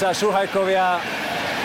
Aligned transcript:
Šuhajkovia, 0.00 1.00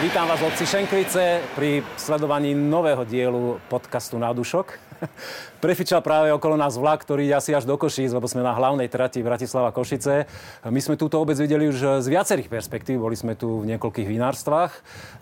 vítam 0.04 0.27
vás 0.27 0.44
od 0.44 0.52
Šenkvice 0.52 1.40
pri 1.56 1.79
sledovaní 1.96 2.51
nového 2.51 3.08
dielu 3.08 3.63
podcastu 3.71 4.20
Nádušok. 4.20 4.75
Prefičal 5.64 6.04
práve 6.04 6.35
okolo 6.35 6.59
nás 6.59 6.75
vlak, 6.75 7.08
ktorý 7.08 7.24
ide 7.24 7.40
asi 7.40 7.56
až 7.56 7.64
do 7.64 7.79
Košíc, 7.79 8.11
lebo 8.11 8.27
sme 8.27 8.43
na 8.43 8.52
hlavnej 8.52 8.91
trati 8.91 9.23
Bratislava 9.23 9.71
Košice. 9.71 10.27
My 10.68 10.79
sme 10.84 11.00
túto 11.00 11.16
obec 11.16 11.39
videli 11.39 11.71
už 11.71 12.04
z 12.04 12.07
viacerých 12.11 12.52
perspektív, 12.52 13.07
boli 13.07 13.16
sme 13.16 13.39
tu 13.39 13.63
v 13.63 13.71
niekoľkých 13.71 14.07
vinárstvách 14.11 14.71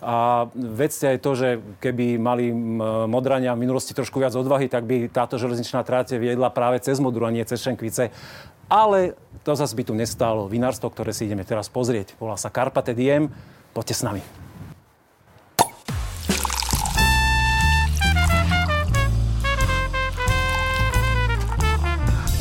a 0.02 0.50
vedzte 0.54 1.06
aj 1.14 1.18
to, 1.22 1.30
že 1.38 1.48
keby 1.78 2.18
mali 2.18 2.50
Modrania 3.06 3.54
v 3.54 3.62
minulosti 3.62 3.94
trošku 3.94 4.18
viac 4.18 4.34
odvahy, 4.34 4.66
tak 4.66 4.90
by 4.90 5.06
táto 5.06 5.38
železničná 5.38 5.86
tráte 5.86 6.18
viedla 6.18 6.50
práve 6.50 6.82
cez 6.82 6.98
Modru 6.98 7.28
a 7.28 7.30
nie 7.30 7.46
cez 7.46 7.62
Šenkvice. 7.62 8.10
Ale 8.66 9.14
to 9.46 9.54
zase 9.54 9.76
by 9.78 9.86
tu 9.86 9.94
nestálo. 9.94 10.50
Vinárstvo, 10.50 10.90
ktoré 10.90 11.14
si 11.14 11.30
ideme 11.30 11.46
teraz 11.46 11.70
pozrieť, 11.70 12.18
volá 12.18 12.34
sa 12.34 12.50
Carpate 12.50 12.96
Diem. 12.96 13.30
Poďte 13.74 13.94
s 13.94 14.02
nami. 14.06 14.53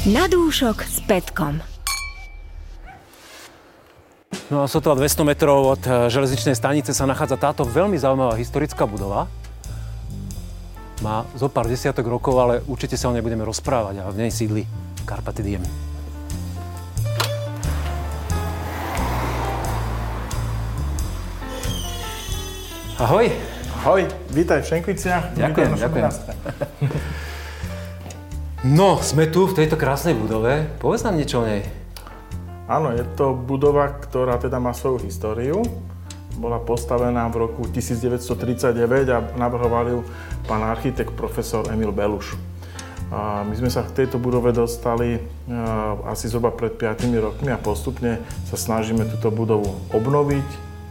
Na 0.04 0.28
dúšok 0.28 0.84
s 0.84 1.00
Petkom. 1.08 1.64
No 4.52 4.60
a 4.60 4.68
sotva 4.68 5.00
200 5.00 5.24
metrov 5.24 5.80
od 5.80 5.84
eh, 5.88 6.12
železničnej 6.12 6.60
stanice 6.60 6.92
sa 6.92 7.08
nachádza 7.08 7.40
táto 7.40 7.64
veľmi 7.64 7.96
zaujímavá 7.96 8.36
historická 8.36 8.84
budova. 8.84 9.32
Má 11.00 11.24
zo 11.40 11.48
pár 11.48 11.72
desiatok 11.72 12.04
rokov, 12.12 12.36
ale 12.36 12.60
určite 12.68 13.00
sa 13.00 13.08
o 13.08 13.16
nej 13.16 13.24
budeme 13.24 13.48
rozprávať 13.48 14.04
a 14.04 14.12
v 14.12 14.28
nej 14.28 14.32
sídli 14.36 14.68
Carpate 15.08 15.40
Diem. 15.40 15.64
Ahoj. 23.00 23.32
Ahoj, 23.80 24.04
vítaj 24.36 24.68
v 24.68 24.68
Šenkviciach. 24.68 25.40
Ďakujem, 25.40 25.72
ďakujem. 25.80 26.12
No, 28.64 28.96
sme 29.04 29.28
tu 29.28 29.44
v 29.44 29.60
tejto 29.60 29.76
krásnej 29.76 30.16
budove. 30.16 30.64
Povedz 30.80 31.04
nám 31.04 31.20
niečo 31.20 31.44
o 31.44 31.48
nej. 31.48 31.68
Áno, 32.72 32.96
je 32.96 33.04
to 33.20 33.36
budova, 33.36 33.92
ktorá 33.92 34.40
teda 34.40 34.56
má 34.56 34.72
svoju 34.72 35.04
históriu. 35.04 35.68
Bola 36.40 36.64
postavená 36.64 37.28
v 37.28 37.44
roku 37.44 37.68
1939 37.68 38.80
a 39.12 39.20
navrhoval 39.36 39.86
ju 39.92 40.00
pán 40.48 40.64
architekt 40.64 41.12
profesor 41.12 41.68
Emil 41.76 41.92
Beluš. 41.92 42.40
My 43.44 43.52
sme 43.52 43.68
sa 43.68 43.84
k 43.84 44.08
tejto 44.08 44.16
budove 44.16 44.56
dostali 44.56 45.20
asi 46.08 46.32
zhruba 46.32 46.56
pred 46.56 46.72
5 46.80 47.04
rokmi 47.20 47.52
a 47.52 47.60
postupne 47.60 48.24
sa 48.48 48.56
snažíme 48.56 49.04
túto 49.12 49.28
budovu 49.28 49.76
obnoviť 49.92 50.48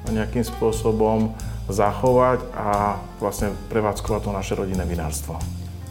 a 0.06 0.08
nejakým 0.12 0.44
spôsobom 0.44 1.32
zachovať 1.72 2.44
a 2.52 3.00
vlastne 3.16 3.48
prevádzkovať 3.72 4.20
to 4.20 4.30
naše 4.30 4.52
rodinné 4.60 4.84
vinárstvo. 4.84 5.40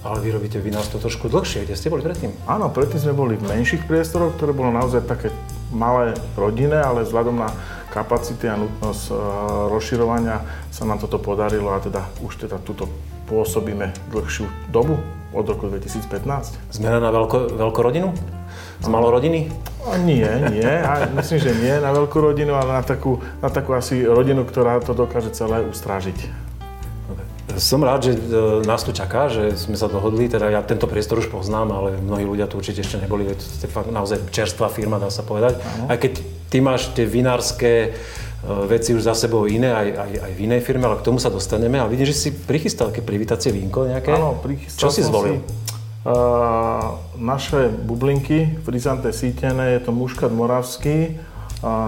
Ale 0.01 0.17
vy 0.17 0.33
robíte 0.33 0.57
vinárstvo 0.57 0.97
trošku 0.97 1.29
dlhšie, 1.29 1.69
kde 1.69 1.77
ste 1.77 1.93
boli 1.93 2.01
predtým? 2.01 2.33
Áno, 2.49 2.73
predtým 2.73 2.97
sme 2.97 3.13
boli 3.13 3.37
v 3.37 3.45
menších 3.45 3.85
priestoroch, 3.85 4.33
ktoré 4.33 4.49
bolo 4.49 4.73
naozaj 4.73 5.05
také 5.05 5.29
malé 5.69 6.17
rodinné, 6.33 6.81
ale 6.81 7.05
vzhľadom 7.05 7.37
na 7.37 7.53
kapacity 7.93 8.49
a 8.49 8.57
nutnosť 8.57 9.03
e, 9.07 9.13
rozširovania 9.69 10.41
sa 10.73 10.89
nám 10.89 10.97
toto 11.05 11.21
podarilo 11.21 11.69
a 11.75 11.83
teda 11.83 12.01
už 12.25 12.47
teda 12.47 12.57
túto 12.65 12.89
pôsobíme 13.29 13.93
dlhšiu 14.09 14.49
dobu 14.73 14.97
od 15.31 15.45
roku 15.47 15.69
2015. 15.69 16.73
Zmena 16.73 16.99
na 16.99 17.13
veľko, 17.13 17.55
veľkorodinu? 17.55 18.09
Z 18.81 18.87
malorodiny? 18.89 19.53
Nie, 20.03 20.49
nie. 20.49 20.65
A 20.65 21.07
myslím, 21.13 21.39
že 21.39 21.51
nie 21.55 21.77
na 21.77 21.93
veľkú 21.93 22.17
rodinu, 22.19 22.57
ale 22.57 22.81
na 22.81 22.83
takú, 22.83 23.21
na 23.39 23.53
takú 23.53 23.77
asi 23.77 24.01
rodinu, 24.03 24.43
ktorá 24.43 24.81
to 24.81 24.97
dokáže 24.97 25.31
celé 25.31 25.61
ustrážiť. 25.63 26.50
Som 27.57 27.83
rád, 27.83 28.07
že 28.07 28.13
e, 28.15 28.19
nás 28.63 28.85
tu 28.85 28.93
čaká, 28.95 29.27
že 29.27 29.57
sme 29.57 29.75
sa 29.75 29.89
dohodli, 29.91 30.29
teda 30.29 30.47
ja 30.47 30.61
tento 30.61 30.85
priestor 30.85 31.19
už 31.19 31.33
poznám, 31.33 31.73
ale 31.73 31.89
mnohí 31.99 32.23
ľudia 32.23 32.47
tu 32.47 32.61
určite 32.61 32.85
ešte 32.85 33.01
neboli, 33.01 33.27
fakt 33.67 33.89
naozaj 33.89 34.31
čerstvá 34.31 34.69
firma, 34.69 35.01
dá 35.01 35.09
sa 35.09 35.25
povedať. 35.25 35.59
Ano. 35.59 35.91
Aj 35.91 35.97
keď 35.99 36.21
ty 36.47 36.57
máš 36.63 36.93
tie 36.95 37.03
vinárske 37.03 37.71
e, 37.71 37.89
veci 38.69 38.95
už 38.95 39.03
za 39.03 39.15
sebou 39.17 39.49
iné, 39.49 39.73
aj, 39.73 39.87
aj, 39.97 40.11
aj 40.29 40.31
v 40.37 40.39
inej 40.45 40.61
firme, 40.61 40.85
ale 40.87 41.01
k 41.01 41.07
tomu 41.07 41.17
sa 41.17 41.33
dostaneme. 41.33 41.81
A 41.81 41.89
vidím, 41.89 42.07
že 42.07 42.15
si 42.15 42.29
prichystal 42.31 42.93
také 42.93 43.01
privítacie 43.03 43.51
vínko 43.51 43.89
nejaké. 43.89 44.13
Áno, 44.13 44.39
prichystal 44.39 44.87
Čo 44.87 44.89
si 44.91 45.01
zvolil? 45.03 45.41
Si 45.41 45.71
Uh, 46.01 46.97
naše 47.13 47.69
bublinky, 47.69 48.57
frizanté 48.65 49.13
sítené, 49.13 49.77
je 49.77 49.85
to 49.85 49.93
muškat 49.93 50.33
moravský, 50.33 51.21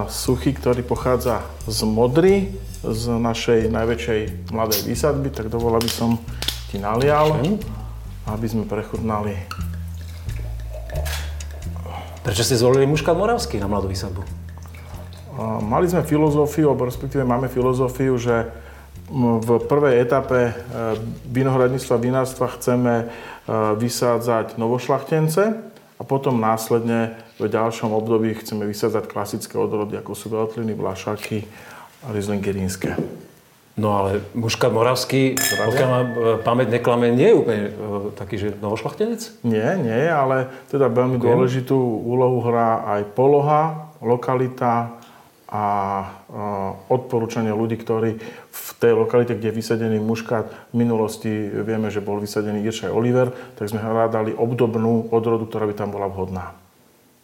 suchý, 0.09 0.53
ktorý 0.53 0.85
pochádza 0.85 1.41
z 1.65 1.81
Modry, 1.89 2.53
z 2.83 3.03
našej 3.15 3.73
najväčšej 3.73 4.51
mladej 4.53 4.81
výsadby, 4.85 5.33
tak 5.33 5.49
dovolila 5.49 5.81
by 5.81 5.91
som 5.91 6.21
ti 6.69 6.77
nalial, 6.77 7.33
aby 8.29 8.45
sme 8.45 8.69
prechutnali. 8.69 9.33
Prečo 12.23 12.45
ste 12.45 12.55
zvolili 12.55 12.87
muškat 12.87 13.17
moravský 13.17 13.57
na 13.59 13.67
mladú 13.67 13.89
výsadbu? 13.89 14.21
Mali 15.65 15.89
sme 15.89 16.05
filozofiu, 16.05 16.69
alebo 16.69 16.85
respektíve 16.85 17.25
máme 17.25 17.49
filozofiu, 17.49 18.13
že 18.21 18.53
v 19.13 19.49
prvej 19.65 19.99
etape 19.99 20.53
vinohradníctva 21.27 21.97
a 21.97 22.03
vinárstva 22.03 22.47
chceme 22.53 23.09
vysádzať 23.75 24.55
novošlachtence 24.61 25.72
a 26.03 26.05
potom 26.05 26.35
následne 26.35 27.15
v 27.39 27.47
ďalšom 27.47 27.95
období 27.95 28.35
chceme 28.35 28.67
vysádzať 28.67 29.07
klasické 29.07 29.55
odrody, 29.55 29.95
ako 29.95 30.11
sú 30.11 30.27
veľtliny, 30.35 30.75
vlašaky 30.75 31.47
a 32.03 32.11
rizlingerinské. 32.11 32.99
No 33.79 33.95
ale 33.97 34.21
muškat 34.35 34.69
moravský, 34.69 35.33
pokiaľ 35.39 35.87
ma 35.89 36.01
e, 36.03 36.09
pamäť 36.43 36.77
neklame, 36.77 37.09
nie 37.09 37.31
je 37.31 37.39
úplne 37.39 37.63
e, 37.65 37.71
taký, 38.13 38.35
že 38.37 38.53
novošlachtenec? 38.59 39.41
Nie, 39.47 39.79
nie, 39.79 40.11
ale 40.11 40.51
teda 40.69 40.91
veľmi 40.91 41.17
dôležitú 41.17 41.73
úlohu 42.03 42.43
hrá 42.45 42.85
aj 42.99 43.01
poloha, 43.17 43.89
lokalita, 44.03 44.99
a 45.53 45.65
odporúčania 46.89 47.53
ľudí, 47.53 47.77
ktorí 47.77 48.17
v 48.49 48.69
tej 48.81 48.97
lokalite, 48.97 49.37
kde 49.37 49.53
je 49.53 49.59
vysadený 49.61 50.01
muškát, 50.01 50.73
v 50.73 50.75
minulosti 50.81 51.29
vieme, 51.61 51.93
že 51.93 52.01
bol 52.01 52.17
vysadený 52.17 52.65
Iršaj 52.65 52.89
Oliver, 52.89 53.29
tak 53.53 53.69
sme 53.69 53.77
hľadali 53.77 54.33
obdobnú 54.33 55.13
odrodu, 55.13 55.45
ktorá 55.45 55.69
by 55.69 55.75
tam 55.77 55.93
bola 55.93 56.09
vhodná. 56.09 56.57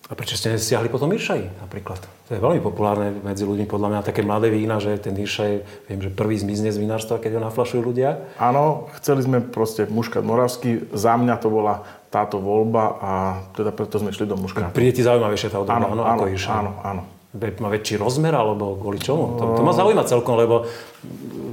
A 0.10 0.18
prečo 0.18 0.38
ste 0.38 0.54
nesiahli 0.54 0.94
potom 0.94 1.10
Iršaj 1.10 1.66
napríklad? 1.66 2.02
To 2.30 2.38
je 2.38 2.42
veľmi 2.42 2.62
populárne 2.62 3.18
medzi 3.18 3.50
ľuďmi, 3.50 3.66
podľa 3.66 3.98
mňa 3.98 4.02
také 4.06 4.22
mladé 4.22 4.54
vína, 4.54 4.78
že 4.78 5.02
ten 5.02 5.18
Iršaj, 5.18 5.52
viem, 5.90 6.00
že 6.02 6.14
prvý 6.14 6.38
zmizne 6.38 6.70
z 6.70 6.82
vinárstva, 6.82 7.18
keď 7.18 7.42
ho 7.42 7.46
naflašujú 7.50 7.82
ľudia. 7.82 8.30
Áno, 8.38 8.94
chceli 9.02 9.26
sme 9.26 9.42
proste 9.42 9.90
muškat 9.90 10.22
moravský, 10.22 10.94
za 10.94 11.18
mňa 11.18 11.34
to 11.42 11.50
bola 11.50 11.82
táto 12.14 12.38
voľba 12.42 12.84
a 13.02 13.12
teda 13.58 13.74
preto 13.74 14.02
sme 14.02 14.14
šli 14.14 14.30
do 14.30 14.38
muškátu. 14.38 14.74
Príde 14.74 14.98
ti 14.98 15.06
zaujímavejšie 15.06 15.50
tá 15.50 15.62
odroda, 15.62 15.78
áno, 15.78 15.98
áno, 15.98 16.04
ako 16.06 16.26
Iršaj. 16.30 16.54
Áno, 16.58 16.74
áno 16.86 17.19
má 17.30 17.70
väčší 17.70 18.02
rozmer, 18.02 18.34
alebo 18.34 18.74
kvôli 18.74 18.98
čomu? 18.98 19.38
To, 19.38 19.54
to 19.54 19.62
ma 19.62 19.70
zaujíma 19.70 20.02
celkom, 20.10 20.34
lebo 20.34 20.66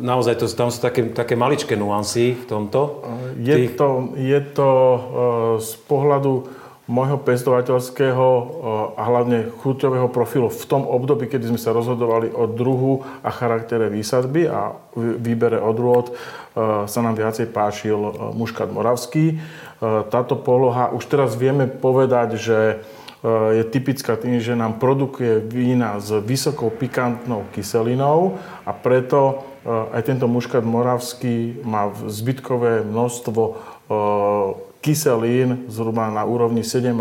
naozaj 0.00 0.40
to, 0.40 0.48
tam 0.48 0.72
sú 0.72 0.80
také, 0.80 1.12
také 1.12 1.36
maličké 1.36 1.76
nuancy 1.76 2.32
v 2.32 2.44
tomto. 2.48 3.04
Je 3.36 3.52
Tých... 3.52 3.76
to, 3.76 4.16
je 4.16 4.40
to 4.56 4.70
uh, 4.72 5.00
z 5.60 5.76
pohľadu 5.84 6.48
môjho 6.88 7.20
pestovateľského 7.20 8.24
uh, 8.24 8.44
a 8.96 9.02
hlavne 9.04 9.52
chuťového 9.60 10.08
profilu 10.08 10.48
v 10.48 10.64
tom 10.64 10.88
období, 10.88 11.28
kedy 11.28 11.52
sme 11.52 11.60
sa 11.60 11.76
rozhodovali 11.76 12.32
o 12.32 12.48
druhu 12.48 13.04
a 13.20 13.28
charaktere 13.28 13.92
výsadby 13.92 14.48
a 14.48 14.80
výbere 14.96 15.60
odrôd, 15.60 16.08
uh, 16.08 16.88
sa 16.88 17.04
nám 17.04 17.20
viacej 17.20 17.52
páčil 17.52 18.00
muškat 18.32 18.72
moravský. 18.72 19.44
Táto 19.84 20.40
poloha, 20.40 20.88
už 20.96 21.04
teraz 21.04 21.36
vieme 21.36 21.68
povedať, 21.68 22.40
že 22.40 22.58
je 23.26 23.64
typická 23.66 24.14
tým, 24.14 24.38
že 24.38 24.54
nám 24.54 24.78
produkuje 24.78 25.42
vína 25.42 25.98
s 25.98 26.14
vysokou 26.22 26.70
pikantnou 26.70 27.48
kyselinou 27.50 28.38
a 28.62 28.70
preto 28.70 29.42
eh, 29.66 29.96
aj 29.98 30.02
tento 30.06 30.26
muškat 30.30 30.62
moravský 30.62 31.64
má 31.66 31.90
zbytkové 32.06 32.86
množstvo 32.86 33.42
eh, 33.42 33.56
kyselín 34.78 35.66
zhruba 35.66 36.06
na 36.14 36.22
úrovni 36.22 36.62
7,5, 36.62 36.94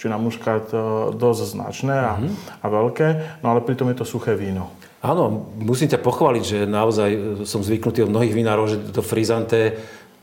či 0.00 0.06
na 0.08 0.16
muškat 0.16 0.72
eh, 0.72 0.80
dosť 1.12 1.40
značné 1.44 1.96
a, 1.98 2.12
mm-hmm. 2.16 2.64
a 2.64 2.66
veľké, 2.66 3.08
no 3.44 3.46
ale 3.52 3.60
pritom 3.60 3.92
je 3.92 4.00
to 4.00 4.06
suché 4.08 4.32
víno. 4.32 4.72
Áno, 4.98 5.54
musím 5.54 5.86
ťa 5.86 6.02
pochváliť, 6.02 6.42
že 6.42 6.58
naozaj 6.66 7.10
som 7.46 7.62
zvyknutý 7.62 8.02
od 8.02 8.10
mnohých 8.10 8.34
vinárov, 8.34 8.66
že 8.66 8.76
to 8.90 8.98
frizanté 8.98 9.78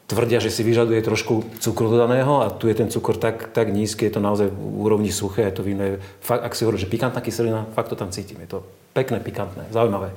tvrdia, 0.06 0.38
že 0.38 0.54
si 0.54 0.62
vyžaduje 0.62 1.02
trošku 1.02 1.57
cukru 1.57 1.90
dodaného 1.90 2.46
a 2.46 2.54
tu 2.54 2.69
je 2.69 2.78
ten 2.78 2.90
cukor 2.94 3.18
tak, 3.18 3.50
tak 3.50 3.74
nízky, 3.74 4.06
je 4.06 4.13
to 4.18 4.22
naozaj 4.22 4.54
v 4.54 4.57
úrovni 4.78 5.10
suché, 5.10 5.50
je 5.50 5.54
to 5.57 5.62
je, 5.66 5.98
fakt, 6.22 6.46
ak 6.46 6.54
si 6.54 6.62
hovorí, 6.62 6.78
že 6.78 6.86
pikantná 6.86 7.22
kyselina, 7.25 7.66
fakt 7.74 7.90
to 7.90 7.98
tam 7.98 8.13
cítim, 8.13 8.38
je 8.46 8.57
to 8.57 8.60
pekné, 8.94 9.18
pikantné, 9.18 9.66
zaujímavé. 9.74 10.13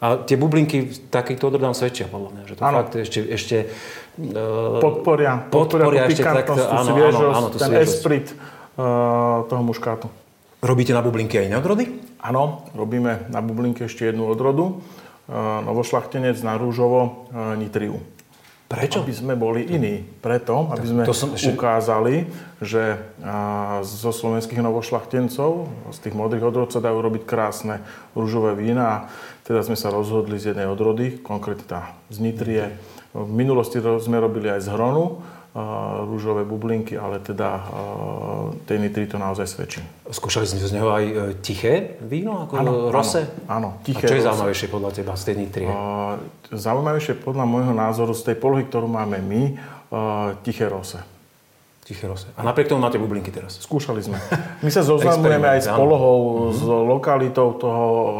A 0.00 0.16
tie 0.16 0.34
bublinky 0.34 0.88
takýchto 1.12 1.52
odrodám 1.52 1.76
svedčia, 1.76 2.08
podľa 2.08 2.30
mňa, 2.32 2.42
že 2.48 2.54
to 2.56 2.62
ano. 2.64 2.76
fakt 2.82 2.92
ešte, 2.96 3.20
ešte 3.20 3.56
uh, 3.68 4.80
podporia, 4.80 5.46
podporia, 5.46 5.84
podporia 5.86 6.02
ešte 6.08 6.24
tak, 6.24 6.46
áno, 6.50 6.90
sviežosť, 6.90 7.20
áno, 7.20 7.36
áno, 7.36 7.48
ten 7.52 7.70
sviežosť. 7.70 7.84
esprit 7.84 8.26
uh, 8.32 9.44
toho 9.46 9.62
muškátu. 9.62 10.08
Robíte 10.60 10.92
na 10.92 11.04
bublinky 11.04 11.40
aj 11.40 11.46
iné 11.48 11.56
odrody? 11.56 11.84
Áno, 12.20 12.68
robíme 12.76 13.32
na 13.32 13.40
bublinke 13.40 13.88
ešte 13.88 14.12
jednu 14.12 14.28
odrodu. 14.28 14.76
E, 15.24 15.32
novošlachtenec 15.64 16.36
na 16.44 16.60
rúžovo 16.60 17.00
e, 17.32 17.56
nitriu. 17.56 17.96
Prečo? 18.70 19.02
Aby 19.02 19.10
sme 19.10 19.34
boli 19.34 19.66
iní. 19.66 20.06
Preto, 20.22 20.70
aby 20.70 20.86
sme 20.86 21.02
to 21.02 21.10
som 21.10 21.34
ukázali, 21.34 22.30
že 22.62 23.02
a, 23.18 23.82
zo 23.82 24.14
slovenských 24.14 24.62
novošlachtencov, 24.62 25.66
z 25.90 25.98
tých 25.98 26.14
modrých 26.14 26.46
odrod 26.46 26.70
sa 26.70 26.78
dajú 26.78 27.02
robiť 27.02 27.26
krásne 27.26 27.82
rúžové 28.14 28.54
vína. 28.54 29.10
Teda 29.42 29.66
sme 29.66 29.74
sa 29.74 29.90
rozhodli 29.90 30.38
z 30.38 30.54
jednej 30.54 30.70
odrody, 30.70 31.18
konkrétne 31.18 31.66
tá 31.66 31.80
z 32.14 32.22
Nitrie. 32.22 32.78
V 33.10 33.26
minulosti 33.34 33.82
sme 33.82 34.22
robili 34.22 34.46
aj 34.46 34.62
z 34.62 34.70
Hronu, 34.70 35.18
rúžové 36.06 36.46
bublinky, 36.46 36.94
ale 36.94 37.18
teda 37.18 37.58
tej 38.70 38.78
Nitry 38.78 39.10
to 39.10 39.18
naozaj 39.18 39.50
svedčí. 39.50 39.82
Skúšali 40.06 40.46
ste 40.46 40.62
z 40.62 40.78
neho 40.78 40.94
aj 40.94 41.04
e, 41.06 41.14
tiché 41.42 41.98
víno, 42.06 42.46
ako 42.46 42.52
Áno, 42.54 42.72
rose? 42.94 43.26
áno, 43.50 43.74
áno, 43.74 43.82
A 43.82 43.82
tiché 43.82 44.06
čo 44.06 44.14
je 44.14 44.26
zaujímavejšie 44.26 44.68
podľa 44.70 44.90
teba 44.94 45.12
z 45.18 45.22
tej 45.26 45.36
nitrie? 45.42 45.66
A, 45.66 46.18
Zaujímavejšie 46.50 47.18
podľa 47.18 47.46
môjho 47.46 47.74
názoru 47.74 48.14
z 48.14 48.30
tej 48.30 48.36
polohy, 48.38 48.66
ktorú 48.66 48.86
máme 48.86 49.18
my, 49.18 49.42
a, 49.90 50.38
tiché 50.46 50.70
rose. 50.70 51.02
Tiché 51.82 52.06
rose. 52.06 52.30
A 52.38 52.46
napriek 52.46 52.70
tomu 52.70 52.86
máte 52.86 53.02
bublinky 53.02 53.34
teraz. 53.34 53.58
Skúšali 53.58 53.98
sme. 53.98 54.14
My 54.66 54.70
sa 54.70 54.86
zoznamujeme 54.86 55.58
aj 55.58 55.60
s 55.66 55.68
polohou, 55.74 56.54
s 56.54 56.62
lokalitou 56.62 57.58
toho, 57.58 57.86
e, 57.90 58.14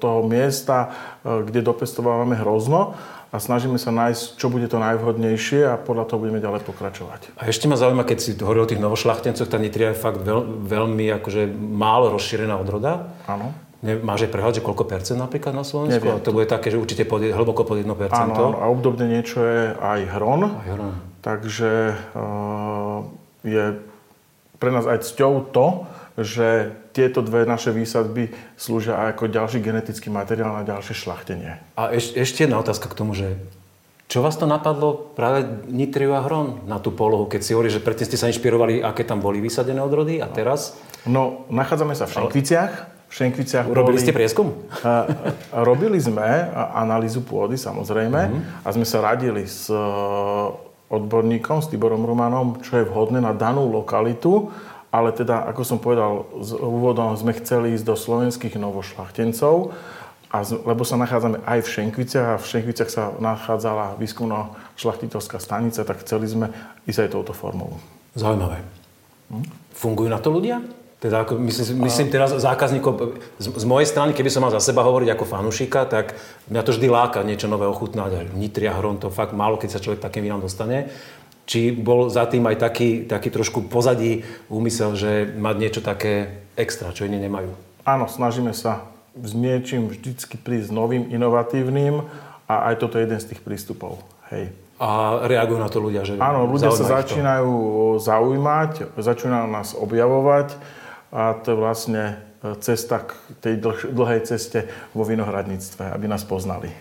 toho 0.00 0.24
miesta, 0.24 0.88
e, 1.20 1.44
kde 1.44 1.60
dopestovávame 1.60 2.40
hrozno 2.40 2.96
a 3.34 3.42
snažíme 3.42 3.82
sa 3.82 3.90
nájsť, 3.90 4.38
čo 4.38 4.46
bude 4.46 4.70
to 4.70 4.78
najvhodnejšie 4.78 5.66
a 5.66 5.74
podľa 5.74 6.06
toho 6.06 6.22
budeme 6.22 6.38
ďalej 6.38 6.62
pokračovať. 6.62 7.34
A 7.34 7.50
ešte 7.50 7.66
ma 7.66 7.74
zaujíma, 7.74 8.06
keď 8.06 8.18
si 8.22 8.30
hovoril 8.38 8.62
o 8.62 8.70
tých 8.70 8.78
novošlachtencoch, 8.78 9.50
tá 9.50 9.58
nitria 9.58 9.90
je 9.90 9.98
fakt 9.98 10.22
veľ, 10.22 10.62
veľmi 10.70 11.10
akože 11.18 11.50
málo 11.58 12.14
rozšírená 12.14 12.54
odroda. 12.54 13.10
Áno. 13.26 13.50
Máš 13.82 14.24
aj 14.24 14.30
prehľad, 14.30 14.54
že 14.56 14.62
koľko 14.62 14.86
percent 14.86 15.18
napríklad 15.18 15.50
na 15.50 15.66
Slovensku? 15.66 15.98
Neviem. 15.98 16.22
To 16.22 16.30
bude 16.30 16.46
také, 16.46 16.70
že 16.70 16.78
určite 16.78 17.04
pod, 17.04 17.26
hlboko 17.26 17.66
pod 17.66 17.82
1%. 17.82 17.90
Áno, 18.14 18.32
áno. 18.32 18.48
a 18.56 18.64
obdobne 18.70 19.10
niečo 19.10 19.42
je 19.42 19.76
aj 19.76 20.00
hron. 20.14 20.40
Aj 20.48 20.68
hron. 20.70 20.94
Takže 21.20 21.92
uh, 22.16 23.04
je 23.44 23.82
pre 24.62 24.70
nás 24.72 24.86
aj 24.86 25.04
cťou 25.04 25.52
to, 25.52 25.84
že 26.14 26.70
tieto 26.94 27.20
dve 27.20 27.42
naše 27.42 27.74
výsadby 27.74 28.30
slúžia 28.54 29.10
ako 29.10 29.26
ďalší 29.26 29.58
genetický 29.58 30.14
materiál 30.14 30.54
na 30.54 30.62
ďalšie 30.62 30.94
šlachtenie. 30.94 31.58
A 31.74 31.90
eš, 31.90 32.14
ešte 32.14 32.46
jedna 32.46 32.62
otázka 32.62 32.86
k 32.86 32.94
tomu, 32.94 33.18
že 33.18 33.34
čo 34.06 34.20
vás 34.20 34.36
to 34.36 34.44
napadlo 34.44 35.10
práve 35.16 35.42
Nitriu 35.66 36.12
a 36.14 36.22
Hron 36.22 36.68
na 36.68 36.76
tú 36.78 36.92
polohu, 36.92 37.24
keď 37.26 37.40
si 37.40 37.50
hovorí, 37.56 37.72
že 37.72 37.80
predtým 37.82 38.06
ste 38.06 38.20
sa 38.20 38.28
inšpirovali, 38.30 38.84
aké 38.84 39.02
tam 39.02 39.18
boli 39.18 39.40
vysadené 39.40 39.80
odrody 39.80 40.20
a 40.20 40.28
teraz? 40.30 40.76
No, 41.08 41.48
nachádzame 41.50 41.96
sa 41.96 42.06
v 42.06 42.22
Šenkviciach. 42.22 42.72
V 43.10 43.14
Šenkviciach 43.14 43.64
Urobili 43.66 43.98
boli- 43.98 44.04
ste 44.04 44.12
prieskum? 44.14 44.54
A- 44.84 45.08
a 45.50 45.58
Robili 45.64 45.98
sme 45.98 46.22
analýzu 46.76 47.24
pôdy, 47.24 47.56
samozrejme, 47.56 48.20
a 48.62 48.68
sme 48.70 48.84
sa 48.84 49.00
radili 49.02 49.48
s 49.48 49.72
e, 49.72 49.78
odborníkom, 50.90 51.64
s 51.64 51.72
Tiborom 51.72 52.04
Rumanom, 52.04 52.60
čo 52.60 52.76
je 52.76 52.84
vhodné 52.84 53.18
na 53.18 53.32
danú 53.32 53.66
lokalitu, 53.72 54.52
ale 54.94 55.10
teda, 55.10 55.42
ako 55.50 55.62
som 55.66 55.82
povedal, 55.82 56.22
z 56.38 56.54
úvodom 56.54 57.10
sme 57.18 57.34
chceli 57.34 57.74
ísť 57.74 57.82
do 57.82 57.98
slovenských 57.98 58.54
novošlachtencov, 58.54 59.74
a 60.34 60.42
z, 60.42 60.58
lebo 60.66 60.82
sa 60.82 60.98
nachádzame 60.98 61.46
aj 61.46 61.62
v 61.62 61.68
Šenkviciach 61.78 62.26
a 62.34 62.40
v 62.42 62.46
Šenkviciach 62.46 62.90
sa 62.90 63.14
nachádzala 63.22 63.94
výskumno-šlachtiteľská 64.02 65.38
stanica, 65.38 65.86
tak 65.86 66.02
chceli 66.02 66.26
sme 66.26 66.50
ísť 66.90 67.06
aj 67.06 67.10
touto 67.14 67.30
formou. 67.30 67.78
Zaujímavé. 68.18 68.62
Fungujú 69.74 70.10
na 70.10 70.18
to 70.18 70.34
ľudia? 70.34 70.58
Teda 70.98 71.22
ako, 71.22 71.38
myslím, 71.38 71.86
myslím 71.86 72.08
teraz 72.10 72.34
zákazníkov, 72.34 73.20
z, 73.38 73.46
z 73.46 73.66
mojej 73.68 73.86
strany, 73.86 74.10
keby 74.10 74.30
som 74.32 74.42
mal 74.42 74.50
za 74.50 74.58
seba 74.58 74.82
hovoriť 74.82 75.14
ako 75.14 75.24
fanušika, 75.28 75.86
tak 75.86 76.18
mňa 76.50 76.62
to 76.64 76.72
vždy 76.72 76.88
láka 76.90 77.20
niečo 77.22 77.46
nové 77.46 77.68
ochutnať. 77.70 78.10
A 78.18 78.20
Nitria, 78.34 78.74
Hron, 78.74 78.98
to 78.98 79.14
fakt 79.14 79.36
málo, 79.36 79.60
keď 79.60 79.70
sa 79.76 79.82
človek 79.84 80.00
takým 80.02 80.24
vínam 80.26 80.42
dostane. 80.42 80.90
Či 81.44 81.76
bol 81.76 82.08
za 82.08 82.24
tým 82.24 82.48
aj 82.48 82.56
taký, 82.56 83.04
taký 83.04 83.28
trošku 83.28 83.68
pozadí 83.68 84.24
úmysel, 84.48 84.96
že 84.96 85.28
mať 85.28 85.56
niečo 85.60 85.80
také 85.84 86.40
extra, 86.56 86.88
čo 86.96 87.04
iní 87.04 87.20
nemajú? 87.20 87.52
Áno, 87.84 88.08
snažíme 88.08 88.56
sa 88.56 88.88
s 89.14 89.36
niečím 89.36 89.92
vždycky 89.92 90.40
prísť 90.40 90.72
novým, 90.72 91.06
inovatívnym 91.12 92.00
a 92.48 92.54
aj 92.72 92.74
toto 92.80 92.96
je 92.96 93.04
jeden 93.04 93.20
z 93.20 93.36
tých 93.36 93.40
prístupov. 93.44 94.00
Hej. 94.32 94.50
A 94.80 95.20
reagujú 95.28 95.60
na 95.60 95.70
to 95.70 95.78
ľudia, 95.78 96.02
že 96.02 96.18
Áno, 96.18 96.48
ľudia 96.50 96.72
sa 96.72 96.82
ich 96.82 96.90
to. 96.90 96.96
začínajú 96.98 97.52
zaujímať, 98.02 98.96
začínajú 98.98 99.46
nás 99.46 99.76
objavovať 99.78 100.56
a 101.14 101.38
to 101.38 101.54
je 101.54 101.56
vlastne 101.60 102.02
cesta 102.58 103.06
k 103.06 103.14
tej 103.40 103.54
dlh- 103.62 103.88
dlhej 103.94 104.20
ceste 104.26 104.66
vo 104.92 105.06
vinohradníctve, 105.06 105.94
aby 105.94 106.06
nás 106.10 106.26
poznali. 106.26 106.74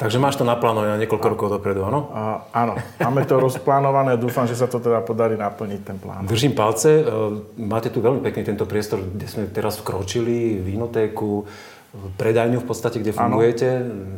Takže 0.00 0.16
máš 0.16 0.40
to 0.40 0.48
naplánované 0.48 0.96
na 0.96 1.00
niekoľko 1.04 1.26
rokov 1.36 1.48
dopredu, 1.52 1.84
áno? 1.84 2.08
A, 2.16 2.48
áno, 2.56 2.80
máme 3.04 3.28
to 3.28 3.36
rozplánované 3.36 4.16
a 4.16 4.18
dúfam, 4.18 4.48
že 4.48 4.56
sa 4.56 4.64
to 4.64 4.80
teda 4.80 5.04
podarí 5.04 5.36
naplniť 5.36 5.80
ten 5.84 6.00
plán. 6.00 6.24
Držím 6.24 6.56
palce. 6.56 7.04
E, 7.04 7.60
Máte 7.60 7.92
tu 7.92 8.00
veľmi 8.00 8.24
pekný 8.24 8.48
tento 8.48 8.64
priestor, 8.64 9.04
kde 9.04 9.28
sme 9.28 9.44
teraz 9.52 9.76
vkročili, 9.76 10.56
vinotéku, 10.56 11.44
predajňu 11.90 12.62
v 12.62 12.66
podstate, 12.66 13.02
kde 13.02 13.12
fungujete. 13.12 13.68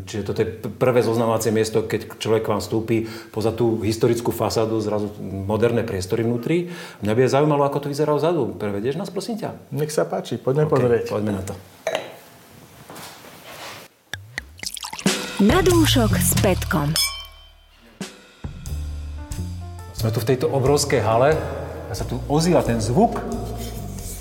Čiže 0.05 0.23
toto 0.23 0.39
je 0.45 0.49
prvé 0.77 1.01
zoznamovacie 1.01 1.51
miesto, 1.51 1.83
keď 1.83 2.21
človek 2.21 2.45
k 2.45 2.51
vám 2.53 2.61
vstúpi 2.63 3.11
poza 3.33 3.51
tú 3.51 3.81
historickú 3.81 4.29
fasádu, 4.29 4.77
zrazu 4.79 5.09
moderné 5.25 5.83
priestory 5.83 6.23
vnútri. 6.23 6.69
Mňa 7.01 7.13
by 7.17 7.21
je 7.25 7.33
zaujímalo, 7.33 7.65
ako 7.65 7.89
to 7.89 7.91
vyzerá 7.91 8.13
vzadu. 8.13 8.55
Prevedieš 8.61 9.01
nás, 9.01 9.09
prosím 9.09 9.41
ťa? 9.41 9.57
Nech 9.73 9.91
sa 9.91 10.05
páči, 10.05 10.37
poďme 10.37 10.69
OK, 10.69 10.73
pozrieť. 10.79 11.05
Poďme 11.11 11.33
na 11.33 11.43
to. 11.43 11.57
Na 15.43 15.59
dúšok 15.59 16.23
s 16.23 16.39
Petkom. 16.39 16.95
Sme 19.91 20.15
tu 20.15 20.23
v 20.23 20.29
tejto 20.31 20.47
obrovskej 20.47 21.03
hale. 21.03 21.35
Ja 21.91 21.99
sa 21.99 22.07
tu 22.07 22.23
ozýva 22.31 22.63
ten 22.63 22.79
zvuk. 22.79 23.19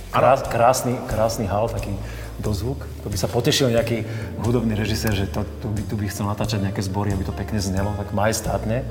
Krás, 0.09 0.41
krásny, 0.49 0.97
krásny 1.05 1.45
hal, 1.45 1.69
taký 1.69 1.93
dozvuk. 2.41 2.89
To 3.05 3.13
by 3.13 3.17
sa 3.21 3.29
potešil 3.29 3.69
nejaký 3.69 4.01
hudobný 4.41 4.73
režisér, 4.73 5.13
že 5.13 5.29
to, 5.29 5.45
tu, 5.61 5.69
by, 5.69 5.81
tu 5.85 5.93
by 5.93 6.09
chcel 6.09 6.25
natáčať 6.25 6.57
nejaké 6.65 6.81
zbory, 6.81 7.13
aby 7.13 7.21
to 7.21 7.37
pekne 7.37 7.61
znelo, 7.61 7.93
tak 8.01 8.17
majestátne. 8.17 8.81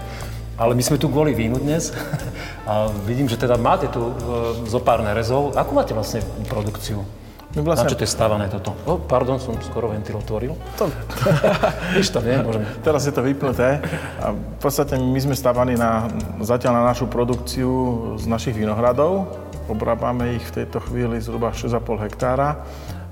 Ale 0.54 0.78
my 0.78 0.82
sme 0.86 1.02
tu 1.02 1.10
kvôli 1.10 1.34
vínu 1.34 1.58
dnes 1.58 1.90
a 2.70 2.94
vidím, 3.10 3.26
že 3.26 3.42
teda 3.42 3.58
máte 3.58 3.90
tu 3.90 4.06
e, 4.06 4.14
zo 4.70 4.78
pár 4.78 5.02
nerezov. 5.02 5.50
Máte 5.74 5.98
vlastne 5.98 6.22
produkciu? 6.46 7.02
Na 7.50 7.66
vlastne- 7.66 7.90
čo 7.90 7.98
to 7.98 8.06
je 8.06 8.12
stávané 8.14 8.46
toto? 8.46 8.78
O, 8.86 9.02
pardon, 9.02 9.42
som 9.42 9.58
skoro 9.58 9.90
ventil 9.90 10.14
otvoril. 10.14 10.54
To, 10.78 10.86
Víš 11.98 12.14
to, 12.14 12.22
nie? 12.22 12.38
Môžeme. 12.38 12.62
teraz 12.86 13.02
je 13.02 13.10
to 13.10 13.26
vypnuté. 13.26 13.82
A 14.22 14.30
v 14.30 14.58
podstate 14.62 14.94
my 14.94 15.18
sme 15.18 15.34
stavaní 15.34 15.74
na, 15.74 16.06
zatiaľ 16.38 16.78
na 16.78 16.82
našu 16.86 17.10
produkciu 17.10 17.70
z 18.22 18.24
našich 18.30 18.54
vinohradov. 18.54 19.26
Obrábame 19.66 20.38
ich 20.38 20.46
v 20.54 20.62
tejto 20.62 20.78
chvíli 20.78 21.18
zhruba 21.18 21.50
6,5 21.50 22.06
hektára, 22.06 22.62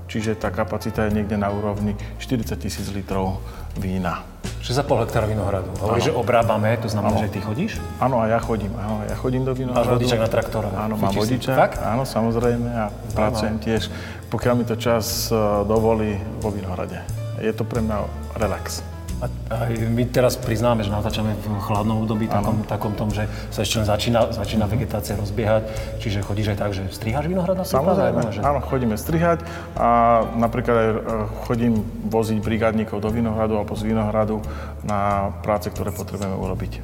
čiže 0.07 0.39
tá 0.39 0.51
kapacita 0.51 1.07
je 1.07 1.19
niekde 1.19 1.35
na 1.35 1.51
úrovni 1.51 1.95
40 2.19 2.55
tisíc 2.55 2.87
litrov 2.95 3.43
vína. 3.75 4.23
6,5 4.59 5.07
hektára 5.07 5.25
vinohradu. 5.25 5.71
Hovoríš, 5.79 6.11
že 6.11 6.13
obrábame, 6.13 6.75
to 6.83 6.91
znamená, 6.91 7.15
že 7.23 7.31
ty 7.31 7.39
chodíš? 7.39 7.79
Áno, 7.97 8.19
a 8.19 8.27
ja 8.27 8.39
chodím, 8.43 8.75
áno, 8.75 9.07
ja 9.07 9.15
chodím 9.15 9.47
do 9.47 9.55
vinohradu. 9.55 9.87
Máš 9.87 9.93
vodičak 9.95 10.19
na 10.19 10.29
traktore? 10.29 10.67
Áno, 10.75 10.99
mám 10.99 11.15
vodičak, 11.15 11.55
Fakt? 11.55 11.79
áno, 11.79 12.03
samozrejme 12.03 12.67
a 12.67 12.85
pracujem 13.15 13.55
tiež, 13.63 13.87
pokiaľ 14.27 14.53
mi 14.59 14.65
to 14.67 14.75
čas 14.75 15.31
eh, 15.31 15.37
dovolí 15.63 16.19
vo 16.43 16.51
vinohrade. 16.51 16.99
Je 17.39 17.55
to 17.55 17.63
pre 17.63 17.79
mňa 17.79 18.03
relax. 18.35 18.83
A, 19.19 19.25
a 19.51 19.57
my 19.91 20.03
teraz 20.07 20.39
priznáme, 20.39 20.79
že 20.79 20.91
natáčame 20.91 21.35
v 21.35 21.59
chladnom 21.59 22.07
období, 22.07 22.31
takom, 22.31 22.63
takom 22.63 22.95
tom, 22.95 23.11
že 23.11 23.27
sa 23.51 23.67
ešte 23.67 23.83
len 23.83 23.87
začína, 23.87 24.31
začína 24.31 24.63
vegetácia 24.63 25.19
rozbiehať. 25.19 25.67
Čiže 25.99 26.23
chodíš 26.23 26.55
aj 26.55 26.57
tak, 26.57 26.71
že 26.71 26.87
striháš 26.87 27.27
vinohrad 27.27 27.59
napríklad? 27.59 27.83
Samozrejme, 27.83 28.21
že... 28.31 28.39
áno, 28.39 28.59
chodíme 28.63 28.95
strihať 28.95 29.43
a 29.75 30.23
napríklad 30.39 30.75
aj 30.75 30.89
eh, 30.89 30.99
chodím 31.43 31.83
voziť 32.07 32.39
brigádnikov 32.39 33.03
do 33.03 33.11
Vinohradu 33.11 33.59
alebo 33.59 33.75
z 33.75 33.91
Vinohradu 33.91 34.39
na 34.87 35.31
práce, 35.43 35.67
ktoré 35.67 35.91
potrebujeme 35.91 36.39
urobiť. 36.39 36.79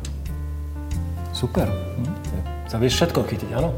Super. 1.32 1.72
Hm? 1.72 2.68
Sa 2.68 2.76
vieš 2.82 3.00
všetko 3.00 3.24
chytiť, 3.32 3.50
áno? 3.56 3.72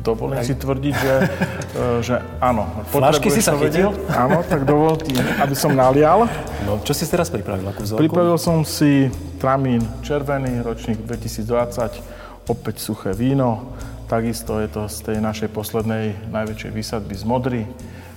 Dovolím 0.00 0.40
si 0.40 0.56
tvrdiť, 0.56 0.94
že, 0.96 1.14
eh, 1.20 1.98
že 2.00 2.14
áno. 2.40 2.64
Flašky 2.88 3.28
si 3.28 3.44
sa 3.44 3.52
chytil? 3.60 3.92
Áno, 4.08 4.40
tak 4.40 4.64
dovolte, 4.64 5.12
aby 5.36 5.52
som 5.52 5.76
nalial. 5.76 6.24
No, 6.64 6.80
čo 6.80 6.96
si 6.96 7.04
teraz 7.04 7.28
pripravil, 7.28 7.68
akú 7.68 7.84
vzorku? 7.84 8.00
Pripravil 8.00 8.40
som 8.40 8.64
si 8.64 9.12
tramín 9.36 9.84
červený, 10.00 10.64
ročník 10.64 11.04
2020, 11.04 12.00
opäť 12.48 12.80
suché 12.80 13.12
víno. 13.12 13.76
Takisto 14.08 14.58
je 14.58 14.68
to 14.72 14.88
z 14.88 14.96
tej 15.06 15.18
našej 15.20 15.52
poslednej 15.52 16.16
najväčšej 16.32 16.70
výsadby 16.72 17.14
z 17.14 17.24
Modry, 17.28 17.62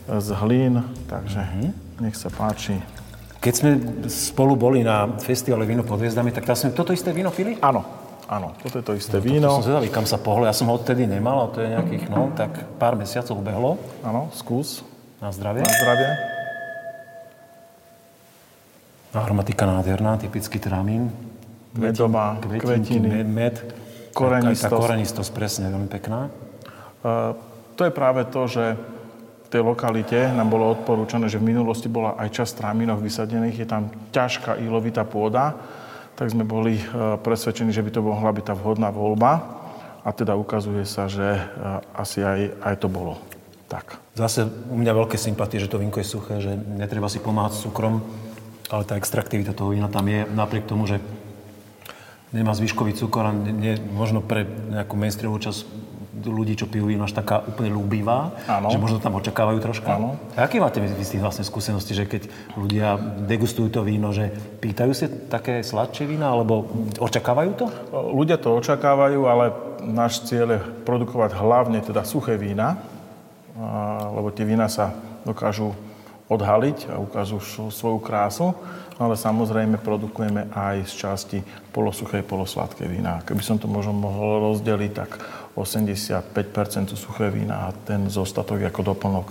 z 0.07 0.29
Hlín, 0.39 0.81
takže 1.05 1.43
nech 1.99 2.15
sa 2.15 2.31
páči. 2.33 2.79
Keď 3.43 3.53
sme 3.53 3.71
spolu 4.07 4.55
boli 4.55 4.87
na 4.87 5.19
festivale 5.19 5.67
Víno 5.67 5.83
pod 5.83 5.99
hviezdami, 5.99 6.31
tak 6.31 6.47
tam 6.47 6.55
sme 6.55 6.71
toto 6.71 6.95
isté 6.95 7.11
víno 7.11 7.27
pili? 7.27 7.59
Áno, 7.59 8.02
Áno, 8.31 8.55
toto 8.63 8.79
je 8.79 8.85
to 8.85 8.93
isté 8.95 9.19
To 9.19 9.23
víno. 9.23 9.59
som 9.59 9.67
zvedavý, 9.67 9.91
kam 9.91 10.07
sa 10.07 10.15
pohlo. 10.15 10.47
Ja 10.47 10.55
som 10.55 10.71
ho 10.71 10.79
odtedy 10.79 11.03
nemal, 11.03 11.51
to 11.51 11.59
je 11.59 11.75
nejakých, 11.75 12.07
no, 12.07 12.31
tak 12.31 12.55
pár 12.79 12.95
mesiacov 12.95 13.35
ubehlo. 13.35 13.71
Áno, 13.99 14.31
skús. 14.31 14.83
Na 15.19 15.31
zdravie. 15.31 15.63
Na 15.63 15.71
zdravie. 15.71 16.09
Aromatika 19.13 19.69
nádherná, 19.69 20.17
typický 20.17 20.57
tramín. 20.57 21.13
Medová, 21.77 22.41
kvetiny. 22.41 23.07
med, 23.23 23.27
med. 23.29 23.55
korenistosť. 24.13 24.69
Tá 24.69 24.77
korenistosť, 24.77 25.29
presne, 25.33 25.69
veľmi 25.69 25.89
pekná. 25.89 26.29
Uh, 27.01 27.37
to 27.77 27.85
je 27.85 27.91
práve 27.93 28.25
to, 28.29 28.45
že 28.45 28.77
v 29.43 29.47
tej 29.49 29.61
lokalite 29.61 30.17
nám 30.33 30.49
bolo 30.49 30.73
odporúčané, 30.73 31.29
že 31.29 31.37
v 31.41 31.49
minulosti 31.53 31.89
bola 31.89 32.17
aj 32.17 32.29
časť 32.41 32.61
tráminoch 32.61 33.01
vysadených, 33.01 33.65
je 33.65 33.67
tam 33.69 33.89
ťažká 34.13 34.57
ílovitá 34.61 35.05
pôda, 35.05 35.53
tak 36.13 36.29
sme 36.29 36.45
boli 36.45 36.77
uh, 36.77 37.17
presvedčení, 37.21 37.73
že 37.73 37.81
by 37.81 37.91
to 37.93 38.05
mohla 38.05 38.31
byť 38.33 38.45
tá 38.49 38.53
vhodná 38.53 38.93
voľba 38.93 39.61
a 40.03 40.09
teda 40.11 40.37
ukazuje 40.37 40.85
sa, 40.85 41.09
že 41.09 41.41
uh, 41.41 41.81
asi 41.97 42.21
aj, 42.21 42.39
aj 42.61 42.75
to 42.81 42.87
bolo. 42.91 43.17
Tak. 43.71 43.97
Zase 44.13 44.45
u 44.69 44.77
mňa 44.77 44.93
veľké 44.93 45.17
sympatie, 45.17 45.57
že 45.57 45.65
to 45.65 45.81
vínko 45.81 45.97
je 45.97 46.05
suché, 46.05 46.35
že 46.37 46.53
netreba 46.53 47.09
si 47.09 47.17
pomáhať 47.17 47.57
s 47.57 47.63
cukrom, 47.65 48.05
ale 48.69 48.85
tá 48.85 48.93
extraktivita 48.97 49.57
toho 49.57 49.73
vína 49.73 49.89
tam 49.89 50.05
je, 50.05 50.29
napriek 50.29 50.69
tomu, 50.69 50.85
že 50.85 51.01
nemá 52.33 52.53
zvyškový 52.57 52.97
cukor 52.97 53.29
a 53.29 53.33
nie, 53.33 53.77
možno 53.93 54.21
pre 54.21 54.45
nejakú 54.45 54.97
mainstreamovú 54.97 55.41
časť 55.41 55.59
ľudí, 56.13 56.53
čo 56.53 56.69
pijú 56.69 56.85
víno, 56.85 57.09
až 57.09 57.17
taká 57.17 57.41
úplne 57.41 57.73
ľúbivá, 57.73 58.37
Áno. 58.45 58.69
že 58.69 58.77
možno 58.77 59.01
tam 59.01 59.17
očakávajú 59.17 59.57
troška. 59.57 59.97
Áno. 59.97 60.21
A 60.37 60.45
aké 60.45 60.61
máte 60.61 60.77
vy 60.77 60.93
z 60.93 61.17
tých 61.17 61.23
vlastne 61.25 61.41
skúsenosti, 61.41 61.97
že 61.97 62.05
keď 62.05 62.29
ľudia 62.53 63.01
degustujú 63.25 63.73
to 63.73 63.81
víno, 63.81 64.13
že 64.13 64.29
pýtajú 64.61 64.91
si 64.93 65.09
také 65.09 65.65
sladšie 65.65 66.05
vína, 66.05 66.29
alebo 66.29 66.69
očakávajú 67.01 67.51
to? 67.57 67.65
Ľudia 67.91 68.37
to 68.37 68.53
očakávajú, 68.61 69.25
ale 69.25 69.45
náš 69.81 70.21
cieľ 70.29 70.61
je 70.61 70.65
produkovať 70.85 71.33
hlavne 71.33 71.81
teda 71.81 72.05
suché 72.05 72.37
vína, 72.37 72.77
lebo 74.13 74.29
tie 74.29 74.45
vína 74.45 74.69
sa 74.69 74.93
dokážu 75.25 75.73
odhaliť 76.29 76.93
a 76.93 77.01
ukážu 77.01 77.41
svoju 77.69 77.99
krásu, 77.99 78.55
ale 78.97 79.17
samozrejme 79.17 79.81
produkujeme 79.81 80.49
aj 80.53 80.87
z 80.87 80.93
časti 80.93 81.39
polosuché, 81.73 82.21
polosladké 82.21 82.85
vína. 82.85 83.21
Keby 83.25 83.43
som 83.43 83.57
to 83.57 83.67
možno 83.67 83.91
mohol 83.93 84.53
rozdeliť, 84.53 84.91
tak 84.93 85.19
85% 85.53 86.93
sú 86.93 86.97
suché 86.97 87.29
vína 87.29 87.69
a 87.69 87.75
ten 87.85 88.09
zostatok 88.09 88.65
ako 88.65 88.81
doplnok 88.93 89.27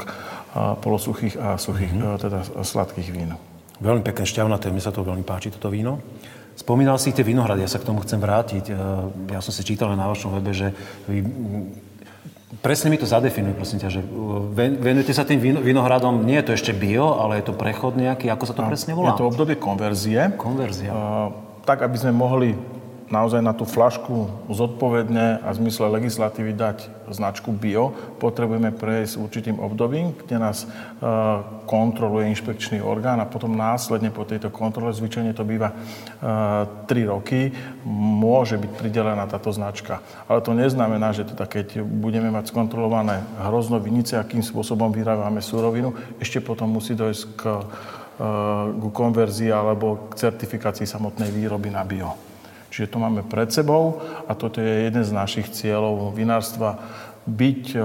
polosuchých 0.79 1.35
a 1.41 1.59
suchých, 1.59 1.93
mm-hmm. 1.97 2.23
teda 2.23 2.38
sladkých 2.62 3.09
vín. 3.11 3.35
Veľmi 3.83 4.07
pekné, 4.07 4.23
šťavnaté, 4.23 4.71
mne 4.71 4.85
sa 4.85 4.95
to 4.95 5.02
veľmi 5.02 5.26
páči, 5.26 5.50
toto 5.50 5.73
víno. 5.73 5.99
Spomínal 6.55 7.00
si 7.00 7.11
tie 7.11 7.25
vinohrady, 7.25 7.64
ja 7.64 7.71
sa 7.73 7.81
k 7.81 7.88
tomu 7.88 8.05
chcem 8.05 8.21
vrátiť. 8.21 8.64
E, 8.71 8.73
Ja 9.33 9.41
som 9.41 9.50
si 9.50 9.64
čítal 9.64 9.91
na 9.97 10.07
vašom 10.07 10.37
webe, 10.38 10.52
že 10.52 10.71
vy 11.09 11.25
Presne 12.62 12.93
mi 12.93 13.00
to 13.00 13.09
zadefinuj, 13.09 13.57
prosím 13.59 13.83
ťa, 13.83 13.88
že 13.91 14.00
ven- 14.55 14.79
venujete 14.79 15.11
sa 15.17 15.26
tým 15.26 15.41
vino- 15.41 15.59
vinohradom, 15.64 16.23
nie 16.23 16.38
je 16.38 16.47
to 16.47 16.52
ešte 16.52 16.71
bio, 16.76 17.19
ale 17.19 17.41
je 17.41 17.50
to 17.50 17.57
prechod 17.57 17.99
nejaký, 17.99 18.31
ako 18.31 18.45
sa 18.45 18.55
to 18.55 18.62
presne 18.62 18.93
volá? 18.95 19.17
Je 19.17 19.25
to 19.25 19.26
obdobie 19.26 19.57
konverzie. 19.59 20.31
Konverzia. 20.38 20.93
Uh, 20.93 21.33
tak, 21.64 21.83
aby 21.83 21.97
sme 21.99 22.12
mohli 22.14 22.55
naozaj 23.12 23.45
na 23.45 23.52
tú 23.52 23.69
flašku 23.69 24.49
zodpovedne 24.49 25.45
a 25.45 25.52
v 25.52 25.61
zmysle 25.61 25.92
legislatívy 26.00 26.57
dať 26.57 26.88
značku 27.12 27.52
bio, 27.52 27.92
potrebujeme 28.16 28.73
prejsť 28.73 29.21
určitým 29.21 29.61
obdobím, 29.61 30.16
kde 30.16 30.40
nás 30.40 30.64
uh, 30.64 31.45
kontroluje 31.69 32.33
inšpekčný 32.33 32.81
orgán 32.81 33.21
a 33.21 33.28
potom 33.28 33.52
následne 33.52 34.09
po 34.09 34.25
tejto 34.25 34.49
kontrole, 34.49 34.97
zvyčajne 34.97 35.37
to 35.37 35.45
býva 35.45 35.76
uh, 35.76 36.88
3 36.88 37.12
roky, 37.12 37.52
môže 37.85 38.57
byť 38.57 38.73
pridelená 38.81 39.28
táto 39.28 39.52
značka. 39.52 40.00
Ale 40.25 40.40
to 40.40 40.57
neznamená, 40.57 41.12
že 41.12 41.28
teda 41.28 41.45
keď 41.45 41.85
budeme 41.85 42.33
mať 42.33 42.49
skontrolované 42.49 43.21
hrozno 43.45 43.76
vinice, 43.76 44.16
akým 44.16 44.40
spôsobom 44.40 44.88
vyrábame 44.88 45.45
surovinu, 45.45 45.92
ešte 46.16 46.40
potom 46.40 46.73
musí 46.73 46.97
dojsť 46.97 47.23
k, 47.37 47.42
uh, 47.45 47.61
k 48.73 48.83
konverzii 48.88 49.52
alebo 49.52 50.09
k 50.09 50.16
certifikácii 50.16 50.88
samotnej 50.88 51.28
výroby 51.28 51.69
na 51.69 51.85
bio. 51.85 52.32
Čiže 52.73 52.88
to 52.88 52.99
máme 52.99 53.21
pred 53.23 53.47
sebou 53.47 54.00
a 54.25 54.33
toto 54.33 54.59
je 54.59 54.88
jeden 54.88 55.05
z 55.05 55.12
našich 55.12 55.47
cieľov 55.47 56.11
vinárstva 56.11 56.81
byť 57.23 57.62
uh, 57.73 57.85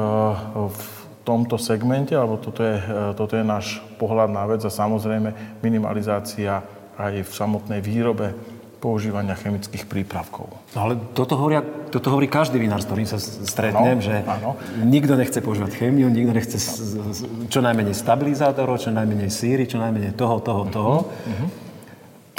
v 0.65 0.81
tomto 1.21 1.59
segmente, 1.59 2.15
alebo 2.15 2.39
toto 2.39 2.63
je, 2.63 2.79
uh, 2.79 3.11
toto 3.11 3.35
je 3.35 3.43
náš 3.43 3.83
pohľad 3.99 4.31
na 4.31 4.47
vec 4.47 4.63
a 4.63 4.71
samozrejme 4.71 5.59
minimalizácia 5.59 6.63
aj 6.95 7.19
v 7.19 7.29
samotnej 7.29 7.77
výrobe 7.77 8.31
používania 8.77 9.33
chemických 9.33 9.83
prípravkov. 9.83 10.53
No 10.71 10.79
ale 10.79 10.93
toto, 11.11 11.33
hovoria, 11.35 11.59
toto 11.89 12.07
hovorí 12.07 12.25
každý 12.25 12.55
vinár, 12.55 12.79
s 12.79 12.85
ktorým 12.85 13.05
sa 13.05 13.17
stretnem, 13.19 13.97
Áno, 13.97 14.05
že 14.05 14.21
áno. 14.23 14.53
nikto 14.79 15.13
nechce 15.13 15.37
používať 15.37 15.73
chémiu, 15.75 16.07
nikto 16.07 16.31
nechce 16.31 16.55
s- 16.55 16.77
s- 16.93 17.25
čo 17.49 17.59
najmenej 17.59 17.91
stabilizátorov, 17.91 18.77
čo 18.77 18.89
najmenej 18.89 19.27
síry, 19.27 19.65
čo 19.65 19.77
najmenej 19.77 20.13
toho, 20.13 20.39
toho, 20.39 20.63
toho. 20.69 20.95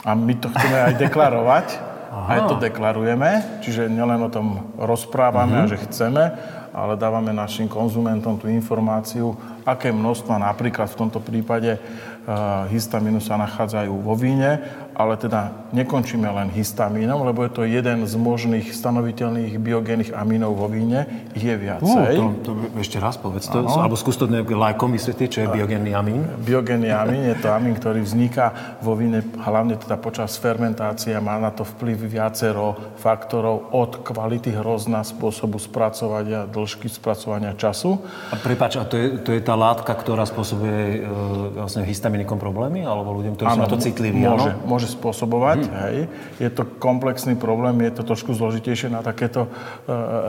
A 0.00 0.14
my 0.14 0.30
to 0.32 0.48
chceme 0.48 0.78
aj 0.80 0.94
deklarovať. 0.96 1.66
Aj 2.26 2.50
to 2.50 2.58
deklarujeme, 2.58 3.62
čiže 3.62 3.86
nielen 3.86 4.18
o 4.26 4.32
tom 4.32 4.74
rozprávame, 4.74 5.64
a 5.64 5.70
že 5.70 5.78
chceme, 5.86 6.34
ale 6.74 6.94
dávame 6.98 7.30
našim 7.30 7.70
konzumentom 7.70 8.38
tú 8.40 8.50
informáciu, 8.50 9.36
aké 9.62 9.92
množstva 9.92 10.40
napríklad 10.40 10.88
v 10.90 10.98
tomto 11.04 11.20
prípade 11.20 11.76
uh, 11.76 12.66
histamínu 12.72 13.20
sa 13.20 13.38
nachádzajú 13.38 13.92
vo 13.92 14.14
víne, 14.18 14.62
ale 14.98 15.14
teda 15.14 15.70
nekončíme 15.70 16.26
len 16.26 16.50
histamínom, 16.50 17.22
lebo 17.22 17.46
je 17.46 17.52
to 17.54 17.62
jeden 17.62 18.02
z 18.02 18.14
možných 18.18 18.74
stanoviteľných 18.74 19.54
biogénnych 19.62 20.10
amínov 20.10 20.58
vo 20.58 20.66
víne, 20.66 21.06
je 21.38 21.54
Uh, 21.58 21.60
viacej. 21.60 22.14
to, 22.16 22.24
to 22.42 22.50
ešte 22.80 22.98
raz 22.98 23.14
povedz, 23.18 23.46
to, 23.50 23.62
alebo 23.66 23.94
skús 23.94 24.18
to 24.18 24.26
lajkom 24.30 24.94
vysvetliť, 24.94 25.28
čo 25.28 25.38
je 25.44 25.48
biogénny 25.52 25.94
amín. 25.94 26.26
Biogénny 26.42 26.90
amín 26.90 27.30
je 27.30 27.36
to 27.38 27.50
amín, 27.54 27.78
ktorý 27.78 28.02
vzniká 28.02 28.78
vo 28.82 28.98
víne 28.98 29.22
hlavne 29.38 29.78
teda 29.78 29.98
počas 29.98 30.34
fermentácie 30.38 31.14
a 31.14 31.22
má 31.22 31.38
na 31.38 31.54
to 31.54 31.62
vplyv 31.62 32.18
viacero 32.18 32.74
faktorov 32.98 33.70
od 33.70 34.02
kvality 34.02 34.54
hrozna, 34.54 35.06
spôsobu 35.06 35.62
spracovania, 35.62 36.48
dĺžky 36.48 36.90
spracovania 36.90 37.54
času. 37.54 38.02
A 38.32 38.36
prepáč, 38.38 38.80
a 38.80 38.84
to 38.86 38.98
je, 38.98 39.06
to 39.22 39.30
je 39.36 39.40
tá 39.44 39.54
látka, 39.54 39.94
ktorá 39.94 40.26
spôsobuje 40.26 41.04
e, 41.04 41.58
vlastne 41.62 41.86
histaminikom 41.86 42.40
problémy? 42.40 42.82
Alebo 42.82 43.14
ľuďom, 43.14 43.38
ktorí 43.38 43.46
sú 43.46 43.60
na 43.60 43.70
to 43.70 43.78
citliví, 43.78 44.24
môže, 44.24 44.50
áno? 44.50 44.66
môže 44.66 44.87
spôsobovať, 44.88 45.60
hej. 45.68 45.96
Je 46.40 46.48
to 46.48 46.64
komplexný 46.80 47.36
problém, 47.36 47.84
je 47.84 48.00
to 48.00 48.02
trošku 48.08 48.32
zložitejšie 48.32 48.88
na 48.88 49.04
takéto 49.04 49.46
e, 49.46 49.50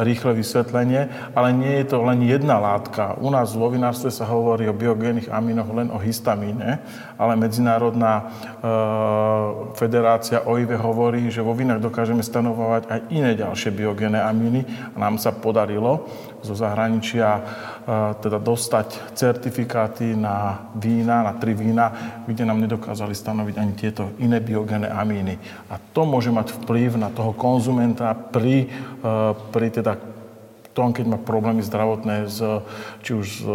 rýchle 0.03 0.35
vysvetlenie, 0.35 1.31
ale 1.31 1.55
nie 1.55 1.79
je 1.81 1.95
to 1.95 2.03
len 2.03 2.19
jedna 2.21 2.59
látka. 2.59 3.15
U 3.23 3.31
nás 3.31 3.55
vo 3.55 3.71
vinárstve 3.71 4.11
sa 4.11 4.27
hovorí 4.27 4.67
o 4.67 4.75
biogénnych 4.75 5.31
amínoch 5.31 5.69
len 5.71 5.87
o 5.89 5.97
histamíne, 5.97 6.83
ale 7.15 7.33
Medzinárodná 7.39 8.13
e, 8.19 8.23
federácia 9.79 10.43
OIV 10.43 10.75
hovorí, 10.77 11.31
že 11.31 11.39
vo 11.39 11.55
vínach 11.55 11.79
dokážeme 11.79 12.21
stanovovať 12.21 12.91
aj 12.91 12.99
iné 13.15 13.31
ďalšie 13.39 13.71
biogénne 13.71 14.19
amíny 14.19 14.67
a 14.93 14.97
nám 14.99 15.15
sa 15.15 15.31
podarilo 15.31 16.05
zo 16.43 16.55
zahraničia 16.55 17.29
e, 17.36 17.41
teda 18.19 18.38
dostať 18.39 19.15
certifikáty 19.15 20.15
na 20.15 20.67
vína, 20.75 21.24
na 21.24 21.34
tri 21.36 21.53
vína, 21.53 21.91
kde 22.27 22.43
nám 22.46 22.60
nedokázali 22.62 23.15
stanoviť 23.15 23.55
ani 23.58 23.74
tieto 23.75 24.13
iné 24.19 24.39
biogénne 24.43 24.88
amíny. 24.88 25.36
A 25.72 25.79
to 25.79 26.03
môže 26.03 26.31
mať 26.31 26.55
vplyv 26.63 27.00
na 27.00 27.10
toho 27.12 27.31
konzumenta 27.36 28.12
pri, 28.13 28.67
e, 28.67 29.08
pri 29.51 29.67
teda 29.72 30.18
tom, 30.73 30.93
keď 30.93 31.05
má 31.09 31.17
problémy 31.17 31.65
zdravotné 31.65 32.29
s, 32.29 32.39
či 33.01 33.11
už 33.17 33.25
s 33.25 33.45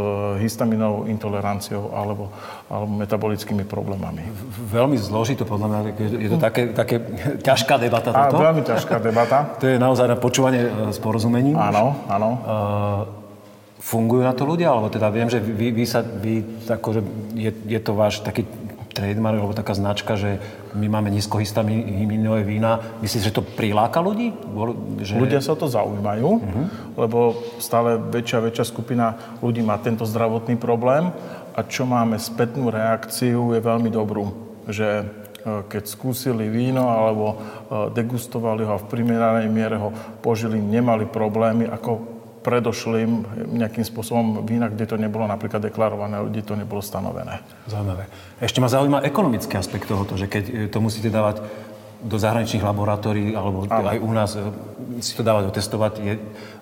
histaminovou 0.43 1.07
intoleranciou 1.07 1.95
alebo, 1.95 2.29
alebo 2.67 2.91
metabolickými 2.91 3.65
problémami. 3.65 4.27
Veľmi 4.69 4.99
zložito, 4.99 5.47
podľa 5.47 5.67
mňa. 5.71 5.79
Je- 6.21 6.33
to 6.35 6.43
také, 6.43 6.75
také 6.75 6.97
ťažká 7.41 7.79
debata 7.79 8.11
toto. 8.11 8.43
veľmi 8.43 8.63
ťažká 8.67 8.99
debata. 8.99 9.37
To 9.63 9.71
je 9.71 9.79
naozaj 9.79 10.07
na 10.11 10.19
počúvanie 10.19 10.67
e, 10.67 10.71
s 10.93 10.99
porozumením. 10.99 11.57
Áno, 11.57 11.97
áno. 12.11 12.31
Fungujú 13.85 14.25
na 14.25 14.33
to 14.33 14.49
ľudia? 14.49 14.73
Alebo 14.73 14.89
teda 14.89 15.13
viem, 15.13 15.29
že 15.29 15.39
vy, 15.41 15.69
vy 15.73 15.85
sa, 15.85 16.01
vy, 16.01 16.65
tako, 16.65 16.97
že 16.97 17.01
je, 17.37 17.51
je 17.69 17.81
to 17.81 17.93
váš 17.93 18.25
taký 18.25 18.49
trademark, 18.95 19.43
alebo 19.43 19.53
taká 19.59 19.75
značka, 19.75 20.15
že 20.15 20.39
my 20.79 20.87
máme 20.87 21.11
nízkohistaminové 21.11 22.47
vína. 22.47 22.79
Myslíš, 23.03 23.29
že 23.29 23.35
to 23.35 23.43
priláka 23.43 23.99
ľudí? 23.99 24.31
Že... 25.03 25.19
Ľudia 25.19 25.43
sa 25.43 25.53
o 25.53 25.61
to 25.61 25.67
zaujímajú, 25.67 26.31
lebo 26.95 27.35
stále 27.59 27.99
väčšia 27.99 28.39
a 28.39 28.47
väčšia 28.47 28.65
skupina 28.71 29.07
ľudí 29.43 29.61
má 29.67 29.77
tento 29.83 30.07
zdravotný 30.07 30.55
problém 30.55 31.11
a 31.55 31.61
čo 31.67 31.87
máme 31.87 32.19
spätnú 32.19 32.71
reakciu 32.71 33.55
je 33.55 33.61
veľmi 33.63 33.91
dobrú, 33.91 34.31
že 34.67 35.03
e, 35.03 35.05
keď 35.71 35.83
skúsili 35.87 36.51
víno 36.51 36.91
alebo 36.91 37.27
e, 37.31 37.37
degustovali 37.95 38.67
ho 38.67 38.75
a 38.75 38.83
v 38.83 38.91
primeranej 38.91 39.47
miere 39.47 39.79
ho 39.79 39.95
požili, 40.19 40.59
nemali 40.59 41.07
problémy 41.07 41.71
ako 41.71 42.14
predošlým 42.45 43.25
nejakým 43.57 43.83
spôsobom 43.89 44.45
vína, 44.45 44.69
kde 44.69 44.85
to 44.85 45.01
nebolo 45.01 45.25
napríklad 45.25 45.65
deklarované, 45.65 46.21
kde 46.29 46.45
to 46.45 46.55
nebolo 46.61 46.85
stanovené. 46.85 47.41
Zaujímavé. 47.65 48.05
Ešte 48.37 48.61
ma 48.61 48.69
zaujíma 48.69 49.01
ekonomický 49.01 49.57
aspekt 49.57 49.89
tohoto, 49.89 50.21
že 50.21 50.29
keď 50.29 50.45
e, 50.45 50.53
to 50.69 50.79
musíte 50.85 51.09
dávať 51.09 51.41
do 52.05 52.21
zahraničných 52.21 52.61
laboratórií, 52.61 53.33
alebo 53.33 53.65
ano. 53.65 53.89
aj 53.89 53.99
u 54.05 54.13
nás 54.13 54.31
e, 54.37 54.45
si 55.01 55.17
to 55.17 55.25
dávať 55.25 55.49
otestovať, 55.49 55.93
je 56.05 56.15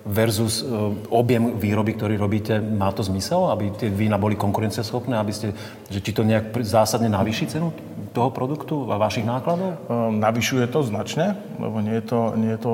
versus 0.07 0.63
e, 0.63 0.71
objem 1.11 1.59
výroby, 1.59 1.99
ktorý 1.99 2.15
robíte, 2.15 2.63
má 2.63 2.95
to 2.95 3.03
zmysel, 3.03 3.51
aby 3.51 3.75
tie 3.75 3.91
vína 3.91 4.15
boli 4.15 4.39
konkurencieschopné, 4.39 5.19
aby 5.19 5.35
ste, 5.35 5.51
že 5.91 5.99
či 5.99 6.15
to 6.15 6.23
nejak 6.23 6.55
zásadne 6.63 7.11
navýši 7.11 7.51
cenu 7.51 7.75
toho 8.13 8.29
produktu 8.29 8.87
a 8.93 9.01
vašich 9.01 9.25
nákladov? 9.25 9.89
Navyšuje 10.21 10.69
to 10.69 10.85
značne, 10.85 11.33
lebo 11.57 11.81
nie 11.81 11.97
je 11.97 12.05
to, 12.05 12.21
nie 12.37 12.53
je 12.53 12.61
to 12.61 12.73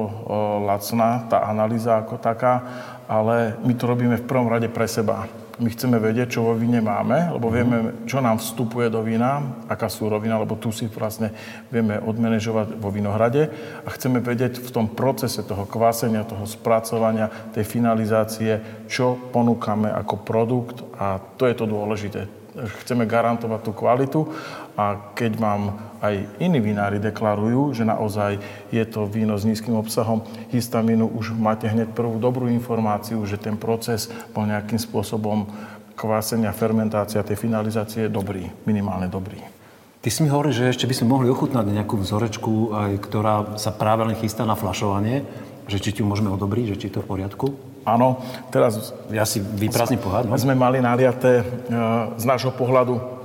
lacná 0.67 1.31
tá 1.31 1.47
analýza 1.47 2.03
ako 2.03 2.19
taká, 2.19 2.67
ale 3.09 3.57
my 3.65 3.73
to 3.73 3.89
robíme 3.89 4.21
v 4.21 4.27
prvom 4.29 4.45
rade 4.45 4.69
pre 4.69 4.85
seba. 4.85 5.25
My 5.59 5.67
chceme 5.67 5.99
vedieť, 5.99 6.39
čo 6.39 6.47
vo 6.47 6.55
víne 6.55 6.79
máme, 6.79 7.35
lebo 7.35 7.51
vieme, 7.51 8.07
čo 8.07 8.23
nám 8.23 8.39
vstupuje 8.39 8.87
do 8.87 9.03
vína, 9.03 9.59
aká 9.67 9.91
súrovina, 9.91 10.39
lebo 10.39 10.55
tu 10.55 10.71
si 10.71 10.87
vlastne 10.87 11.35
vieme 11.67 11.99
odmanežovať 11.99 12.79
vo 12.79 12.87
vinohrade. 12.87 13.51
A 13.83 13.91
chceme 13.91 14.23
vedieť 14.23 14.55
v 14.55 14.71
tom 14.71 14.87
procese 14.87 15.43
toho 15.43 15.67
kvásenia, 15.67 16.23
toho 16.23 16.47
spracovania, 16.47 17.27
tej 17.51 17.67
finalizácie, 17.67 18.85
čo 18.87 19.19
ponúkame 19.35 19.91
ako 19.91 20.15
produkt. 20.23 20.79
A 20.95 21.19
to 21.35 21.43
je 21.43 21.55
to 21.59 21.67
dôležité. 21.67 22.31
Chceme 22.85 23.03
garantovať 23.03 23.59
tú 23.59 23.71
kvalitu 23.75 24.19
a 24.79 25.11
keď 25.11 25.31
mám 25.43 25.75
aj 25.99 26.39
iní 26.39 26.63
vinári 26.63 27.03
deklarujú, 27.03 27.75
že 27.75 27.83
naozaj 27.83 28.39
je 28.71 28.83
to 28.87 29.03
víno 29.03 29.35
s 29.35 29.43
nízkym 29.43 29.75
obsahom 29.75 30.23
histamínu, 30.55 31.03
už 31.19 31.35
máte 31.35 31.67
hneď 31.67 31.91
prvú 31.91 32.15
dobrú 32.15 32.47
informáciu, 32.47 33.19
že 33.27 33.35
ten 33.35 33.59
proces 33.59 34.07
bol 34.31 34.47
nejakým 34.47 34.79
spôsobom 34.79 35.51
kvásenia, 35.99 36.55
fermentácia, 36.55 37.27
tej 37.27 37.35
finalizácie 37.35 38.07
je 38.07 38.15
dobrý, 38.15 38.47
minimálne 38.63 39.11
dobrý. 39.11 39.43
Ty 39.99 40.07
si 40.07 40.23
mi 40.23 40.31
hovoril, 40.31 40.55
že 40.55 40.71
ešte 40.71 40.87
by 40.87 40.95
sme 40.95 41.11
mohli 41.11 41.27
ochutnať 41.27 41.75
nejakú 41.75 41.99
vzorečku, 41.99 42.71
aj, 42.71 42.91
ktorá 43.03 43.59
sa 43.59 43.75
práve 43.75 44.07
len 44.07 44.15
chystá 44.15 44.47
na 44.47 44.55
flašovanie, 44.55 45.27
že 45.67 45.83
či 45.83 45.99
ti 45.99 46.07
môžeme 46.07 46.31
odobriť, 46.31 46.71
že 46.71 46.79
či 46.79 46.87
to 46.87 47.03
v 47.03 47.19
poriadku? 47.19 47.51
Áno, 47.83 48.23
teraz... 48.47 48.95
Ja 49.11 49.27
si 49.27 49.43
vyprázdnim 49.43 49.99
pohľad. 49.99 50.31
No? 50.31 50.39
Sme 50.39 50.55
mali 50.55 50.79
naliaté 50.79 51.43
e, 51.43 51.45
z 52.15 52.23
nášho 52.23 52.55
pohľadu 52.55 53.18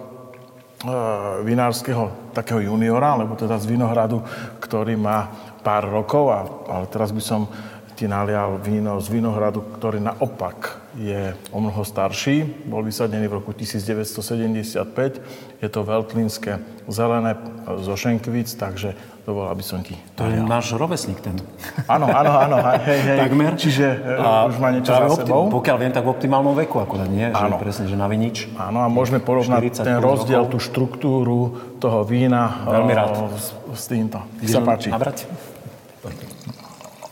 vinárskeho 1.42 2.30
takého 2.36 2.60
juniora, 2.60 3.16
alebo 3.16 3.34
teda 3.34 3.56
z 3.56 3.72
Vinohradu, 3.72 4.20
ktorý 4.60 5.00
má 5.00 5.32
pár 5.64 5.88
rokov, 5.88 6.24
a, 6.28 6.40
ale 6.68 6.84
teraz 6.92 7.10
by 7.10 7.22
som 7.24 7.48
ti 7.94 8.10
nalial 8.10 8.58
víno 8.58 8.98
z 8.98 9.06
Vinohradu, 9.06 9.62
ktorý 9.78 10.02
naopak 10.02 10.82
je 10.98 11.30
o 11.54 11.62
mnoho 11.62 11.86
starší. 11.86 12.66
Bol 12.66 12.82
vysadený 12.82 13.30
v 13.30 13.38
roku 13.38 13.54
1975. 13.54 15.62
Je 15.62 15.68
to 15.70 15.80
veľtlínske 15.86 16.58
zelené 16.90 17.38
zo 17.64 17.94
Šenkvic, 17.94 18.50
takže 18.58 18.98
dovol, 19.24 19.48
aby 19.48 19.64
som 19.64 19.80
ti 19.80 19.96
To 20.20 20.28
je 20.28 20.36
náš 20.36 20.76
rovesník 20.76 21.18
ten. 21.24 21.40
Áno, 21.88 22.06
áno, 22.12 22.32
áno. 22.44 22.56
Hej, 22.84 23.00
hej. 23.08 23.18
Takmer. 23.24 23.52
Čiže 23.56 23.86
a 24.20 24.44
už 24.44 24.60
má 24.60 24.68
niečo 24.68 24.92
za 24.92 25.24
sebou. 25.24 25.48
Pokiaľ 25.48 25.76
viem, 25.80 25.92
tak 25.96 26.04
v 26.04 26.12
optimálnom 26.12 26.52
veku 26.52 26.78
akurát, 26.84 27.08
nie? 27.08 27.32
Áno. 27.32 27.56
Že 27.56 27.64
presne, 27.64 27.84
že 27.88 27.96
na 27.96 28.04
vinič. 28.04 28.52
Áno, 28.60 28.84
a 28.84 28.88
môžeme 28.92 29.24
porovnať 29.24 29.80
ten 29.80 29.96
rozdiel, 29.96 30.44
rokov. 30.44 30.52
tú 30.52 30.58
štruktúru 30.60 31.40
toho 31.80 32.04
vína 32.04 32.68
Veľmi 32.68 32.92
rád. 32.92 33.32
S, 33.34 33.56
s 33.72 33.84
týmto. 33.88 34.20
Nech 34.44 34.52
sa 34.52 34.60
páči. 34.60 34.92
Nabrať? 34.92 35.24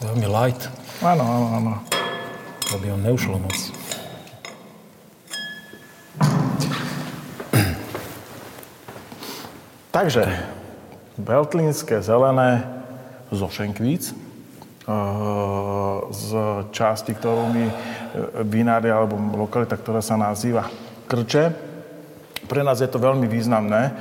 Veľmi 0.04 0.26
light. 0.28 0.68
Áno, 1.00 1.24
áno, 1.24 1.46
áno. 1.56 1.72
To 2.68 2.76
by 2.76 2.92
on 2.92 3.00
neušlo 3.00 3.40
moc. 3.40 3.56
Takže, 9.92 10.24
beltlínske 11.16 12.00
zelené 12.00 12.64
zo 13.32 13.48
Šenkvíc, 13.48 14.12
eh, 14.12 14.16
z 16.12 16.28
časti, 16.72 17.12
ktorú 17.16 17.44
my 17.52 17.64
eh, 17.68 17.74
vinári 18.44 18.92
alebo 18.92 19.16
lokalita, 19.36 19.76
ktorá 19.76 20.04
sa 20.04 20.20
nazýva 20.20 20.68
Krče. 21.08 21.52
Pre 22.48 22.62
nás 22.64 22.80
je 22.80 22.90
to 22.90 23.00
veľmi 23.00 23.28
významné, 23.28 23.94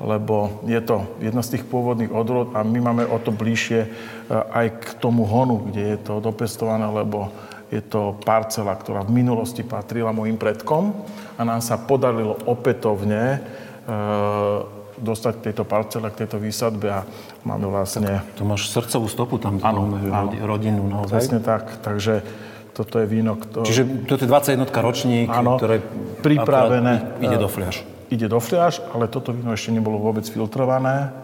lebo 0.00 0.64
je 0.64 0.80
to 0.80 1.04
jedna 1.20 1.44
z 1.44 1.56
tých 1.56 1.64
pôvodných 1.68 2.08
odrod 2.08 2.56
a 2.56 2.64
my 2.64 2.78
máme 2.80 3.04
o 3.04 3.20
to 3.20 3.28
bližšie 3.28 3.80
e, 3.84 3.88
aj 4.32 4.66
k 4.80 4.86
tomu 4.96 5.28
honu, 5.28 5.68
kde 5.68 5.82
je 5.92 5.98
to 6.00 6.24
dopestované, 6.24 6.88
lebo 6.88 7.28
je 7.68 7.84
to 7.84 8.16
parcela, 8.24 8.72
ktorá 8.72 9.04
v 9.04 9.20
minulosti 9.20 9.60
patrila 9.60 10.16
mojim 10.16 10.40
predkom 10.40 11.04
a 11.36 11.40
nám 11.44 11.60
sa 11.60 11.76
podarilo 11.76 12.40
opätovne 12.48 13.44
dostať 15.00 15.32
k 15.40 15.44
tejto 15.50 15.64
parcele, 15.64 16.06
k 16.12 16.24
tejto 16.24 16.36
výsadbe 16.38 16.88
a 16.92 17.00
máme 17.42 17.66
vlastne... 17.72 18.20
To 18.36 18.44
máš 18.44 18.68
srdcovú 18.70 19.08
stopu 19.08 19.40
tam, 19.40 19.58
áno, 19.64 19.96
áno. 19.96 20.30
rodinu 20.44 20.84
naozaj. 20.86 21.16
Presne 21.16 21.40
tak, 21.40 21.80
takže 21.80 22.22
toto 22.76 23.00
je 23.00 23.06
víno, 23.08 23.40
ktoré... 23.40 23.66
Čiže 23.66 23.82
toto 24.06 24.22
je 24.24 24.28
21 24.28 24.68
ročník, 24.68 25.28
áno, 25.32 25.58
ktoré 25.58 25.82
pripravené, 26.22 27.20
ide 27.24 27.36
do 27.40 27.48
fľaš 27.48 28.00
ide 28.10 28.26
do 28.26 28.42
fľaš, 28.42 28.82
ale 28.90 29.06
toto 29.06 29.30
víno 29.30 29.54
ešte 29.54 29.70
nebolo 29.70 30.02
vôbec 30.02 30.26
filtrované. 30.26 31.14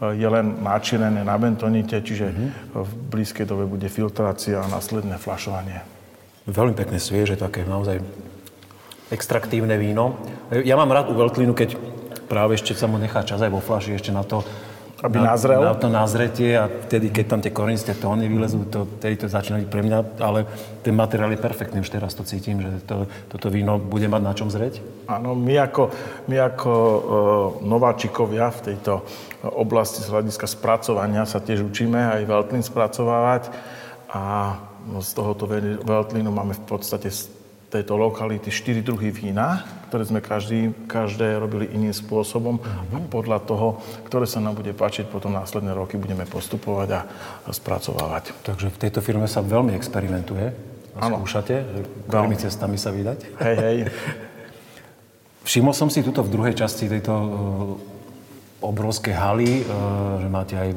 Je 0.00 0.24
len 0.24 0.64
načírené 0.64 1.20
na 1.26 1.36
bentonite, 1.36 2.00
čiže 2.00 2.32
mm-hmm. 2.32 2.48
v 2.72 2.90
blízkej 3.12 3.44
dobe 3.44 3.68
bude 3.68 3.84
filtrácia 3.92 4.62
a 4.64 4.70
následné 4.70 5.20
fľašovanie. 5.20 5.84
Veľmi 6.48 6.72
pekné, 6.72 6.96
svieže, 6.96 7.36
také 7.36 7.68
naozaj 7.68 8.00
extraktívne 9.12 9.76
víno. 9.76 10.16
Ja 10.48 10.80
mám 10.80 10.88
rád 10.88 11.12
u 11.12 11.18
Veltlinu, 11.18 11.52
keď 11.52 11.76
práve 12.30 12.54
ešte 12.54 12.78
sa 12.78 12.86
mu 12.86 12.94
nechá 13.02 13.26
čas 13.26 13.42
aj 13.42 13.50
vo 13.50 13.58
fľaši 13.58 13.98
ešte 13.98 14.14
na 14.14 14.22
to, 14.22 14.46
aby 15.02 15.16
na, 15.18 15.32
nazrel? 15.34 15.64
Na 15.64 15.74
to 15.74 15.88
nazretie 15.88 16.52
a 16.54 16.68
vtedy, 16.68 17.08
keď 17.08 17.24
tam 17.26 17.40
tie 17.40 17.50
korenisté 17.50 17.96
tóny 17.96 18.28
vylezú, 18.28 18.68
to, 18.68 18.84
vtedy 19.00 19.16
to 19.16 19.26
začína 19.32 19.64
byť 19.64 19.68
pre 19.72 19.82
mňa, 19.82 19.98
ale 20.20 20.44
ten 20.84 20.92
materiál 20.92 21.32
je 21.32 21.40
perfektný, 21.40 21.80
už 21.80 21.88
teraz 21.88 22.12
to 22.12 22.22
cítim, 22.22 22.60
že 22.60 22.84
to, 22.84 23.08
toto 23.32 23.48
víno 23.48 23.80
bude 23.80 24.06
mať 24.06 24.22
na 24.22 24.32
čom 24.36 24.52
zrieť. 24.52 24.78
Áno, 25.08 25.32
my 25.32 25.56
ako, 25.56 25.82
my 26.28 26.36
ako 26.52 26.70
uh, 26.70 27.00
nováčikovia 27.64 28.52
v 28.52 28.60
tejto 28.72 29.02
oblasti 29.56 30.04
z 30.04 30.12
hľadiska 30.12 30.44
spracovania 30.44 31.24
sa 31.24 31.40
tiež 31.40 31.64
učíme 31.64 32.20
aj 32.20 32.28
veľtlín 32.28 32.60
spracovávať 32.60 33.48
a 34.12 34.56
z 35.00 35.10
tohoto 35.16 35.48
veľtlínu 35.80 36.28
máme 36.28 36.56
v 36.56 36.64
podstate 36.68 37.08
tejto 37.70 37.94
lokality 37.94 38.50
štyri 38.50 38.82
druhy 38.82 39.14
vína, 39.14 39.62
ktoré 39.86 40.02
sme 40.02 40.18
každý, 40.18 40.74
každé 40.90 41.38
robili 41.38 41.70
iným 41.70 41.94
spôsobom 41.94 42.58
a 42.66 42.98
podľa 43.06 43.38
toho, 43.46 43.78
ktoré 44.10 44.26
sa 44.26 44.42
nám 44.42 44.58
bude 44.58 44.74
páčiť, 44.74 45.06
potom 45.06 45.30
následné 45.30 45.70
roky 45.70 45.94
budeme 45.94 46.26
postupovať 46.26 46.88
a, 46.98 47.00
spracovávať. 47.54 48.34
Takže 48.42 48.74
v 48.74 48.80
tejto 48.86 49.00
firme 49.00 49.30
sa 49.30 49.40
veľmi 49.40 49.72
experimentuje. 49.78 50.50
Ano. 50.98 51.22
Skúšate, 51.22 51.62
ktorými 52.10 52.34
cestami 52.34 52.74
sa 52.74 52.90
vydať. 52.90 53.18
Hej, 53.38 53.56
hej. 53.62 53.78
Všimol 55.48 55.72
som 55.72 55.88
si 55.88 56.02
tuto 56.02 56.26
v 56.26 56.34
druhej 56.34 56.54
časti 56.58 56.90
tejto 56.90 57.14
uh, 57.14 57.26
obrovskej 58.60 59.14
haly, 59.14 59.62
uh, 59.62 60.20
že 60.20 60.28
máte 60.28 60.54
aj 60.58 60.70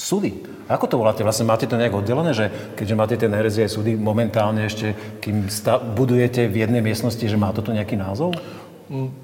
súdy. 0.00 0.40
Ako 0.64 0.88
to 0.88 0.96
voláte? 0.96 1.20
Vlastne 1.20 1.44
máte 1.44 1.68
to 1.68 1.76
nejak 1.76 1.92
oddelené, 1.92 2.32
že 2.32 2.48
keďže 2.72 2.94
máte 2.96 3.14
tie 3.20 3.28
nerezie 3.28 3.68
súdy 3.68 4.00
momentálne 4.00 4.64
ešte, 4.64 4.96
kým 5.20 5.52
sta- 5.52 5.76
budujete 5.76 6.48
v 6.48 6.64
jednej 6.64 6.80
miestnosti, 6.80 7.20
že 7.20 7.36
má 7.36 7.52
toto 7.52 7.76
nejaký 7.76 8.00
názov? 8.00 8.32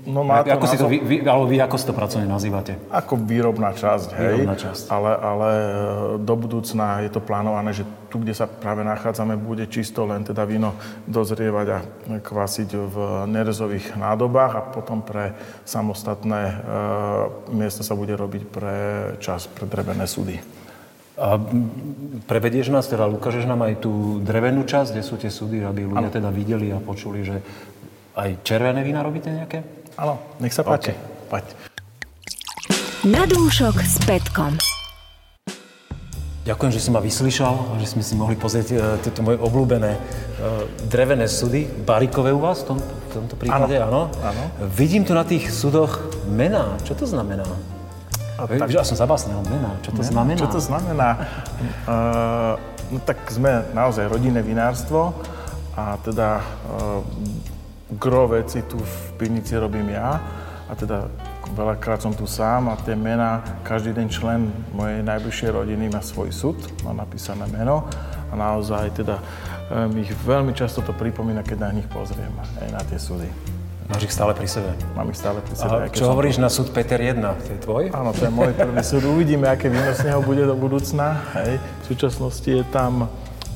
No 0.07 0.23
má 0.23 0.47
to 0.47 0.55
ako 0.55 0.63
názov... 0.63 0.71
si 0.71 0.77
to 0.79 0.87
vy, 0.87 0.99
vy, 1.03 1.17
ale 1.27 1.45
vy 1.51 1.59
ako 1.59 1.75
si 1.75 1.87
to 1.91 1.95
pracovne 1.97 2.29
nazývate? 2.31 2.79
Ako 2.87 3.19
výrobná 3.19 3.75
časť, 3.75 4.09
hej. 4.15 4.47
Výrobná 4.47 4.55
časť. 4.55 4.85
Ale, 4.95 5.13
ale 5.19 5.49
e, 5.51 5.71
do 6.23 6.35
budúcna 6.39 7.03
je 7.03 7.11
to 7.11 7.19
plánované, 7.19 7.75
že 7.75 7.83
tu, 8.07 8.23
kde 8.23 8.31
sa 8.31 8.47
práve 8.47 8.87
nachádzame, 8.87 9.35
bude 9.35 9.67
čisto 9.67 10.07
len 10.07 10.23
teda 10.23 10.47
víno 10.47 10.79
dozrievať 11.11 11.67
a 11.67 11.79
kvasiť 12.23 12.71
v 12.79 12.97
nerezových 13.27 13.99
nádobách 13.99 14.53
a 14.55 14.63
potom 14.71 15.03
pre 15.03 15.35
samostatné 15.67 16.43
e, 16.47 16.55
miesta 17.51 17.83
sa 17.83 17.99
bude 17.99 18.15
robiť 18.15 18.43
pre 18.47 18.77
čas, 19.19 19.51
pre 19.51 19.67
drevené 19.67 20.07
súdy. 20.07 20.56
A 21.17 21.41
prevedieš 22.29 22.69
nás, 22.69 22.85
teda 22.93 23.09
ukážeš 23.09 23.49
nám 23.49 23.65
aj 23.65 23.81
tú 23.81 24.21
drevenú 24.21 24.69
časť, 24.69 24.93
kde 24.93 25.03
sú 25.03 25.17
tie 25.17 25.33
súdy, 25.33 25.65
aby 25.65 25.89
ľudia 25.89 26.13
ano. 26.13 26.17
teda 26.17 26.29
videli 26.29 26.69
a 26.69 26.79
počuli, 26.79 27.25
že 27.25 27.41
aj 28.17 28.45
červené 28.45 28.85
vína 28.85 29.01
robíte 29.01 29.33
nejaké? 29.33 29.65
Áno, 29.97 30.21
nech 30.45 30.53
sa 30.53 30.61
páči. 30.61 30.93
Okay. 30.93 30.97
Poď. 31.33 31.45
Na 33.09 33.25
dúšok 33.25 33.81
s 33.81 33.97
Petkom. 34.05 34.61
Ďakujem, 36.47 36.73
že 36.75 36.81
si 36.85 36.91
ma 36.95 37.03
vyslyšal 37.03 37.55
a 37.55 37.73
že 37.83 37.91
sme 37.91 38.07
si 38.07 38.15
mohli 38.15 38.39
pozrieť 38.39 38.69
uh, 38.71 38.81
tieto 39.03 39.25
moje 39.27 39.41
obľúbené 39.43 39.99
uh, 39.99 40.63
drevené 40.87 41.27
sudy, 41.27 41.67
barikové 41.67 42.31
u 42.31 42.39
vás 42.39 42.63
v, 42.63 42.71
tom, 42.71 42.79
v 42.79 43.11
tomto 43.11 43.35
prípade, 43.35 43.75
áno. 43.83 44.15
áno. 44.23 44.43
Vidím 44.71 45.03
tu 45.03 45.11
na 45.11 45.27
tých 45.27 45.51
sudoch 45.51 45.99
mená. 46.31 46.79
Čo 46.87 47.03
to 47.03 47.07
znamená? 47.11 47.76
A 48.37 48.45
tak... 48.45 48.69
Ja 48.69 48.85
som 48.85 49.01
zabásnil 49.01 49.41
mená. 49.49 49.81
Čo 49.81 49.97
to 49.97 50.05
mená? 50.05 50.13
znamená? 50.13 50.39
Čo 50.39 50.49
to 50.53 50.61
znamená? 50.61 51.09
Uh, 51.89 52.55
no 52.93 52.99
tak 53.01 53.19
sme 53.33 53.65
naozaj 53.73 54.13
rodinné 54.13 54.45
vinárstvo 54.45 55.17
a 55.73 55.97
teda 56.05 56.45
uh, 56.45 57.01
gro 57.97 58.29
veci 58.29 58.61
tu 58.69 58.77
v 58.77 58.97
pivnici 59.17 59.57
robím 59.57 59.89
ja 59.89 60.21
a 60.69 60.73
teda 60.75 61.09
veľakrát 61.55 62.03
som 62.03 62.11
tu 62.11 62.27
sám 62.27 62.69
a 62.69 62.75
tie 62.83 62.99
mená, 62.99 63.41
každý 63.63 63.95
ten 63.95 64.11
člen 64.11 64.51
mojej 64.75 65.01
najbližšej 65.07 65.51
rodiny 65.55 65.87
má 65.95 66.03
svoj 66.03 66.35
súd, 66.35 66.59
má 66.83 66.91
napísané 66.91 67.47
meno 67.49 67.87
a 68.29 68.35
naozaj 68.35 68.91
teda 68.99 69.23
um, 69.71 69.95
ich 69.97 70.11
veľmi 70.27 70.51
často 70.51 70.83
to 70.83 70.91
pripomína, 70.91 71.47
keď 71.47 71.71
na 71.71 71.71
nich 71.79 71.87
pozriem, 71.87 72.35
aj 72.61 72.69
na 72.75 72.83
tie 72.83 72.99
súdy. 72.99 73.56
Máš 73.87 74.11
ich 74.11 74.15
stále 74.15 74.35
pri 74.35 74.51
sebe? 74.51 74.75
Mám 74.99 75.15
ich 75.15 75.19
stále 75.19 75.39
pri 75.39 75.55
sebe. 75.55 75.87
A 75.87 75.95
čo 75.95 76.11
hovoríš 76.11 76.43
na 76.43 76.51
súd 76.51 76.75
Peter 76.75 76.99
1? 76.99 77.23
To 77.23 77.51
je 77.55 77.59
tvoj? 77.63 77.85
Áno, 77.95 78.11
to 78.11 78.27
je 78.27 78.33
môj 78.35 78.51
prvý 78.51 78.83
súd. 78.83 79.07
Uvidíme, 79.07 79.47
aké 79.47 79.71
víno 79.71 79.95
z 79.95 80.11
neho 80.11 80.19
bude 80.27 80.43
do 80.43 80.59
budúcna. 80.59 81.23
Hej. 81.39 81.63
V 81.87 81.95
súčasnosti 81.95 82.51
je 82.51 82.67
tam, 82.75 83.07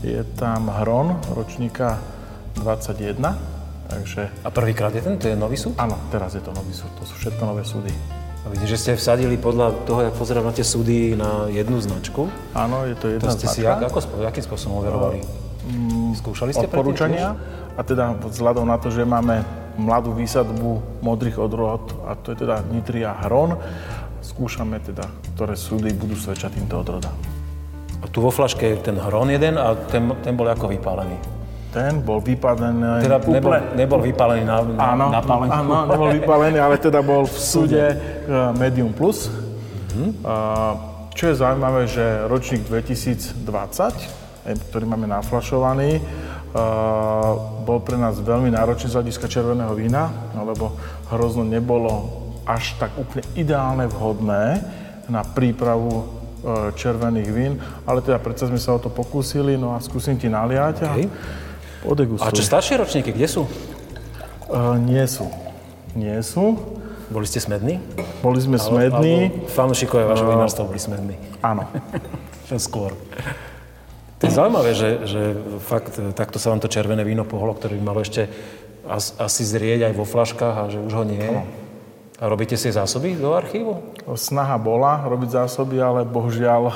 je 0.06 0.22
tam 0.38 0.70
Hron 0.70 1.18
ročníka 1.34 1.98
21. 2.62 3.18
Takže... 3.90 4.30
A 4.46 4.48
prvýkrát 4.54 4.94
je 4.94 5.02
ten? 5.02 5.18
To 5.18 5.26
je 5.26 5.34
nový 5.34 5.58
súd? 5.58 5.74
Áno, 5.82 5.98
teraz 6.14 6.38
je 6.38 6.42
to 6.46 6.54
nový 6.54 6.70
súd. 6.70 6.94
To 7.02 7.02
sú 7.02 7.18
všetko 7.18 7.42
nové 7.42 7.66
súdy. 7.66 7.90
A 8.40 8.48
vidím, 8.48 8.70
že 8.70 8.78
ste 8.78 8.94
vsadili 8.94 9.34
podľa 9.34 9.82
toho, 9.82 10.06
jak 10.06 10.14
pozerám 10.14 10.46
na 10.46 10.54
tie 10.54 10.62
súdy, 10.62 11.18
na 11.18 11.50
jednu 11.50 11.82
značku. 11.82 12.30
Áno, 12.54 12.86
je 12.86 12.94
to 12.94 13.18
jedna 13.18 13.28
To 13.28 13.36
ste 13.36 13.46
si 13.50 13.66
jak, 13.66 13.82
ako, 13.82 13.98
akým 14.22 14.44
spôsobom 14.46 14.78
overovali? 14.78 15.26
Skúšali 16.16 16.54
ste 16.54 16.70
odporúčania. 16.70 17.34
A 17.74 17.82
teda 17.82 18.14
vzhľadom 18.14 18.64
na 18.64 18.78
to, 18.78 18.94
že 18.94 19.02
máme 19.02 19.42
mladú 19.78 20.16
výsadbu 20.16 21.02
modrých 21.04 21.36
odrôd, 21.38 21.94
a 22.08 22.16
to 22.18 22.32
je 22.34 22.46
teda 22.46 22.64
Nitria 22.72 23.14
Hron, 23.26 23.54
skúšame 24.20 24.80
teda, 24.80 25.06
ktoré 25.34 25.54
súdy 25.54 25.92
budú 25.92 26.14
svedčať 26.16 26.56
týmto 26.56 26.80
odrodám. 26.80 27.14
A 28.00 28.08
tu 28.08 28.24
vo 28.24 28.32
flaške 28.32 28.64
je 28.64 28.76
ten 28.80 28.96
hron 28.96 29.28
jeden 29.28 29.60
a 29.60 29.76
ten, 29.76 30.08
ten 30.24 30.32
bol 30.32 30.48
ako 30.48 30.72
vypálený. 30.72 31.40
Ten 31.70 32.02
bol 32.02 32.18
vypadený 32.18 33.06
Teda 33.06 33.22
nebol, 33.22 33.52
úplne... 33.54 33.60
nebol 33.78 34.00
vypálený 34.02 34.42
na, 34.42 34.56
na, 34.64 34.84
Áno, 34.90 35.06
na 35.12 35.22
pálenku. 35.22 35.54
áno, 35.54 35.76
nebol 35.86 36.08
vypálený, 36.18 36.58
ale 36.58 36.82
teda 36.82 36.98
bol 36.98 37.28
v 37.30 37.36
súde 37.38 37.84
eh, 37.86 37.96
Medium 38.58 38.90
Plus. 38.90 39.30
A 40.26 40.34
Čo 41.14 41.30
je 41.30 41.34
zaujímavé, 41.38 41.86
že 41.86 42.02
ročník 42.26 42.66
2020, 42.66 43.46
eh, 44.48 44.56
ktorý 44.72 44.84
máme 44.88 45.06
naflašovaný, 45.06 46.02
bol 47.62 47.78
pre 47.86 47.94
nás 47.94 48.18
veľmi 48.18 48.50
náročný 48.50 48.90
z 48.90 48.96
hľadiska 48.98 49.30
červeného 49.30 49.70
vína, 49.78 50.10
lebo 50.34 50.74
hrozno 51.14 51.46
nebolo 51.46 52.20
až 52.42 52.74
tak 52.82 52.90
úplne 52.98 53.22
ideálne 53.38 53.86
vhodné 53.86 54.58
na 55.06 55.22
prípravu 55.22 55.90
eh, 56.02 56.74
červených 56.74 57.30
vín, 57.30 57.52
ale 57.86 58.02
teda 58.02 58.18
predsa 58.18 58.50
sme 58.50 58.58
sa 58.58 58.74
o 58.74 58.82
to 58.82 58.90
pokúsili, 58.90 59.54
no 59.54 59.74
a 59.74 59.82
skúsim 59.82 60.18
ti 60.18 60.26
naliať 60.26 60.76
a 60.86 60.92
odegustuj. 61.86 62.26
A 62.26 62.34
čo 62.34 62.42
staršie 62.42 62.82
ročníky, 62.82 63.14
kde 63.14 63.28
sú? 63.30 63.42
Eh, 63.46 64.76
nie 64.82 65.02
sú. 65.06 65.30
Nie 65.94 66.22
sú. 66.22 66.58
Boli 67.10 67.26
ste 67.26 67.42
smední? 67.42 67.82
Boli 68.22 68.38
sme 68.38 68.54
smední. 68.54 69.34
Alebo 69.34 69.50
fanúšikovia 69.50 70.06
vašho 70.06 70.30
vinárstva 70.30 70.62
boli 70.62 70.78
smední. 70.78 71.18
Áno. 71.42 71.66
Skôr. 72.54 72.94
To 74.20 74.28
je 74.28 74.36
zaujímavé, 74.36 74.76
že, 74.76 74.90
že 75.08 75.20
fakt 75.64 75.96
e, 75.96 76.12
takto 76.12 76.36
sa 76.36 76.52
vám 76.52 76.60
to 76.60 76.68
červené 76.68 77.00
víno 77.08 77.24
pohlo, 77.24 77.56
ktoré 77.56 77.80
by 77.80 77.82
malo 77.82 78.04
ešte 78.04 78.28
as, 78.84 79.16
asi 79.16 79.48
zrieť 79.48 79.88
aj 79.88 79.94
vo 79.96 80.04
flaškách 80.04 80.56
a 80.56 80.64
že 80.68 80.78
už 80.80 80.92
ho 80.92 81.04
nie 81.08 81.24
je. 81.24 81.40
A 82.20 82.28
robíte 82.28 82.52
si 82.52 82.68
zásoby 82.68 83.16
do 83.16 83.32
archívu? 83.32 83.80
Snaha 84.12 84.60
bola 84.60 85.08
robiť 85.08 85.40
zásoby, 85.40 85.80
ale 85.80 86.04
bohužiaľ 86.04 86.62
e, 86.68 86.74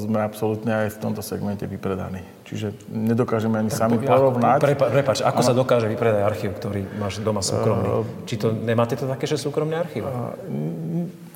sme 0.00 0.24
absolútne 0.24 0.88
aj 0.88 0.96
v 0.96 0.98
tomto 1.04 1.20
segmente 1.20 1.68
vypredaní. 1.68 2.24
Čiže 2.48 2.72
nedokážeme 2.88 3.60
ani 3.60 3.68
sami 3.68 4.00
porovnať. 4.00 4.64
Prepa, 4.64 4.88
prepač, 4.88 5.20
ako 5.20 5.40
sa 5.44 5.52
dokáže 5.52 5.92
vypredať 5.92 6.24
archív, 6.24 6.56
ktorý 6.56 6.88
máš 6.96 7.20
doma 7.20 7.44
súkromný? 7.44 8.08
Či 8.24 8.34
to 8.40 8.56
nemáte 8.56 8.96
to 8.96 9.04
také, 9.04 9.28
že 9.28 9.36
súkromné 9.36 9.76
archív? 9.76 10.08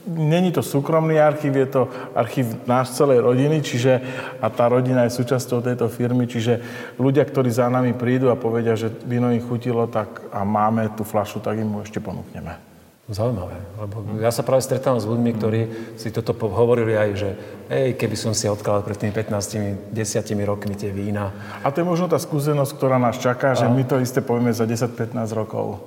Není 0.07 0.53
to 0.53 0.63
súkromný 0.63 1.21
archív, 1.21 1.57
je 1.57 1.67
to 1.67 1.83
archív 2.15 2.57
náš 2.65 2.97
celej 2.97 3.21
rodiny, 3.21 3.61
čiže 3.61 4.01
a 4.41 4.49
tá 4.49 4.69
rodina 4.69 5.05
je 5.05 5.17
súčasťou 5.17 5.61
tejto 5.61 5.93
firmy, 5.93 6.25
čiže 6.25 6.61
ľudia, 6.97 7.25
ktorí 7.25 7.53
za 7.53 7.69
nami 7.69 7.93
prídu 7.93 8.33
a 8.33 8.41
povedia, 8.41 8.77
že 8.81 8.89
víno 9.05 9.29
im 9.29 9.45
chutilo 9.45 9.85
tak 9.87 10.25
a 10.33 10.41
máme 10.45 10.89
tú 10.97 11.05
flašu, 11.05 11.45
tak 11.45 11.61
im 11.61 11.69
ju 11.69 11.81
ešte 11.85 12.01
ponúkneme. 12.01 12.71
Zaujímavé, 13.11 13.59
lebo 13.75 14.23
ja 14.23 14.31
sa 14.31 14.47
práve 14.47 14.63
stretávam 14.63 15.03
s 15.03 15.11
ľuďmi, 15.11 15.31
ktorí 15.35 15.61
si 15.99 16.15
toto 16.15 16.31
hovorili 16.47 16.95
aj, 16.95 17.11
že 17.19 17.31
ej, 17.67 17.99
keby 17.99 18.15
som 18.15 18.31
si 18.31 18.47
odkladal 18.47 18.87
pred 18.87 19.03
tými 19.03 19.11
15 19.11 19.91
10 19.91 20.47
rokmi 20.47 20.79
tie 20.79 20.95
vína. 20.95 21.35
A 21.67 21.75
to 21.75 21.83
je 21.83 21.91
možno 21.91 22.07
tá 22.07 22.23
skúsenosť, 22.23 22.71
ktorá 22.79 23.03
nás 23.03 23.19
čaká, 23.19 23.59
že 23.59 23.67
my 23.67 23.83
to 23.83 23.99
isté 23.99 24.23
povieme 24.23 24.55
za 24.55 24.63
10-15 24.63 25.27
rokov. 25.35 25.83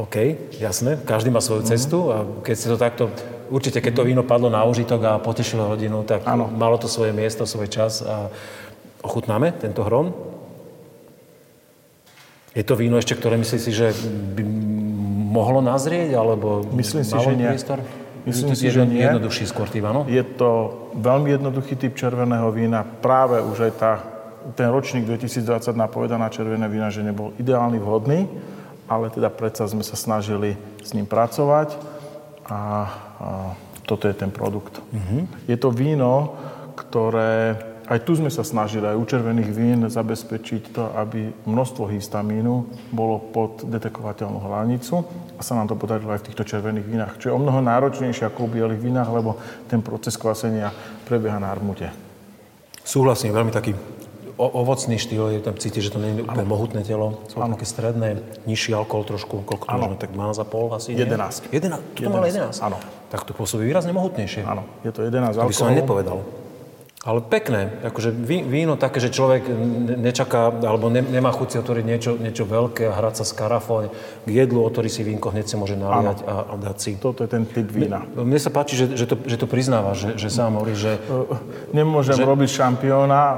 OK, 0.00 0.16
jasné, 0.56 0.96
každý 1.04 1.28
má 1.28 1.44
svoju 1.44 1.68
cestu 1.68 2.08
a 2.08 2.24
keď 2.40 2.56
si 2.56 2.66
to 2.72 2.76
takto, 2.80 3.04
určite 3.52 3.84
keď 3.84 4.00
to 4.00 4.08
víno 4.08 4.24
padlo 4.24 4.48
na 4.48 4.64
užitok 4.64 5.00
a 5.04 5.12
potešilo 5.20 5.68
rodinu, 5.76 6.08
tak 6.08 6.24
Áno. 6.24 6.48
malo 6.48 6.80
to 6.80 6.88
svoje 6.88 7.12
miesto, 7.12 7.44
svoj 7.44 7.68
čas 7.68 8.00
a 8.00 8.32
ochutnáme 9.04 9.52
tento 9.60 9.84
hron. 9.84 10.16
Je 12.56 12.64
to 12.64 12.80
víno 12.80 12.96
ešte, 12.96 13.12
ktoré 13.12 13.36
myslíš 13.36 13.60
si, 13.60 13.72
že 13.76 13.92
by 14.34 14.42
mohlo 15.30 15.60
nazrieť, 15.60 16.16
alebo 16.16 16.64
Myslím 16.72 17.04
si, 17.04 17.14
že 17.14 17.32
nie. 17.36 17.46
priestor? 17.52 17.78
Myslím 18.24 18.52
Je 18.52 18.56
si, 18.56 18.66
že 18.72 18.82
nie. 18.88 19.04
Jednoduchší 19.04 19.44
skôr 19.52 19.68
typ, 19.68 19.84
áno? 19.84 20.08
Je 20.08 20.20
to 20.24 20.80
veľmi 20.96 21.30
jednoduchý 21.36 21.76
typ 21.76 21.92
červeného 21.92 22.48
vína. 22.52 22.84
Práve 22.84 23.40
už 23.40 23.70
aj 23.70 23.72
tá, 23.76 23.92
ten 24.56 24.68
ročník 24.68 25.04
2020 25.04 25.76
napoveda 25.76 26.16
na 26.16 26.32
červené 26.32 26.68
vína, 26.68 26.88
že 26.88 27.04
nebol 27.04 27.32
ideálny, 27.40 27.78
vhodný, 27.80 28.28
ale 28.90 29.14
teda 29.14 29.30
predsa 29.30 29.70
sme 29.70 29.86
sa 29.86 29.94
snažili 29.94 30.58
s 30.82 30.90
ním 30.90 31.06
pracovať 31.06 31.78
a, 32.50 32.50
a 32.50 32.60
toto 33.86 34.10
je 34.10 34.14
ten 34.18 34.34
produkt. 34.34 34.82
Je 35.46 35.54
to 35.54 35.70
víno, 35.70 36.34
ktoré 36.74 37.54
aj 37.90 38.06
tu 38.06 38.14
sme 38.14 38.30
sa 38.30 38.46
snažili 38.46 38.86
aj 38.86 38.94
u 38.94 39.02
červených 39.02 39.50
vín 39.50 39.80
zabezpečiť 39.90 40.62
to, 40.70 40.94
aby 40.94 41.34
množstvo 41.42 41.90
histamínu 41.90 42.70
bolo 42.94 43.18
pod 43.18 43.66
detekovateľnú 43.66 44.38
hranicu 44.46 45.02
a 45.34 45.42
sa 45.42 45.58
nám 45.58 45.66
to 45.66 45.74
podarilo 45.74 46.14
aj 46.14 46.22
v 46.22 46.26
týchto 46.30 46.46
červených 46.46 46.86
vínach, 46.86 47.18
čo 47.18 47.30
je 47.30 47.34
o 47.34 47.42
mnoho 47.42 47.58
náročnejšie 47.58 48.30
ako 48.30 48.46
u 48.46 48.52
bielých 48.54 48.78
vínach, 48.78 49.10
lebo 49.10 49.42
ten 49.66 49.82
proces 49.82 50.14
kvasenia 50.14 50.70
prebieha 51.02 51.42
na 51.42 51.50
armute. 51.50 51.90
Súhlasím, 52.86 53.34
veľmi 53.34 53.50
taký 53.50 53.74
ovocný 54.48 54.96
štýl, 54.96 55.36
je 55.36 55.40
tam 55.44 55.56
cítiť, 55.60 55.80
že 55.84 55.90
to 55.92 55.98
nie 56.00 56.16
je 56.16 56.24
úplne 56.24 56.48
mohutné 56.48 56.80
telo, 56.80 57.20
sú 57.28 57.36
také 57.36 57.66
stredné, 57.68 58.24
nižší 58.48 58.72
alkohol 58.72 59.04
trošku, 59.04 59.44
koľko 59.44 59.64
to 59.68 59.76
môžeme, 59.76 59.98
tak 60.00 60.10
12,5 60.16 60.78
asi, 60.80 60.88
nie? 60.96 61.04
11. 61.04 61.52
11, 61.52 62.00
to 62.00 62.08
malo 62.08 62.24
11? 62.24 62.56
Áno. 62.64 62.76
Tak 63.12 63.28
to 63.28 63.36
pôsobí 63.36 63.68
výrazne 63.68 63.92
mohutnejšie. 63.92 64.46
Áno, 64.46 64.64
je 64.86 64.90
to 64.94 65.04
11 65.04 65.36
To 65.36 65.44
by 65.44 65.52
som 65.52 65.68
ani 65.68 65.82
alkohol. 65.82 66.00
nepovedal. 66.00 66.18
Ale 67.00 67.24
pekné, 67.24 67.80
akože 67.80 68.12
ví- 68.12 68.44
víno 68.44 68.76
také, 68.76 69.00
že 69.00 69.08
človek 69.08 69.48
ne- 69.48 69.96
nečaká, 69.96 70.52
alebo 70.52 70.92
ne, 70.92 71.00
nemá 71.00 71.32
chuť 71.32 71.48
si 71.48 71.56
otvoriť 71.56 71.84
niečo, 71.88 72.12
niečo 72.20 72.44
veľké 72.44 72.92
a 72.92 72.92
hrať 72.92 73.14
sa 73.16 73.24
s 73.24 73.32
karafou, 73.32 73.88
k 73.88 74.28
jedlu 74.28 74.60
otvorí 74.60 74.92
si 74.92 75.00
vínko, 75.00 75.32
hneď 75.32 75.48
si 75.48 75.56
môže 75.56 75.80
naliať 75.80 76.20
a, 76.28 76.52
a 76.52 76.54
dať 76.60 76.76
si. 76.76 77.00
Toto 77.00 77.24
je 77.24 77.32
ten 77.32 77.48
typ 77.48 77.64
vína. 77.72 78.04
Mne 78.04 78.36
sa 78.36 78.52
páči, 78.52 78.76
že, 78.76 78.92
že, 78.92 79.08
to, 79.08 79.16
že 79.16 79.40
to 79.40 79.48
priznáva, 79.48 79.96
že, 79.96 80.20
že 80.20 80.28
sám 80.28 80.60
hovorí, 80.60 80.76
že 80.76 81.00
Nemôžem 81.72 82.20
robiť 82.20 82.60
šampióna 82.60 83.22
e, 83.24 83.34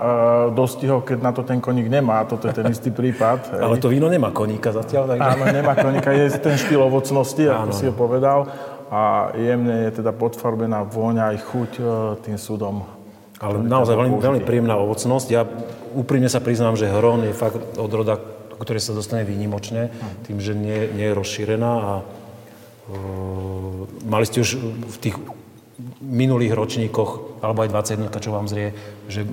dostihov, 0.59 1.07
keď 1.07 1.18
na 1.22 1.31
to 1.31 1.46
ten 1.46 1.62
koník 1.62 1.87
nemá. 1.87 2.27
Toto 2.27 2.51
je 2.51 2.59
ten 2.59 2.66
istý 2.66 2.90
prípad. 2.90 3.55
ale 3.62 3.79
to 3.79 3.87
víno 3.94 4.11
nemá 4.11 4.35
koníka 4.35 4.75
zatiaľ, 4.75 5.14
takže... 5.14 5.38
Áno, 5.38 5.44
nemá 5.55 5.79
koníka, 5.79 6.11
je 6.11 6.35
ten 6.35 6.59
štýl 6.59 6.83
ovocnosti, 6.83 7.46
ako 7.46 7.70
si 7.70 7.87
ho 7.87 7.94
povedal. 7.94 8.51
A 8.90 9.31
jemne 9.38 9.87
je 9.87 10.03
teda 10.03 10.11
podfarbená 10.11 10.83
vôňa 10.83 11.31
aj 11.31 11.37
chuť 11.46 11.70
e, 11.79 11.83
tým 12.27 12.35
súdom. 12.42 13.02
Ale 13.43 13.59
naozaj 13.59 13.99
veľmi, 13.99 14.23
veľmi 14.23 14.43
príjemná 14.47 14.79
ovocnosť. 14.79 15.29
Ja 15.35 15.43
úprimne 15.99 16.31
sa 16.31 16.39
priznám, 16.39 16.79
že 16.79 16.87
hron 16.87 17.27
je 17.27 17.35
fakt 17.35 17.59
odroda, 17.75 18.23
ku 18.55 18.63
ktorej 18.63 18.87
sa 18.87 18.95
dostane 18.95 19.27
výnimočne, 19.27 19.91
tým, 20.23 20.39
že 20.39 20.55
nie, 20.55 20.87
nie 20.95 21.11
je 21.11 21.19
rozšírená 21.19 21.73
a 21.75 21.93
uh, 22.07 23.83
mali 24.07 24.25
ste 24.31 24.47
už 24.47 24.63
v 24.63 24.97
tých 25.03 25.19
minulých 25.99 26.55
ročníkoch, 26.55 27.43
alebo 27.43 27.67
aj 27.67 27.75
21, 27.99 28.15
čo 28.23 28.31
vám 28.31 28.47
zrie, 28.47 28.71
že 29.11 29.27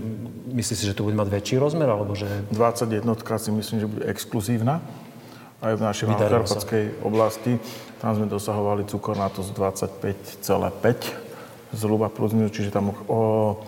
myslíte 0.49 0.79
si, 0.81 0.89
že 0.89 0.97
to 0.97 1.05
bude 1.05 1.13
mať 1.13 1.29
väčší 1.29 1.61
rozmer, 1.61 1.85
alebo 1.85 2.17
že 2.17 2.25
21 2.49 3.05
si 3.37 3.51
myslím, 3.53 3.77
že 3.77 3.87
bude 3.89 4.05
exkluzívna. 4.09 4.81
Aj 5.59 5.75
v 5.75 5.81
našej. 5.83 6.15
Karpatskej 6.15 7.03
oblasti. 7.03 7.59
Tam 7.99 8.15
sme 8.15 8.31
dosahovali 8.31 8.87
cukornatosť 8.87 9.49
25,5 9.99 11.75
zhruba 11.75 12.07
plus 12.07 12.31
minus, 12.31 12.55
čiže 12.55 12.71
tam 12.71 12.95
o, 13.11 13.59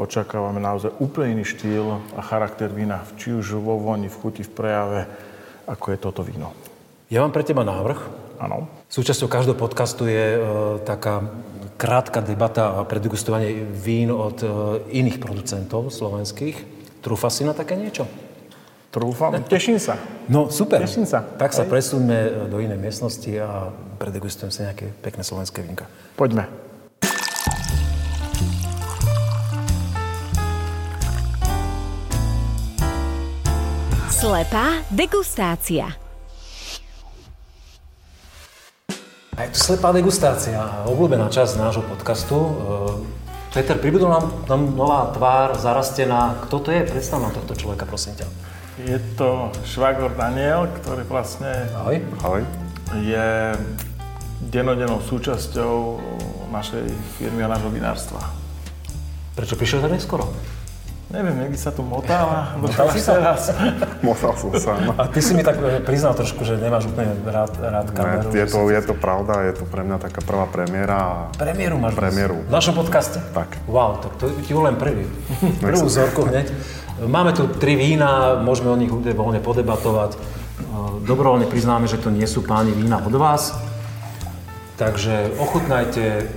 očakávame 0.00 0.60
naozaj 0.60 0.96
úplne 1.00 1.40
iný 1.40 1.44
štýl 1.44 2.00
a 2.16 2.20
charakter 2.24 2.72
vína, 2.72 3.04
či 3.20 3.36
už 3.36 3.60
vo 3.60 3.76
voni, 3.76 4.08
v 4.08 4.16
chuti, 4.16 4.42
v 4.44 4.52
prejave, 4.52 5.00
ako 5.68 5.86
je 5.92 5.98
toto 6.00 6.20
víno. 6.24 6.56
ja 7.12 7.20
mám 7.20 7.34
pre 7.34 7.44
teba 7.44 7.60
návrh. 7.62 8.30
Áno. 8.40 8.72
Súčasťou 8.88 9.28
každého 9.28 9.52
podcastu 9.60 10.08
je 10.08 10.40
e, 10.40 10.40
taká 10.88 11.28
krátka 11.76 12.24
debata 12.24 12.72
a 12.72 12.88
predegustovanie 12.88 13.68
vín 13.68 14.08
od 14.08 14.40
e, 14.40 14.48
iných 14.96 15.20
producentov 15.20 15.92
slovenských. 15.92 16.56
Trúfa 17.04 17.28
si 17.28 17.44
na 17.44 17.52
také 17.52 17.76
niečo? 17.76 18.08
Trúfam, 18.90 19.30
teším 19.44 19.78
sa. 19.78 20.00
No, 20.26 20.50
super. 20.50 20.82
Teším 20.82 21.06
sa. 21.06 21.22
Tak 21.22 21.54
sa 21.54 21.62
Hej. 21.62 22.50
do 22.50 22.58
inej 22.58 22.80
miestnosti 22.80 23.30
a 23.38 23.70
predegustujem 24.02 24.50
si 24.50 24.66
nejaké 24.66 24.90
pekné 25.04 25.22
slovenské 25.22 25.62
vínka. 25.62 25.86
Poďme. 26.18 26.69
Slepá 34.20 34.84
degustácia. 34.92 35.96
A 39.32 39.38
je 39.48 39.56
tu 39.56 39.58
slepá 39.64 39.96
degustácia, 39.96 40.60
obľúbená 40.84 41.32
časť 41.32 41.56
nášho 41.56 41.80
podcastu. 41.88 42.36
E, 42.36 42.52
Peter, 43.56 43.80
pribudol 43.80 44.12
nám, 44.12 44.44
nám 44.44 44.76
nová 44.76 45.08
tvár, 45.16 45.56
zarastená. 45.56 46.36
Kto 46.44 46.60
to 46.60 46.68
je? 46.68 46.84
Predstav 46.84 47.24
nám 47.24 47.32
tohto 47.32 47.56
človeka, 47.56 47.88
prosím 47.88 48.20
ťa. 48.20 48.28
Je 48.92 49.00
to 49.16 49.48
švagor 49.64 50.12
Daniel, 50.12 50.68
ktorý 50.68 51.08
vlastne 51.08 51.72
Ahoj. 51.80 52.04
Ahoj. 52.20 52.44
je 53.00 53.56
denodennou 54.52 55.00
súčasťou 55.00 55.96
našej 56.52 56.92
firmy 57.16 57.40
a 57.40 57.56
nášho 57.56 57.72
vinárstva. 57.72 58.20
Prečo 59.32 59.56
prišiel 59.56 59.80
tak 59.80 59.96
neskoro? 59.96 60.28
Neviem, 61.10 61.42
niekde 61.42 61.58
sa 61.58 61.74
tu 61.74 61.82
motáva, 61.82 62.54
Motal 62.54 62.86
si 62.94 63.02
teraz. 63.02 63.50
Motal 64.06 64.30
som 64.38 64.54
sa. 64.54 64.78
No. 64.78 64.94
A 64.94 65.10
ty 65.10 65.18
si 65.18 65.34
mi 65.34 65.42
tak 65.42 65.58
e, 65.58 65.82
priznal 65.82 66.14
trošku, 66.14 66.46
že 66.46 66.54
nemáš 66.54 66.86
úplne 66.86 67.18
rád, 67.26 67.50
rád 67.58 67.90
kameru. 67.90 68.30
Ne, 68.30 68.38
je, 68.38 68.46
to, 68.46 68.70
je 68.70 68.80
to 68.86 68.94
pravda, 68.94 69.42
je 69.50 69.58
to 69.58 69.66
pre 69.66 69.82
mňa 69.82 69.98
taká 69.98 70.22
prvá 70.22 70.46
premiéra. 70.46 71.26
Premiéru 71.34 71.82
máš. 71.82 71.98
Premiéru. 71.98 72.46
V 72.46 72.54
našom 72.54 72.78
podcaste? 72.78 73.18
Tak. 73.34 73.58
Wow, 73.66 73.98
tak 73.98 74.22
to 74.22 74.30
ti 74.38 74.54
volám 74.54 74.78
prvý. 74.78 75.02
Prvú 75.66 75.90
vzorku 75.90 76.30
hneď. 76.30 76.46
Máme 77.02 77.34
tu 77.34 77.50
tri 77.58 77.74
vína, 77.74 78.38
môžeme 78.38 78.70
o 78.70 78.78
nich 78.78 78.94
úplne 78.94 79.10
voľne 79.10 79.40
podebatovať. 79.42 80.14
E, 80.14 80.18
Dobrovoľne 81.10 81.50
priznáme, 81.50 81.90
že 81.90 81.98
to 81.98 82.14
nie 82.14 82.30
sú 82.30 82.46
páni 82.46 82.70
vína 82.70 83.02
od 83.02 83.14
vás. 83.18 83.58
Takže 84.78 85.34
ochutnajte, 85.42 86.30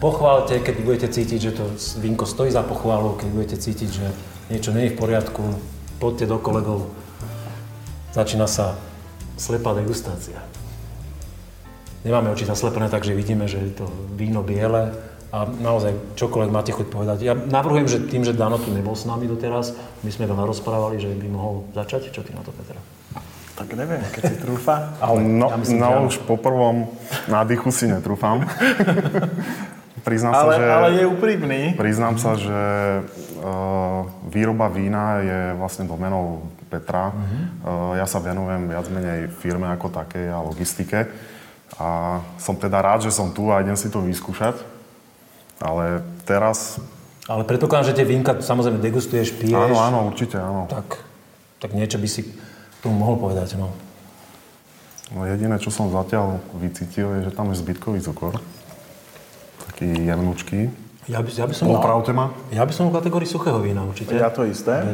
pochválte, 0.00 0.58
keď 0.58 0.74
budete 0.80 1.08
cítiť, 1.12 1.38
že 1.38 1.52
to 1.52 1.64
vínko 2.00 2.24
stojí 2.24 2.48
za 2.48 2.64
pochválu, 2.64 3.20
keď 3.20 3.28
budete 3.28 3.56
cítiť, 3.60 3.90
že 3.92 4.06
niečo 4.48 4.72
nie 4.72 4.88
je 4.88 4.96
v 4.96 4.98
poriadku, 4.98 5.44
poďte 6.00 6.26
do 6.26 6.40
kolegov. 6.40 6.88
Začína 8.10 8.48
sa 8.48 8.74
slepá 9.36 9.76
degustácia. 9.76 10.40
Nemáme 12.00 12.32
oči 12.32 12.48
zaslepené, 12.48 12.88
takže 12.88 13.12
vidíme, 13.12 13.44
že 13.44 13.60
je 13.60 13.84
to 13.84 13.86
víno 14.16 14.40
biele 14.40 14.96
a 15.30 15.44
naozaj 15.46 16.16
čokoľvek 16.16 16.50
máte 16.50 16.72
chuť 16.72 16.86
povedať. 16.88 17.18
Ja 17.22 17.36
navrhujem, 17.36 17.86
že 17.86 17.98
tým, 18.02 18.24
že 18.24 18.32
Dano 18.32 18.56
tu 18.56 18.72
nebol 18.72 18.96
s 18.96 19.04
nami 19.04 19.28
doteraz, 19.28 19.76
my 20.00 20.10
sme 20.10 20.24
veľa 20.26 20.48
rozprávali, 20.48 20.96
že 20.96 21.12
by 21.12 21.28
mohol 21.28 21.68
začať. 21.76 22.08
Čo 22.10 22.24
ty 22.24 22.32
na 22.32 22.40
to, 22.40 22.50
Peter? 22.56 22.74
Tak 23.54 23.76
neviem, 23.76 24.00
keď 24.16 24.32
si 24.32 24.36
trúfa. 24.40 24.96
Ale 25.04 25.20
No, 25.20 25.52
ja 25.52 25.60
myslím, 25.60 25.76
že 25.76 25.84
no 25.84 25.92
áno. 25.92 26.08
už 26.08 26.16
po 26.24 26.40
prvom 26.40 26.88
nádychu 27.28 27.68
si 27.68 27.84
netrúfam. 27.84 28.48
Priznám 30.00 30.32
sa, 30.32 30.42
Ale, 30.44 30.54
že... 30.56 30.64
ale 30.66 30.88
je 30.96 31.04
úprimný. 31.06 31.60
Priznám 31.76 32.16
sa, 32.16 32.34
že 32.36 32.60
uh, 33.40 34.08
výroba 34.28 34.72
vína 34.72 35.20
je 35.20 35.40
vlastne 35.56 35.84
domenou 35.84 36.48
Petra. 36.70 37.10
Mhm. 37.12 37.38
Uh, 37.62 37.92
ja 37.98 38.06
sa 38.06 38.18
venujem 38.22 38.70
viac 38.70 38.86
menej 38.88 39.28
firme 39.40 39.68
ako 39.74 39.90
takej 39.92 40.26
a 40.30 40.38
logistike. 40.40 41.10
A 41.78 42.20
som 42.36 42.58
teda 42.58 42.82
rád, 42.82 43.06
že 43.06 43.14
som 43.14 43.30
tu 43.30 43.48
a 43.54 43.62
idem 43.62 43.78
si 43.78 43.88
to 43.88 44.02
vyskúšať. 44.02 44.58
Ale 45.60 46.02
teraz... 46.24 46.80
Ale 47.28 47.46
predpokladám, 47.46 47.94
že 47.94 47.96
tie 48.00 48.08
vínka 48.08 48.40
samozrejme 48.42 48.80
degustuješ, 48.82 49.38
piješ. 49.38 49.54
Áno, 49.54 49.76
áno, 49.78 49.98
určite 50.08 50.40
áno. 50.40 50.66
Tak, 50.66 50.98
tak 51.62 51.70
niečo 51.76 52.00
by 52.00 52.08
si 52.10 52.26
tomu 52.80 53.06
mohol 53.06 53.20
povedať, 53.20 53.54
no. 53.60 53.70
No 55.10 55.26
jediné, 55.26 55.58
čo 55.58 55.74
som 55.74 55.90
zatiaľ 55.90 56.38
vycítil, 56.54 57.06
je, 57.18 57.20
že 57.28 57.32
tam 57.34 57.50
je 57.50 57.58
zbytkový 57.58 57.98
cukor. 58.02 58.38
Taký 59.80 59.96
jemnúčký. 59.96 60.68
Ja 61.08 61.24
by, 61.24 61.30
ja 61.32 61.48
by 61.48 61.54
som... 61.56 61.72
Opravte 61.72 62.12
ma. 62.12 62.36
Ja 62.52 62.68
by 62.68 62.72
som 62.76 62.92
v 62.92 63.00
kategórii 63.00 63.24
suchého 63.24 63.56
vína 63.64 63.80
určite. 63.88 64.12
Ja 64.12 64.28
to 64.28 64.44
isté. 64.44 64.84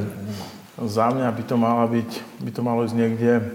Za 0.78 1.10
mňa 1.10 1.26
by 1.26 1.42
to, 1.42 1.58
mala 1.58 1.90
byť, 1.90 2.10
by 2.46 2.50
to 2.54 2.60
malo 2.62 2.86
ísť 2.86 2.94
niekde 2.94 3.50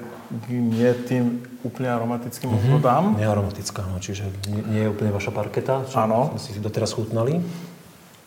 nie 0.52 0.92
tým 1.08 1.40
úplne 1.64 1.88
aromatickým 1.88 2.52
mm-hmm. 2.52 2.72
vodám. 2.76 3.16
Nearomatická, 3.16 3.80
no, 3.88 4.04
čiže 4.04 4.28
nie, 4.52 4.60
nie 4.76 4.82
je 4.84 4.92
úplne 4.92 5.16
vaša 5.16 5.32
parketa, 5.32 5.88
čo 5.88 6.04
sme 6.04 6.36
si 6.36 6.60
doteraz 6.60 6.92
chutnali. 6.92 7.40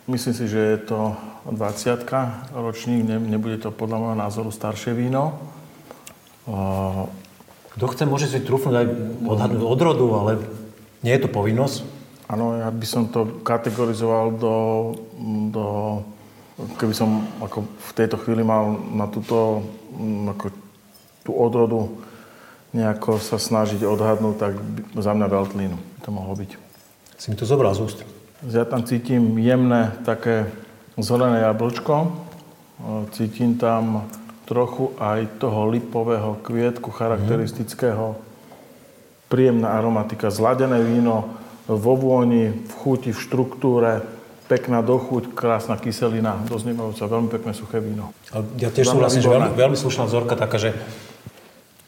Myslím 0.09 0.33
si, 0.33 0.49
že 0.49 0.61
je 0.77 0.79
to 0.89 1.13
20 1.53 2.09
ročník, 2.57 3.05
ne, 3.05 3.21
nebude 3.21 3.61
to 3.61 3.69
podľa 3.69 4.01
môjho 4.01 4.17
názoru 4.17 4.49
staršie 4.49 4.97
víno. 4.97 5.37
Kto 7.77 7.85
chce, 7.85 8.09
môže 8.09 8.33
si 8.33 8.41
trúfnuť 8.41 8.75
aj 8.81 8.87
odhadnúť 9.29 9.65
odrodu, 9.65 10.07
ale 10.17 10.33
nie 11.05 11.13
je 11.13 11.21
to 11.25 11.29
povinnosť. 11.29 11.94
Áno, 12.29 12.59
ja 12.59 12.69
by 12.73 12.87
som 12.87 13.09
to 13.09 13.45
kategorizoval 13.45 14.35
do, 14.37 14.57
do... 15.51 15.65
Keby 16.79 16.95
som 16.95 17.27
ako 17.43 17.67
v 17.67 17.93
tejto 17.99 18.17
chvíli 18.23 18.47
mal 18.47 18.79
na 18.95 19.11
túto 19.11 19.67
mm, 19.99 20.39
ako 20.39 20.47
tú 21.27 21.31
odrodu 21.35 21.91
nejako 22.75 23.23
sa 23.23 23.39
snažiť 23.39 23.87
odhadnúť, 23.87 24.35
tak 24.37 24.53
by- 24.59 24.99
za 24.99 25.15
mňa 25.15 25.27
Veltlín 25.31 25.73
to 26.03 26.11
mohlo 26.11 26.35
byť. 26.35 26.51
Si 27.17 27.31
mi 27.31 27.39
to 27.39 27.47
zobral 27.47 27.73
z 27.75 27.81
úst. 27.87 27.99
Ja 28.51 28.67
tam 28.67 28.85
cítim 28.85 29.39
jemné 29.39 29.95
také 30.05 30.51
zelené 30.99 31.47
jablčko. 31.47 31.95
E, 31.97 32.09
Cítim 33.15 33.57
tam 33.57 34.11
trochu 34.45 34.93
aj 35.01 35.41
toho 35.41 35.71
lipového 35.71 36.37
kvietku 36.45 36.93
charakteristického. 36.93 38.19
Príjemná 39.33 39.73
aromatika, 39.81 40.29
zladené 40.29 40.85
víno 40.85 41.44
vo 41.69 41.95
vôni, 41.97 42.53
v 42.53 42.73
chuti, 42.85 43.11
v 43.13 43.21
štruktúre, 43.21 44.05
pekná 44.45 44.85
dochuť, 44.85 45.33
krásna 45.33 45.81
kyselina, 45.81 46.37
doznievajúca, 46.45 47.09
veľmi 47.09 47.29
pekné 47.33 47.53
suché 47.57 47.81
víno. 47.81 48.13
Ale 48.29 48.45
ja 48.61 48.69
tiež 48.69 48.93
súhlasím, 48.93 49.25
že 49.25 49.33
veľmi, 49.33 49.57
veľmi 49.57 49.77
slušná 49.79 50.05
vzorka 50.05 50.37
taká, 50.37 50.61
že 50.61 50.77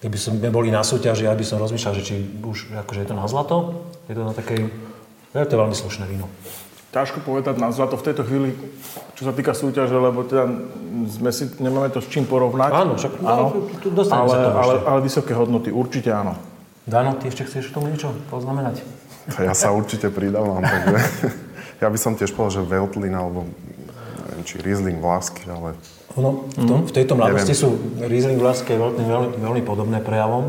keby 0.00 0.16
sme 0.16 0.48
boli 0.48 0.72
na 0.72 0.80
súťaži, 0.80 1.28
ja 1.28 1.36
by 1.36 1.44
som 1.44 1.60
rozmýšľal, 1.60 1.92
že 2.00 2.02
či 2.04 2.14
už 2.40 2.72
akože 2.72 3.04
je 3.04 3.08
to 3.12 3.16
na 3.16 3.26
zlato, 3.28 3.84
je 4.08 4.14
to 4.16 4.22
na 4.24 4.32
takej... 4.32 4.72
Je 5.36 5.44
to 5.44 5.56
veľmi 5.60 5.76
slušné 5.76 6.08
víno. 6.08 6.32
Ťažko 6.96 7.20
povedať 7.20 7.60
na 7.60 7.68
zlato 7.76 8.00
v 8.00 8.04
tejto 8.08 8.24
chvíli, 8.24 8.56
čo 9.20 9.28
sa 9.28 9.36
týka 9.36 9.52
súťaže, 9.52 9.92
lebo 9.92 10.24
teda 10.24 10.48
sme 11.12 11.28
si, 11.28 11.44
nemáme 11.60 11.92
to 11.92 12.00
s 12.00 12.08
čím 12.08 12.24
porovnať. 12.24 12.72
Áno, 12.72 12.96
však- 12.96 13.20
no, 13.20 13.28
áno. 13.28 13.46
ale, 14.16 14.36
ale, 14.56 14.74
ale 14.80 15.00
vysoké 15.04 15.36
hodnoty, 15.36 15.68
určite 15.68 16.08
áno. 16.08 16.40
Dano, 16.88 17.20
ty 17.20 17.28
ešte 17.28 17.44
chceš 17.44 17.68
k 17.68 17.76
tomu 17.76 17.92
niečo 17.92 18.16
poznamenať? 18.32 18.80
Ja 19.36 19.52
sa 19.52 19.74
určite 19.74 20.06
pridávam, 20.08 20.62
takže 20.62 20.98
ja 21.82 21.88
by 21.90 21.98
som 21.98 22.14
tiež 22.14 22.30
povedal, 22.30 22.62
že 22.62 22.70
Veltlin 22.70 23.12
alebo 23.12 23.44
neviem, 24.30 24.42
či 24.46 24.62
Riesling 24.62 24.98
Vlásky, 24.98 25.46
ale 25.46 25.74
Ono, 26.16 26.48
v, 26.48 26.64
tom, 26.64 26.78
v 26.86 26.92
tejto 26.94 27.12
mladosti 27.12 27.52
Neviem. 27.52 27.60
sú 27.60 27.68
Riesling 28.00 28.38
Vlaské 28.40 28.72
veľmi, 28.74 29.02
veľmi, 29.04 29.28
veľmi 29.36 29.62
podobné 29.62 29.98
prejavom. 30.00 30.48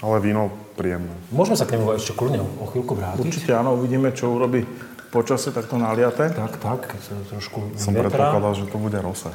ale 0.00 0.16
víno 0.22 0.52
príjemné. 0.78 1.10
Môžeme 1.34 1.58
sa 1.58 1.66
k 1.66 1.74
nemu 1.76 1.98
ešte 1.98 2.14
kľudne 2.14 2.40
o 2.40 2.64
chvíľku 2.70 2.94
vrátiť. 2.94 3.20
Určite 3.20 3.50
áno, 3.52 3.74
uvidíme, 3.74 4.14
čo 4.14 4.30
urobí 4.30 4.62
počasie 5.10 5.50
takto 5.50 5.74
naliaté. 5.74 6.30
Tak, 6.30 6.62
tak, 6.62 6.80
keď 6.94 7.00
sa 7.02 7.12
trošku 7.26 7.74
Som 7.74 7.92
vetrá. 7.98 8.06
predpokladal, 8.30 8.52
že 8.54 8.64
to 8.70 8.78
bude 8.78 8.94
rose. 9.02 9.26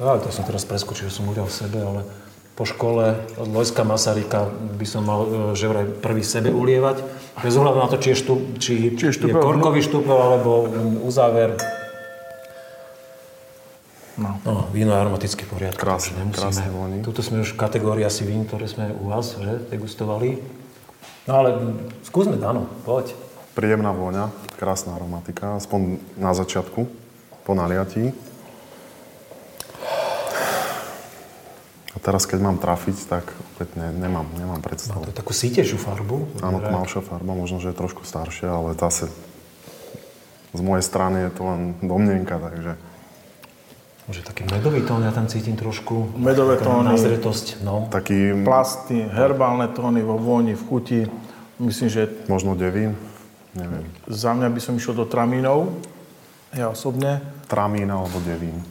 Ja, 0.00 0.16
to 0.16 0.32
som 0.32 0.48
teraz 0.48 0.64
preskočil, 0.64 1.12
že 1.12 1.20
som 1.20 1.28
udial 1.28 1.46
sebe, 1.52 1.76
ale 1.78 2.08
po 2.58 2.66
škole 2.66 3.14
od 3.38 3.46
Lojska 3.54 3.86
Masaryka 3.86 4.50
by 4.50 4.82
som 4.82 5.06
mal 5.06 5.54
e, 5.54 5.54
že 5.54 5.70
vraj 5.70 5.86
prvý 5.86 6.26
sebe 6.26 6.50
ulievať. 6.50 7.06
Bez 7.38 7.54
ohľadu 7.54 7.78
na 7.78 7.86
to, 7.86 8.02
či 8.02 8.10
je, 8.10 8.16
štup, 8.18 8.40
či, 8.58 8.98
Či 8.98 9.04
je 9.06 9.10
je 9.14 9.18
štupel- 9.22 9.38
korkový 9.38 9.78
štupel 9.78 10.18
alebo 10.18 10.66
uzáver. 11.06 11.54
No. 14.18 14.42
No, 14.42 14.66
víno 14.74 14.90
je 14.90 14.98
aromaticky 14.98 15.46
v 15.46 15.50
poriadku. 15.54 15.78
Krásne, 15.78 16.18
krásne 16.34 16.66
voní. 16.74 17.06
Tuto 17.06 17.22
sme 17.22 17.46
už 17.46 17.54
v 17.54 17.62
kategórii 17.62 18.02
asi 18.02 18.26
vín, 18.26 18.42
ktoré 18.42 18.66
sme 18.66 18.90
u 18.90 19.14
vás 19.14 19.38
že, 19.38 19.62
degustovali. 19.70 20.42
No 21.30 21.32
ale 21.38 21.78
skúsme, 22.02 22.34
Dano, 22.34 22.66
poď. 22.82 23.14
Príjemná 23.54 23.94
vôňa, 23.94 24.34
krásna 24.58 24.98
aromatika, 24.98 25.54
aspoň 25.54 26.02
na 26.18 26.34
začiatku, 26.34 26.90
po 27.46 27.52
naliatí. 27.54 28.10
Teraz, 32.08 32.24
keď 32.24 32.40
mám 32.40 32.56
trafiť, 32.56 33.04
tak 33.04 33.28
opäť 33.36 33.76
ne, 33.76 33.92
nemám, 33.92 34.24
nemám 34.40 34.64
predstavu. 34.64 35.04
To 35.04 35.12
je 35.12 35.20
takú 35.20 35.36
sítejšiu 35.36 35.76
farbu. 35.76 36.40
Áno, 36.40 36.56
tmavšia 36.56 37.04
farba, 37.04 37.36
možno, 37.36 37.60
že 37.60 37.68
je 37.68 37.76
trošku 37.76 38.08
staršia, 38.08 38.48
ale 38.48 38.72
zase 38.72 39.12
z 40.56 40.60
mojej 40.64 40.80
strany 40.80 41.28
je 41.28 41.30
to 41.36 41.42
len 41.44 41.60
domnienka, 41.84 42.40
takže 42.40 42.80
Že 44.08 44.24
taký 44.24 44.48
medový 44.48 44.80
tón, 44.88 45.04
ja 45.04 45.12
tam 45.12 45.28
cítim 45.28 45.52
trošku. 45.52 46.16
Medové 46.16 46.56
tóny. 46.56 46.96
Nazretosť, 46.96 47.60
no. 47.60 47.92
taký 47.92 48.32
Plasty, 48.40 49.04
herbálne 49.04 49.68
tóny 49.68 50.00
vo 50.00 50.16
vôni, 50.16 50.56
v 50.56 50.64
chuti. 50.64 51.00
Myslím, 51.60 51.92
že 51.92 52.08
možno 52.24 52.56
devín, 52.56 52.96
neviem, 53.52 53.84
za 54.08 54.32
mňa 54.32 54.48
by 54.48 54.60
som 54.64 54.80
išiel 54.80 54.96
do 54.96 55.04
tramínov. 55.04 55.76
Ja 56.56 56.72
osobne. 56.72 57.20
tramín 57.52 57.92
alebo 57.92 58.16
devín, 58.24 58.64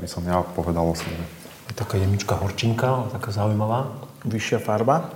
by 0.00 0.08
som 0.08 0.24
ja 0.24 0.40
povedal 0.40 0.88
o 0.88 0.96
sebe. 0.96 1.39
Je 1.70 1.74
taká 1.74 1.96
jemičká 1.96 2.34
horčinka, 2.34 3.06
taká 3.14 3.30
zaujímavá. 3.30 3.86
Vyššia 4.26 4.58
farba, 4.58 5.14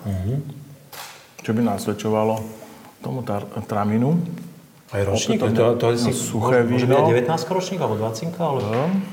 čo 1.42 1.50
by 1.50 1.60
nasvedčovalo 1.60 2.40
tomu 3.02 3.20
tar- 3.20 3.44
traminu. 3.66 4.16
Aj 4.88 5.02
ročník, 5.02 5.42
to, 5.42 5.50
to, 5.50 5.64
to 5.74 5.86
je 5.90 5.98
si, 5.98 6.12
suché 6.14 6.62
môže 6.62 6.86
víno. 6.86 7.02
byť 7.02 7.26
19 7.26 7.26
ročník 7.50 7.82
alebo 7.82 7.98
20 7.98 8.30
ale 8.38 8.62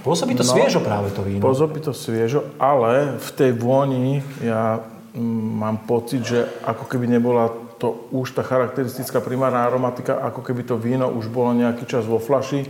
pôsobí 0.06 0.38
to 0.38 0.46
No. 0.46 0.54
sviežo 0.54 0.80
práve 0.80 1.10
to 1.10 1.26
víno. 1.26 1.42
Pôsobí 1.42 1.82
to 1.82 1.90
sviežo, 1.90 2.54
ale 2.62 3.18
v 3.18 3.30
tej 3.34 3.52
vôni 3.58 4.22
ja 4.40 4.78
mm, 5.12 5.18
mám 5.58 5.82
pocit, 5.82 6.22
že 6.22 6.46
ako 6.62 6.86
keby 6.86 7.10
nebola 7.10 7.50
to 7.82 7.98
už 8.14 8.38
tá 8.38 8.46
charakteristická 8.46 9.18
primárna 9.20 9.66
aromatika, 9.66 10.22
ako 10.22 10.46
keby 10.46 10.62
to 10.62 10.78
víno 10.78 11.10
už 11.10 11.34
bolo 11.34 11.50
nejaký 11.52 11.90
čas 11.90 12.06
vo 12.06 12.22
flaši. 12.22 12.70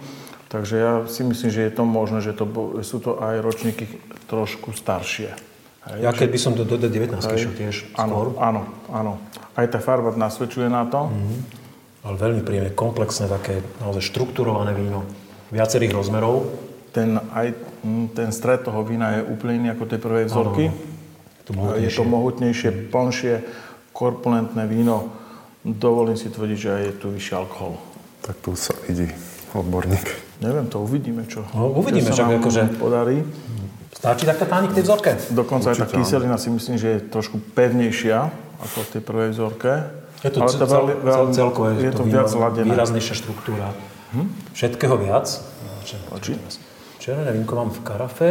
Takže 0.52 0.76
ja 0.76 0.94
si 1.08 1.24
myslím, 1.24 1.48
že 1.48 1.64
je 1.64 1.72
to 1.72 1.88
možné, 1.88 2.20
že 2.20 2.36
to, 2.36 2.44
sú 2.84 3.00
to 3.00 3.24
aj 3.24 3.40
ročníky 3.40 3.88
trošku 4.28 4.76
staršie. 4.76 5.32
Hej, 5.88 5.98
Ja 6.04 6.12
keď 6.12 6.28
by 6.28 6.40
som 6.44 6.52
to 6.60 6.68
do 6.68 6.76
19 6.76 7.16
šiel 7.24 7.56
tiež 7.56 7.96
skôr, 7.96 8.36
Áno, 8.36 8.36
áno, 8.36 8.62
áno. 8.92 9.14
Aj 9.56 9.64
tá 9.72 9.80
farba 9.80 10.12
nasvedčuje 10.12 10.68
na 10.68 10.84
to. 10.92 11.08
ale 12.04 12.16
veľmi 12.20 12.44
príjemné, 12.44 12.76
komplexné, 12.76 13.32
také 13.32 13.64
naozaj 13.80 14.04
štrukturované 14.12 14.76
víno 14.76 15.08
viacerých 15.56 15.96
rozmerov. 15.96 16.52
Ten, 16.92 17.16
aj 17.32 17.56
mm, 17.88 18.12
ten 18.12 18.36
stred 18.36 18.68
toho 18.68 18.84
vína 18.84 19.24
je 19.24 19.32
úplne 19.32 19.56
iný 19.56 19.68
ako 19.72 19.88
tej 19.88 20.00
prvej 20.04 20.26
vzorky. 20.28 20.68
Je 20.68 21.44
to 21.48 21.52
Je 21.80 21.88
to 21.88 22.04
mohutnejšie, 22.04 22.92
plnšie, 22.92 23.34
korpulentné 23.96 24.68
víno. 24.68 25.16
Dovolím 25.64 26.20
si 26.20 26.28
tvrdiť, 26.28 26.58
že 26.60 26.70
aj 26.76 26.82
je 26.84 26.94
tu 27.00 27.08
vyšší 27.16 27.34
alkohol. 27.40 27.80
Tak 28.20 28.36
tu 28.44 28.52
sa 28.60 28.76
vidí 28.84 29.31
odborník. 29.54 30.06
Neviem, 30.40 30.66
to 30.66 30.80
uvidíme, 30.80 31.24
čo, 31.26 31.46
No, 31.52 31.70
uvidíme, 31.72 32.08
čo 32.08 32.16
sa 32.16 32.26
nám 32.26 32.40
akože- 32.40 32.78
podarí. 32.78 33.22
Stačí 33.92 34.24
takto 34.24 34.46
páni 34.46 34.66
k 34.68 34.80
tej 34.80 34.84
vzorke? 34.84 35.12
Dokonca 35.30 35.70
aj 35.70 35.78
tá 35.78 35.86
Určite 35.86 36.00
kyselina 36.00 36.38
si 36.38 36.50
myslím, 36.50 36.76
že 36.76 36.88
je 36.90 37.00
trošku 37.06 37.38
pevnejšia 37.54 38.18
ako 38.60 38.78
v 38.80 38.90
tej 38.90 39.02
prvej 39.04 39.30
vzorke. 39.32 39.72
Je 40.22 40.30
to 40.30 40.40
Ale 40.40 40.50
cel, 40.50 40.58
to 40.58 40.66
cel, 40.66 40.74
veľmi- 40.80 40.96
cel, 40.96 41.06
veľmi- 41.06 41.36
celkové, 41.36 41.70
je 41.76 41.92
to 41.92 42.04
víno, 42.04 42.14
viac 42.16 42.28
zladené. 42.28 42.66
výraznejšia 42.68 43.16
štruktúra. 43.16 43.68
Všetkého 44.52 44.96
viac. 44.98 45.28
Červené 46.98 47.32
vínko 47.34 47.54
mám 47.54 47.70
v 47.70 47.82
karafe. 47.82 48.30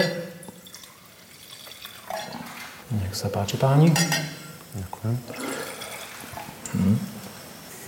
Nech 2.90 3.14
sa 3.14 3.28
páči 3.28 3.54
páni. 3.54 3.90
Ďakujem. 4.72 5.14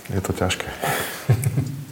Je 0.09 0.19
to 0.19 0.31
ťažké. 0.31 0.67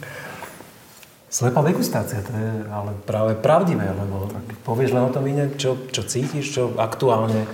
Slepá 1.32 1.64
degustácia, 1.64 2.20
to 2.20 2.28
je 2.28 2.68
ale 2.68 2.92
práve 3.08 3.32
pravdivé, 3.40 3.88
lebo 3.88 4.28
povieš 4.68 4.92
len 4.92 5.08
o 5.08 5.14
tom 5.14 5.24
víne, 5.24 5.48
čo, 5.56 5.80
čo 5.88 6.04
cítiš, 6.04 6.52
čo 6.52 6.76
aktuálne 6.76 7.48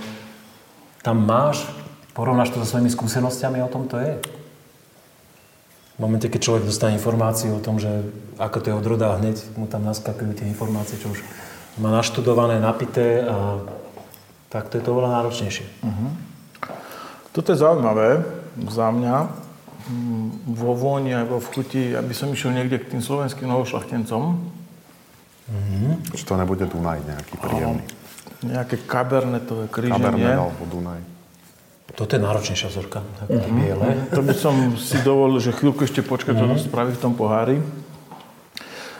tam 0.99 1.23
máš, 1.23 1.63
porovnáš 2.11 2.51
to 2.51 2.59
so 2.59 2.75
svojimi 2.75 2.91
skúsenostiami, 2.91 3.63
o 3.63 3.71
tom 3.71 3.87
to 3.87 3.95
je. 3.95 4.19
V 5.95 5.99
momente, 6.03 6.27
keď 6.27 6.41
človek 6.43 6.67
dostane 6.67 6.99
informáciu 6.99 7.55
o 7.55 7.63
tom, 7.63 7.79
že 7.79 8.03
ako 8.35 8.57
to 8.59 8.67
je 8.67 8.75
odroda, 8.75 9.15
hneď 9.15 9.39
mu 9.55 9.63
tam 9.63 9.87
naskakujú 9.87 10.35
tie 10.35 10.51
informácie, 10.51 10.99
čo 10.99 11.15
už 11.15 11.23
má 11.79 11.87
naštudované, 11.95 12.59
napité 12.59 13.23
a 13.23 13.63
tak 14.51 14.67
to 14.67 14.75
je 14.75 14.83
to 14.83 14.91
oveľa 14.91 15.23
náročnejšie. 15.23 15.67
Toto 17.31 17.47
je 17.47 17.61
zaujímavé 17.63 18.27
za 18.67 18.91
mňa. 18.91 19.47
Mm, 19.87 20.51
Vo 20.59 20.75
vôni 20.75 21.15
aj 21.15 21.25
vo 21.29 21.39
vchuti, 21.39 21.95
aby 21.95 22.11
som 22.11 22.27
išiel 22.29 22.51
niekde 22.51 22.83
k 22.83 22.91
tým 22.91 23.01
slovenským 23.01 23.47
novošlachtencom. 23.47 24.23
Či 26.13 26.23
to 26.27 26.37
nebude 26.37 26.67
Dunaj 26.67 26.99
nejaký 27.01 27.33
príjemný. 27.41 27.83
Nejaké 28.45 28.75
kabernetové 28.85 29.65
kríženie. 29.71 30.29
alebo 30.29 30.63
Dunaj. 30.69 31.01
Toto 31.97 32.15
je 32.15 32.21
náročnejšia 32.21 32.69
vzorka, 32.69 33.01
také 33.17 33.49
biele. 33.49 34.07
To 34.13 34.21
by 34.21 34.35
som 34.37 34.77
si 34.77 35.01
dovolil, 35.01 35.41
že 35.41 35.51
chvíľku 35.51 35.83
ešte 35.83 36.05
počkať, 36.05 36.37
to 36.37 36.45
spraviť 36.61 36.95
v 36.95 37.01
tom 37.01 37.17
pohári. 37.17 37.57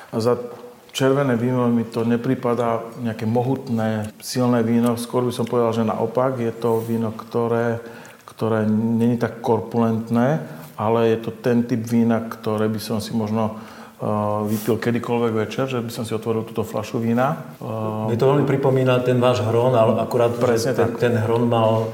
A 0.09 0.17
za 0.17 0.41
červené 0.89 1.37
víno 1.37 1.69
mi 1.69 1.85
to 1.85 2.01
nepripadá 2.01 2.81
nejaké 2.99 3.29
mohutné, 3.29 4.09
silné 4.19 4.65
víno. 4.65 4.97
Skôr 4.97 5.21
by 5.21 5.31
som 5.31 5.45
povedal, 5.45 5.71
že 5.71 5.85
naopak. 5.85 6.41
Je 6.41 6.49
to 6.49 6.81
víno, 6.81 7.13
ktoré, 7.13 7.77
ktoré 8.25 8.65
není 8.67 9.21
tak 9.21 9.37
korpulentné, 9.39 10.41
ale 10.79 11.11
je 11.11 11.17
to 11.27 11.35
ten 11.35 11.67
typ 11.67 11.83
vína, 11.83 12.23
ktoré 12.23 12.71
by 12.71 12.79
som 12.79 13.03
si 13.03 13.11
možno 13.11 13.59
uh, 13.99 14.47
vypil 14.47 14.79
kedykoľvek 14.79 15.33
večer, 15.35 15.67
že 15.67 15.83
by 15.83 15.91
som 15.91 16.07
si 16.07 16.15
otvoril 16.15 16.47
túto 16.47 16.63
fľašu 16.63 17.03
vína. 17.03 17.59
Uh, 17.59 18.07
Mne 18.07 18.15
to 18.15 18.31
veľmi 18.31 18.45
pripomína 18.47 19.03
ten 19.03 19.19
váš 19.19 19.43
hron, 19.43 19.75
ale 19.75 19.99
akurát 19.99 20.31
Presne 20.39 20.71
ten, 20.71 20.95
tak. 20.95 21.03
ten 21.03 21.13
hron 21.19 21.43
mal 21.51 21.91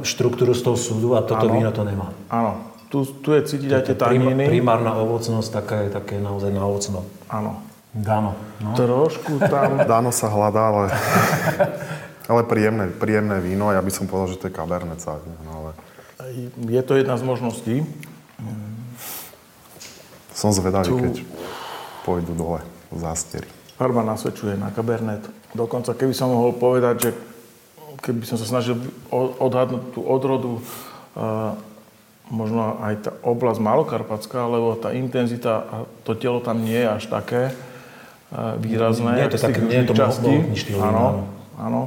štruktúru 0.00 0.56
z 0.56 0.64
toho 0.64 0.76
súdu 0.80 1.08
a 1.12 1.20
toto 1.20 1.44
Áno. 1.44 1.52
víno 1.52 1.68
to 1.68 1.84
nemá. 1.84 2.08
áno, 2.32 2.72
tu, 2.88 3.04
tu 3.04 3.36
je 3.36 3.44
cítiť 3.44 3.70
aj 3.76 3.82
tie 3.84 3.96
taniny. 4.00 4.48
primárna 4.48 4.96
ovocnosť 4.96 5.48
taká 5.52 5.76
je 5.84 5.90
také 5.92 6.16
naozaj 6.16 6.48
na 6.48 6.64
ovocno. 6.64 7.04
Áno. 7.28 7.60
Dáno. 7.92 8.32
No. 8.64 8.72
Trošku 8.72 9.40
tam 9.48 9.80
Dáno 9.92 10.08
sa 10.08 10.32
hľadá, 10.32 10.72
ale, 10.72 10.84
ale 12.32 12.40
príjemné, 12.48 12.88
príjemné 12.96 13.44
víno. 13.44 13.68
Ja 13.68 13.84
by 13.84 13.92
som 13.92 14.08
povedal, 14.08 14.36
že 14.36 14.40
to 14.40 14.48
je 14.48 14.56
Sauvignon, 14.56 15.44
no 15.44 15.52
ale 15.52 15.70
je 16.68 16.82
to 16.84 16.96
jedna 16.96 17.16
z 17.16 17.22
možností. 17.24 17.74
Som 20.32 20.54
zvedavý, 20.54 20.86
Tu- 20.86 20.98
keď 21.02 21.14
pôjdu 22.06 22.32
dole 22.34 22.62
v 22.94 22.98
zástieri. 23.02 23.48
Farba 23.74 24.06
nasvedčuje 24.06 24.54
na 24.54 24.70
kabernet. 24.70 25.22
Dokonca, 25.54 25.94
keby 25.94 26.14
som 26.14 26.30
mohol 26.30 26.54
povedať, 26.54 26.94
že 26.98 27.10
keby 28.02 28.22
som 28.22 28.38
sa 28.38 28.46
snažil 28.46 28.78
odhadnúť 29.42 29.98
tú 29.98 30.00
odrodu, 30.06 30.62
a 31.18 31.58
možno 32.30 32.78
aj 32.78 32.94
tá 33.02 33.10
oblasť 33.26 33.58
Malokarpatská, 33.58 34.46
lebo 34.46 34.78
tá 34.78 34.94
intenzita 34.94 35.66
a 35.66 35.76
to 36.06 36.14
telo 36.14 36.38
tam 36.38 36.62
nie 36.62 36.78
je 36.78 36.88
až 36.88 37.04
také 37.10 37.50
a 38.30 38.54
výrazné. 38.60 39.16
Nie 39.18 39.26
je 39.26 39.34
to 39.34 39.40
také- 39.40 39.64
nie 39.64 39.78
je 39.82 39.88
to 39.88 39.94
štýl 40.54 40.78
áno. 40.84 41.26
áno. 41.56 41.82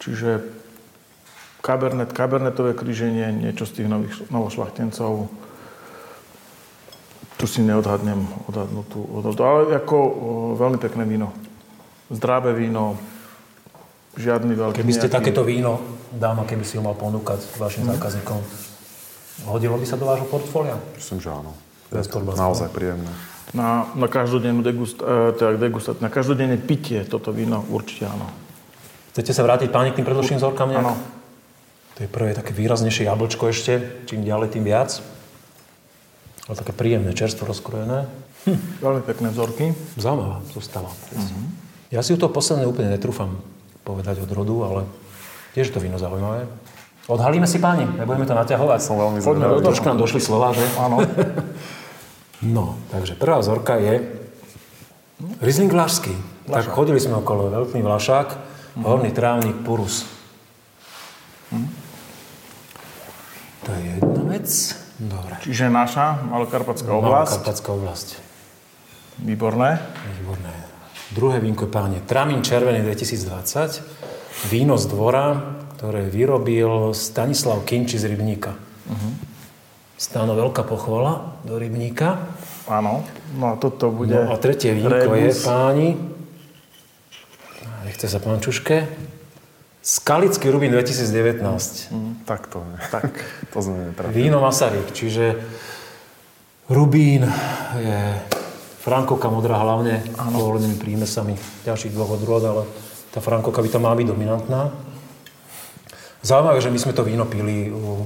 Čiže 0.00 0.40
kabernet, 1.60 2.10
kabernetové 2.16 2.72
kríženie, 2.72 3.28
niečo 3.30 3.68
z 3.68 3.82
tých 3.82 3.88
nových, 3.92 4.14
novošlachtencov. 4.32 5.28
Tu 7.38 7.46
si 7.46 7.62
neodhadnem 7.62 8.18
odhadnúť 8.44 8.86
tú 8.88 9.00
odrodu. 9.08 9.40
Ale 9.40 9.60
ako 9.78 9.96
o, 9.96 10.10
veľmi 10.58 10.76
pekné 10.76 11.06
víno. 11.06 11.30
Zdravé 12.10 12.50
víno, 12.52 12.98
žiadny 14.14 14.52
veľký 14.52 14.82
Keby 14.82 14.90
ste 14.90 15.06
nejaký- 15.06 15.18
takéto 15.22 15.42
víno, 15.42 15.78
dáma, 16.10 16.42
keby 16.42 16.66
si 16.66 16.74
ho 16.74 16.82
mal 16.82 16.98
ponúkať 16.98 17.38
vašim 17.54 17.86
Mhm. 17.86 17.90
zákazníkom, 17.94 18.38
hodilo 19.46 19.78
by 19.78 19.86
sa 19.86 19.94
do 19.94 20.04
vášho 20.04 20.26
portfólia? 20.26 20.74
Myslím, 20.92 21.18
že 21.20 21.30
áno. 21.30 21.54
Bez. 21.88 22.10
Naozaj 22.10 22.68
príjemné. 22.68 23.08
Na, 23.48 23.88
na 23.94 24.04
každodennú 24.04 24.60
degust, 24.60 24.98
e, 24.98 25.32
teda 25.32 25.56
degustat, 25.56 26.02
na 26.02 26.10
každodenné 26.10 26.58
pitie 26.58 27.00
toto 27.02 27.30
víno 27.30 27.64
určite 27.70 28.04
áno. 28.04 28.28
Chcete 29.14 29.32
sa 29.32 29.40
vrátiť 29.40 29.70
páni 29.70 29.94
k 29.94 30.02
tým 30.02 30.04
predložným 30.04 30.36
vzorkám 30.36 30.68
nejak? 30.68 30.84
Áno. 30.84 30.94
To 31.94 31.98
je 31.98 32.08
prvé 32.08 32.30
také 32.32 32.52
výraznejšie 32.52 33.08
jablčko 33.08 33.48
ešte, 33.48 33.72
čím 34.04 34.20
ďalej, 34.20 34.52
tým 34.52 34.64
viac. 34.64 35.00
Ale 36.48 36.54
také 36.56 36.72
príjemné, 36.72 37.12
čerstvo 37.12 37.44
rozkrojené. 37.44 38.08
Veľmi 38.80 39.04
pekné 39.04 39.28
vzorky. 39.28 39.76
Zaujímavá 40.00 40.40
zostava. 40.56 40.88
Mhm. 41.12 41.68
Ja 41.92 42.00
si 42.04 42.12
u 42.12 42.20
toho 42.20 42.32
posledné 42.32 42.68
úplne 42.68 42.92
netrúfam 42.92 43.40
povedať 43.84 44.20
od 44.24 44.30
rodu, 44.32 44.56
ale 44.64 44.80
tiež 45.56 45.72
to 45.72 45.80
víno 45.80 45.96
zaujímavé. 45.96 46.44
Odhalíme 47.08 47.48
si 47.48 47.56
páni, 47.56 47.88
nebudeme 47.88 48.28
to 48.28 48.36
naťahovať. 48.36 48.80
Som 48.84 49.00
veľmi 49.00 49.24
zvedavý. 49.24 49.64
Trošku 49.64 49.88
nám 49.88 49.96
došli 49.96 50.20
slova, 50.20 50.52
že? 50.52 50.64
Áno. 50.76 51.00
No, 52.38 52.78
takže 52.94 53.18
prvá 53.18 53.42
vzorka 53.42 53.82
je 53.82 53.98
Riesling 55.42 55.74
Vlašský. 55.74 56.14
Tak 56.46 56.70
chodili 56.70 57.02
sme 57.02 57.18
okolo 57.18 57.50
Veľký 57.50 57.82
Vlašák, 57.82 58.28
Horný 58.78 59.10
trávnik 59.10 59.58
Purus. 59.66 60.06
To 63.66 63.70
je 63.74 63.98
jedna 63.98 64.22
vec. 64.30 64.77
Dobre. 64.98 65.38
Čiže 65.46 65.70
naša 65.70 66.26
Malokarpatská 66.26 66.90
oblasť. 66.90 67.32
Karpatská 67.38 67.70
oblasť. 67.70 68.08
Výborné. 69.22 69.78
Výborné. 70.18 70.54
Druhé 71.14 71.38
vínko 71.38 71.70
je 71.70 71.72
páne 71.72 71.98
Tramín 72.02 72.42
červený 72.42 72.82
2020. 72.82 74.50
Víno 74.50 74.74
z 74.74 74.84
dvora, 74.90 75.54
ktoré 75.78 76.10
vyrobil 76.10 76.90
Stanislav 76.98 77.62
Kinči 77.62 77.98
z 77.98 78.10
Rybníka. 78.10 78.58
Uh-huh. 78.58 79.12
Stáno 79.94 80.34
veľká 80.34 80.66
pochvala 80.66 81.38
do 81.46 81.58
Rybníka. 81.58 82.18
Áno. 82.66 83.06
No 83.38 83.44
a 83.50 83.58
toto 83.58 83.94
bude... 83.94 84.18
No 84.18 84.34
a 84.34 84.36
tretie 84.38 84.74
vínko 84.74 85.14
je, 85.14 85.30
rebus. 85.30 85.42
páni, 85.46 85.88
nechce 87.86 88.06
sa 88.10 88.18
pán 88.18 88.42
Čuške, 88.42 88.84
Skalický 89.82 90.50
Rubín 90.50 90.72
2019. 90.72 91.92
Tak 92.24 92.46
to. 92.46 92.60
Tak. 92.90 93.12
To 93.54 93.64
sme 93.64 93.90
netrafili. 93.90 94.28
Víno 94.28 94.44
Masaryk, 94.44 94.92
čiže 94.92 95.40
Rubín 96.68 97.24
je 97.80 98.00
Frankovka 98.84 99.32
modrá 99.32 99.56
hlavne, 99.56 100.04
pôvodnými 100.16 100.76
prímesami 100.76 101.32
ďalších 101.64 101.92
dvoch 101.96 102.20
odrôd, 102.20 102.44
ale 102.44 102.62
tá 103.08 103.24
Frankovka 103.24 103.64
by 103.64 103.68
tam 103.72 103.88
mala 103.88 103.96
byť 103.96 104.06
dominantná. 104.06 104.68
Zaujímavé, 106.20 106.60
že 106.60 106.68
my 106.68 106.78
sme 106.78 106.92
to 106.92 107.06
víno 107.08 107.24
pili 107.24 107.72
u 107.72 108.04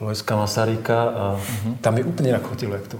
Lojska 0.00 0.38
Masaryka 0.38 0.98
a 1.10 1.24
uh-huh. 1.36 1.76
tam 1.82 1.98
je 1.98 2.06
úplne 2.06 2.30
jak 2.30 2.46
tu. 2.88 2.98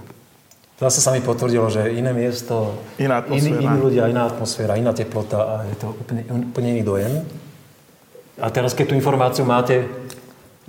Zase 0.79 1.03
sa 1.03 1.11
mi 1.11 1.19
potvrdilo, 1.19 1.67
že 1.67 1.91
iné 1.91 2.15
miesto, 2.15 2.79
Iná 2.95 3.19
iní, 3.27 3.51
iní 3.51 3.77
ľudia, 3.79 4.07
iná 4.07 4.31
atmosféra, 4.31 4.79
iná 4.79 4.95
teplota 4.95 5.39
a 5.43 5.53
je 5.67 5.75
to 5.75 5.91
úplne, 5.91 6.23
úplne 6.23 6.67
iný 6.71 6.83
dojem. 6.87 7.13
A 8.39 8.47
teraz, 8.49 8.71
keď 8.73 8.91
tú 8.91 8.95
informáciu 8.95 9.43
máte, 9.43 9.85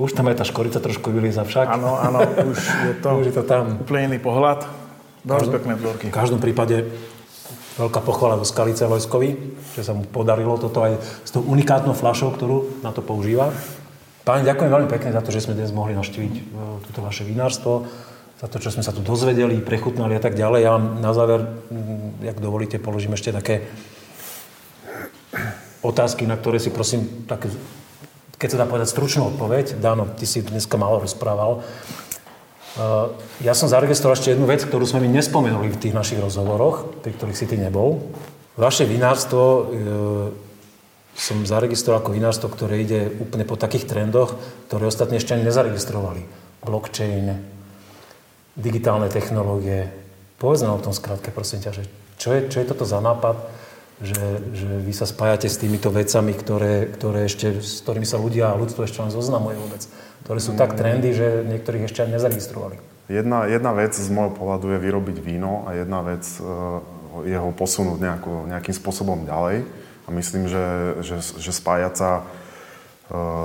už 0.00 0.16
tam 0.16 0.32
aj 0.32 0.40
tá 0.40 0.44
škorica 0.48 0.80
trošku 0.80 1.12
vylieza 1.12 1.44
však. 1.44 1.66
Áno, 1.70 2.00
áno, 2.00 2.24
už 2.50 2.58
je 2.58 2.94
to, 2.98 3.08
Už 3.20 3.26
je 3.30 3.34
to 3.36 3.44
tam. 3.44 3.78
úplne 3.78 4.10
iný 4.10 4.18
pohľad. 4.18 4.64
Veľmi 5.22 5.52
pekné 5.52 5.72
vzorky. 5.76 6.04
V 6.08 6.16
každom 6.16 6.40
prípade 6.40 6.88
veľká 7.76 8.00
pochvala 8.00 8.40
do 8.40 8.44
Skalice 8.48 8.88
Vojskovi, 8.88 9.36
že 9.76 9.84
sa 9.84 9.92
mu 9.92 10.08
podarilo 10.08 10.56
toto 10.56 10.80
aj 10.80 10.96
s 11.00 11.30
tou 11.32 11.44
unikátnou 11.44 11.92
fľašou, 11.92 12.32
ktorú 12.32 12.80
na 12.80 12.90
to 12.92 13.04
používa. 13.04 13.52
Páni, 14.24 14.44
ďakujem 14.48 14.68
veľmi 14.72 14.88
pekne 14.88 15.12
za 15.12 15.20
to, 15.24 15.32
že 15.32 15.44
sme 15.48 15.56
dnes 15.56 15.72
mohli 15.72 15.96
navštíviť 15.96 16.34
e, 16.36 16.42
toto 16.88 17.00
vaše 17.00 17.24
vinárstvo, 17.24 17.88
za 18.40 18.46
to, 18.48 18.56
čo 18.60 18.72
sme 18.72 18.84
sa 18.84 18.92
tu 18.92 19.00
dozvedeli, 19.00 19.60
prechutnali 19.60 20.16
a 20.16 20.20
tak 20.20 20.36
ďalej. 20.36 20.60
Ja 20.64 20.76
vám 20.76 21.00
na 21.00 21.12
záver, 21.12 21.40
mm, 21.68 22.24
jak 22.24 22.36
dovolíte, 22.40 22.76
položím 22.80 23.16
ešte 23.16 23.32
také 23.32 23.64
otázky, 25.80 26.28
na 26.28 26.36
ktoré 26.36 26.60
si 26.60 26.68
prosím, 26.72 27.24
tak, 27.24 27.48
keď 28.36 28.48
sa 28.56 28.60
dá 28.60 28.66
povedať 28.68 28.92
stručnú 28.92 29.32
odpoveď. 29.36 29.80
Dáno, 29.80 30.08
ty 30.16 30.24
si 30.24 30.44
dneska 30.44 30.76
málo 30.76 31.04
rozprával. 31.04 31.64
Uh, 32.78 33.12
ja 33.42 33.52
som 33.52 33.66
zaregistroval 33.66 34.14
ešte 34.14 34.32
jednu 34.32 34.46
vec, 34.46 34.62
ktorú 34.62 34.86
sme 34.86 35.02
mi 35.04 35.10
nespomenuli 35.10 35.74
v 35.74 35.80
tých 35.80 35.96
našich 35.96 36.22
rozhovoroch, 36.22 37.02
pri 37.02 37.12
ktorých 37.16 37.38
si 37.38 37.50
ty 37.50 37.58
nebol. 37.58 37.98
Vaše 38.54 38.86
vinárstvo 38.86 39.42
uh, 39.42 39.64
som 41.18 41.42
zaregistroval 41.42 42.00
ako 42.00 42.14
vinárstvo, 42.14 42.46
ktoré 42.48 42.80
ide 42.80 43.10
úplne 43.18 43.44
po 43.44 43.58
takých 43.58 43.90
trendoch, 43.90 44.38
ktoré 44.70 44.86
ostatní 44.86 45.18
ešte 45.18 45.34
ani 45.34 45.44
nezaregistrovali. 45.44 46.22
Blockchain, 46.62 47.36
digitálne 48.54 49.10
technológie. 49.10 49.90
Povedz 50.40 50.64
nám 50.64 50.80
o 50.80 50.84
tom 50.84 50.94
skrátke, 50.94 51.34
prosím 51.34 51.60
ťa, 51.60 51.72
že 51.76 51.84
čo 52.16 52.32
je, 52.32 52.40
čo 52.48 52.60
je 52.62 52.68
toto 52.68 52.84
za 52.88 53.00
nápad, 53.00 53.36
že, 54.00 54.40
že 54.56 54.68
vy 54.80 54.92
sa 54.96 55.04
spájate 55.04 55.46
s 55.52 55.60
týmito 55.60 55.92
vecami, 55.92 56.32
ktoré, 56.32 56.88
ktoré 56.88 57.28
ešte, 57.28 57.60
s 57.60 57.84
ktorými 57.84 58.08
sa 58.08 58.16
ľudia 58.16 58.48
a 58.52 58.58
ľudstvo 58.58 58.88
ešte 58.88 59.04
len 59.04 59.12
zoznamuje 59.12 59.60
vôbec, 59.60 59.84
ktoré 60.24 60.40
sú 60.40 60.56
tak 60.56 60.72
trendy, 60.72 61.12
že 61.12 61.44
niektorých 61.44 61.84
ešte 61.84 62.08
ani 62.08 62.16
nezaregistrovali. 62.16 62.80
Jedna, 63.12 63.44
jedna 63.44 63.74
vec 63.76 63.92
z 63.92 64.08
môjho 64.08 64.32
pohľadu 64.32 64.72
je 64.72 64.78
vyrobiť 64.80 65.16
víno 65.20 65.66
a 65.68 65.76
jedna 65.76 66.00
vec 66.00 66.24
e, 66.24 66.40
je 67.26 67.36
ho 67.36 67.50
posunúť 67.52 67.98
nejako, 67.98 68.32
nejakým 68.48 68.74
spôsobom 68.78 69.26
ďalej. 69.26 69.66
A 70.06 70.08
myslím, 70.14 70.46
že, 70.46 70.64
že, 71.02 71.16
že 71.20 71.50
spájať 71.50 71.94
sa 71.98 72.10
e, 72.16 72.22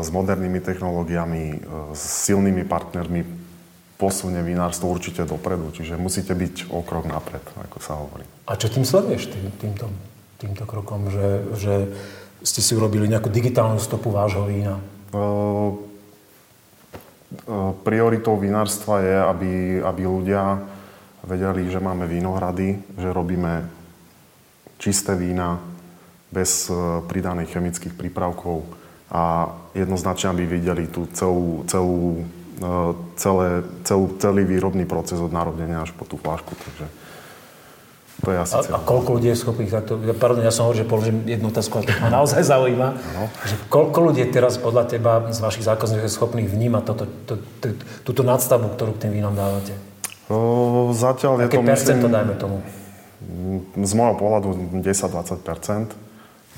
s 0.05 0.07
modernými 0.13 0.61
technológiami, 0.61 1.43
e, 1.51 1.57
s 1.97 2.29
silnými 2.29 2.63
partnermi 2.63 3.25
posunie 3.97 4.39
vinárstvo 4.45 4.87
určite 4.87 5.25
dopredu. 5.25 5.73
Čiže 5.73 5.97
musíte 5.97 6.37
byť 6.37 6.69
o 6.69 6.85
krok 6.85 7.09
napred, 7.09 7.41
ako 7.57 7.77
sa 7.81 7.97
hovorí. 7.97 8.23
A 8.45 8.55
čo 8.55 8.69
tým 8.69 8.85
sleduješ, 8.85 9.33
tým, 9.33 9.49
týmto, 9.57 9.89
týmto 10.37 10.67
krokom, 10.67 11.07
že, 11.09 11.27
že 11.55 11.73
ste 12.45 12.61
si 12.61 12.75
urobili 12.77 13.09
nejakú 13.09 13.31
digitálnu 13.31 13.81
stopu 13.81 14.11
vášho 14.11 14.45
vína? 14.45 14.77
Prioritou 17.83 18.37
vinárstva 18.37 19.01
je, 19.01 19.15
aby, 19.17 19.51
aby 19.81 20.01
ľudia 20.05 20.61
vedeli, 21.25 21.67
že 21.73 21.81
máme 21.81 22.05
vínohrady, 22.05 22.77
že 22.99 23.09
robíme 23.09 23.65
čisté 24.77 25.17
vína 25.17 25.57
bez 26.29 26.67
pridaných 27.07 27.55
chemických 27.55 27.95
prípravkov 27.95 28.67
a 29.09 29.49
jednoznačne, 29.71 30.35
aby 30.35 30.43
videli 30.45 30.85
tú 30.91 31.07
celú, 31.15 31.63
celú, 31.65 32.27
celé, 33.15 33.63
celú, 33.87 34.05
celý 34.19 34.43
výrobný 34.43 34.83
proces 34.83 35.17
od 35.17 35.31
narodenia 35.31 35.81
až 35.81 35.95
po 35.95 36.03
tú 36.03 36.19
flášku. 36.19 36.51
Takže 36.51 36.85
to 38.23 38.29
je 38.31 38.37
asi 38.39 38.53
A, 38.55 38.59
a 38.75 38.79
koľko 38.79 39.19
ľudí 39.19 39.27
je 39.27 39.37
schopných 39.37 39.71
takto... 39.71 39.99
Pardon, 40.15 40.39
ja 40.39 40.53
som 40.53 40.69
hovoril, 40.69 40.83
že 40.83 40.87
položím 40.87 41.27
jednu 41.27 41.51
otázku, 41.51 41.83
ale 41.83 41.91
to 41.91 41.99
ma 41.99 42.09
naozaj 42.09 42.41
zaujíma. 42.47 42.89
Že 43.43 43.55
koľko 43.67 43.99
ľudí 44.11 44.19
je 44.23 44.29
teraz 44.31 44.55
podľa 44.55 44.87
teba 44.87 45.27
z 45.29 45.39
vašich 45.43 45.67
zákazníkov 45.67 46.07
schopných 46.07 46.47
vnímať 46.47 46.83
toto, 46.87 47.05
to, 47.27 47.33
to, 47.59 47.67
túto 48.07 48.21
nadstavbu, 48.23 48.71
ktorú 48.79 48.95
k 48.95 49.07
tým 49.07 49.11
vínom 49.19 49.35
dávate? 49.35 49.75
O, 50.31 50.95
zatiaľ 50.95 51.43
je 51.43 51.47
Aké 51.51 51.59
to, 51.59 51.67
percento, 51.67 52.07
myslím, 52.07 52.15
dajme 52.15 52.35
tomu? 52.39 52.57
z 53.75 53.93
môjho 53.95 54.15
pohľadu 54.19 54.49
10-20% 54.83 56.05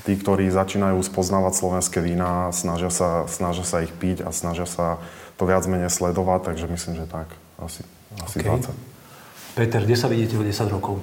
Tí, 0.06 0.16
ktorí 0.16 0.48
začínajú 0.48 1.04
spoznávať 1.04 1.58
slovenské 1.58 2.00
vína, 2.00 2.48
snažia 2.54 2.88
sa, 2.88 3.28
snažia 3.28 3.66
sa 3.66 3.84
ich 3.84 3.92
piť 3.92 4.24
a 4.24 4.32
snažia 4.32 4.64
sa 4.64 4.96
to 5.36 5.44
viac 5.44 5.66
menej 5.68 5.92
sledovať, 5.92 6.48
takže 6.48 6.64
myslím, 6.64 6.94
že 7.02 7.04
tak. 7.04 7.28
Asi, 7.60 7.84
asi 8.16 8.40
OK. 8.40 8.72
20. 8.72 9.58
Peter, 9.58 9.84
kde 9.84 9.96
sa 9.98 10.08
vidíte 10.08 10.40
o 10.40 10.46
10 10.46 10.70
rokov? 10.70 11.02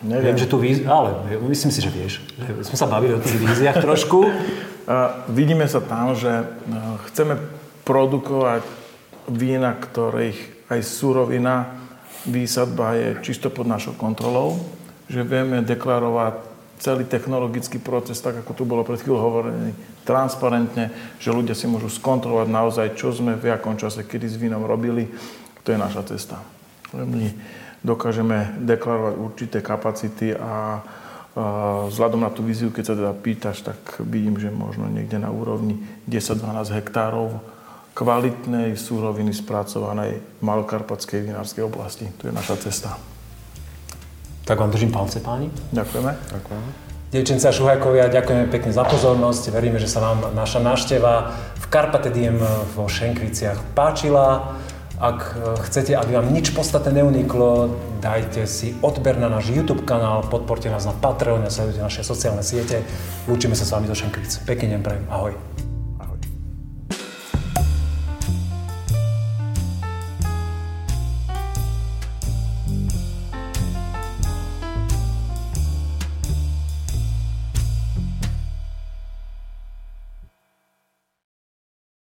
Neviem. 0.00 0.32
Viem, 0.32 0.38
že 0.40 0.48
tu 0.48 0.56
víz... 0.56 0.80
Ale 0.88 1.12
myslím 1.52 1.72
si, 1.72 1.80
že 1.84 1.92
vieš. 1.92 2.24
Sme 2.64 2.76
sa 2.76 2.88
bavili 2.88 3.12
o 3.12 3.20
tých 3.20 3.36
víziách 3.36 3.82
trošku. 3.86 4.32
A 4.88 5.24
vidíme 5.28 5.68
sa 5.68 5.84
tam, 5.84 6.16
že 6.16 6.30
e, 6.30 6.44
chceme 7.10 7.36
produkovať 7.84 8.64
vína, 9.28 9.76
ktorých 9.76 10.68
aj 10.72 10.80
surovina, 10.86 11.80
výsadba 12.24 12.94
je 12.96 13.08
čisto 13.24 13.48
pod 13.50 13.66
našou 13.66 13.96
kontrolou, 13.96 14.60
že 15.10 15.24
vieme 15.24 15.64
deklarovať 15.64 16.50
celý 16.80 17.04
technologický 17.04 17.76
proces, 17.76 18.16
tak 18.24 18.40
ako 18.40 18.56
tu 18.56 18.64
bolo 18.64 18.86
pred 18.86 18.96
chvíľou 19.02 19.20
hovorený, 19.20 19.76
transparentne, 20.08 20.88
že 21.20 21.28
ľudia 21.28 21.52
si 21.52 21.68
môžu 21.68 21.92
skontrolovať 21.92 22.48
naozaj, 22.48 22.86
čo 22.96 23.12
sme 23.12 23.36
v 23.36 23.52
akom 23.52 23.76
čase, 23.76 24.06
kedy 24.06 24.26
s 24.26 24.40
vínom 24.40 24.64
robili. 24.64 25.12
To 25.66 25.76
je 25.76 25.78
naša 25.78 26.08
cesta. 26.08 26.40
My 26.96 27.30
dokážeme 27.80 28.60
deklarovať 28.64 29.14
určité 29.16 29.58
kapacity 29.64 30.36
a 30.36 30.84
vzhľadom 31.88 32.26
na 32.26 32.30
tú 32.34 32.42
víziu, 32.42 32.74
keď 32.74 32.84
sa 32.84 32.94
teda 32.98 33.12
pýtaš, 33.14 33.62
tak 33.62 33.78
vidím, 34.02 34.36
že 34.36 34.50
možno 34.50 34.90
niekde 34.90 35.16
na 35.16 35.30
úrovni 35.30 35.78
10-12 36.10 36.74
hektárov 36.82 37.38
kvalitnej 37.94 38.74
súroviny 38.74 39.30
spracovanej 39.34 40.18
v 40.18 40.42
malokarpatskej 40.42 41.26
vinárskej 41.26 41.62
oblasti. 41.66 42.10
To 42.22 42.30
je 42.30 42.32
naša 42.34 42.56
cesta. 42.66 42.98
Tak 44.42 44.58
vám 44.58 44.74
držím 44.74 44.90
palce, 44.90 45.22
páni. 45.22 45.50
Ďakujeme. 45.70 46.10
Ďakujem. 46.34 46.62
Devčenci 47.10 47.46
a 47.46 47.52
šuhajkovia, 47.54 48.06
ďakujeme 48.06 48.46
pekne 48.50 48.70
za 48.70 48.86
pozornosť. 48.86 49.50
Veríme, 49.50 49.82
že 49.82 49.90
sa 49.90 49.98
vám 49.98 50.30
naša 50.30 50.62
návšteva 50.62 51.34
v 51.58 51.64
Carpate 51.66 52.10
Diem 52.10 52.38
vo 52.74 52.86
Šenkviciach 52.86 53.74
páčila. 53.74 54.58
Ak 55.00 55.32
e, 55.32 55.56
chcete, 55.64 55.96
aby 55.96 56.20
vám 56.20 56.28
nič 56.28 56.52
podstatné 56.52 57.00
neuniklo, 57.00 57.72
dajte 58.04 58.44
si 58.44 58.76
odber 58.84 59.16
na 59.16 59.32
náš 59.32 59.48
YouTube 59.48 59.88
kanál, 59.88 60.28
podporte 60.28 60.68
nás 60.68 60.84
na 60.84 60.92
Patreon 60.92 61.48
sledujte 61.48 61.80
naše 61.80 62.04
sociálne 62.04 62.44
siete. 62.44 62.84
Lúčime 63.24 63.56
sa 63.56 63.64
s 63.64 63.72
vami 63.72 63.88
do 63.88 63.96
Šenkvic. 63.96 64.44
Pekný 64.44 64.76
deň 64.76 64.80
prajem. 64.84 65.04
Ahoj. 65.08 65.69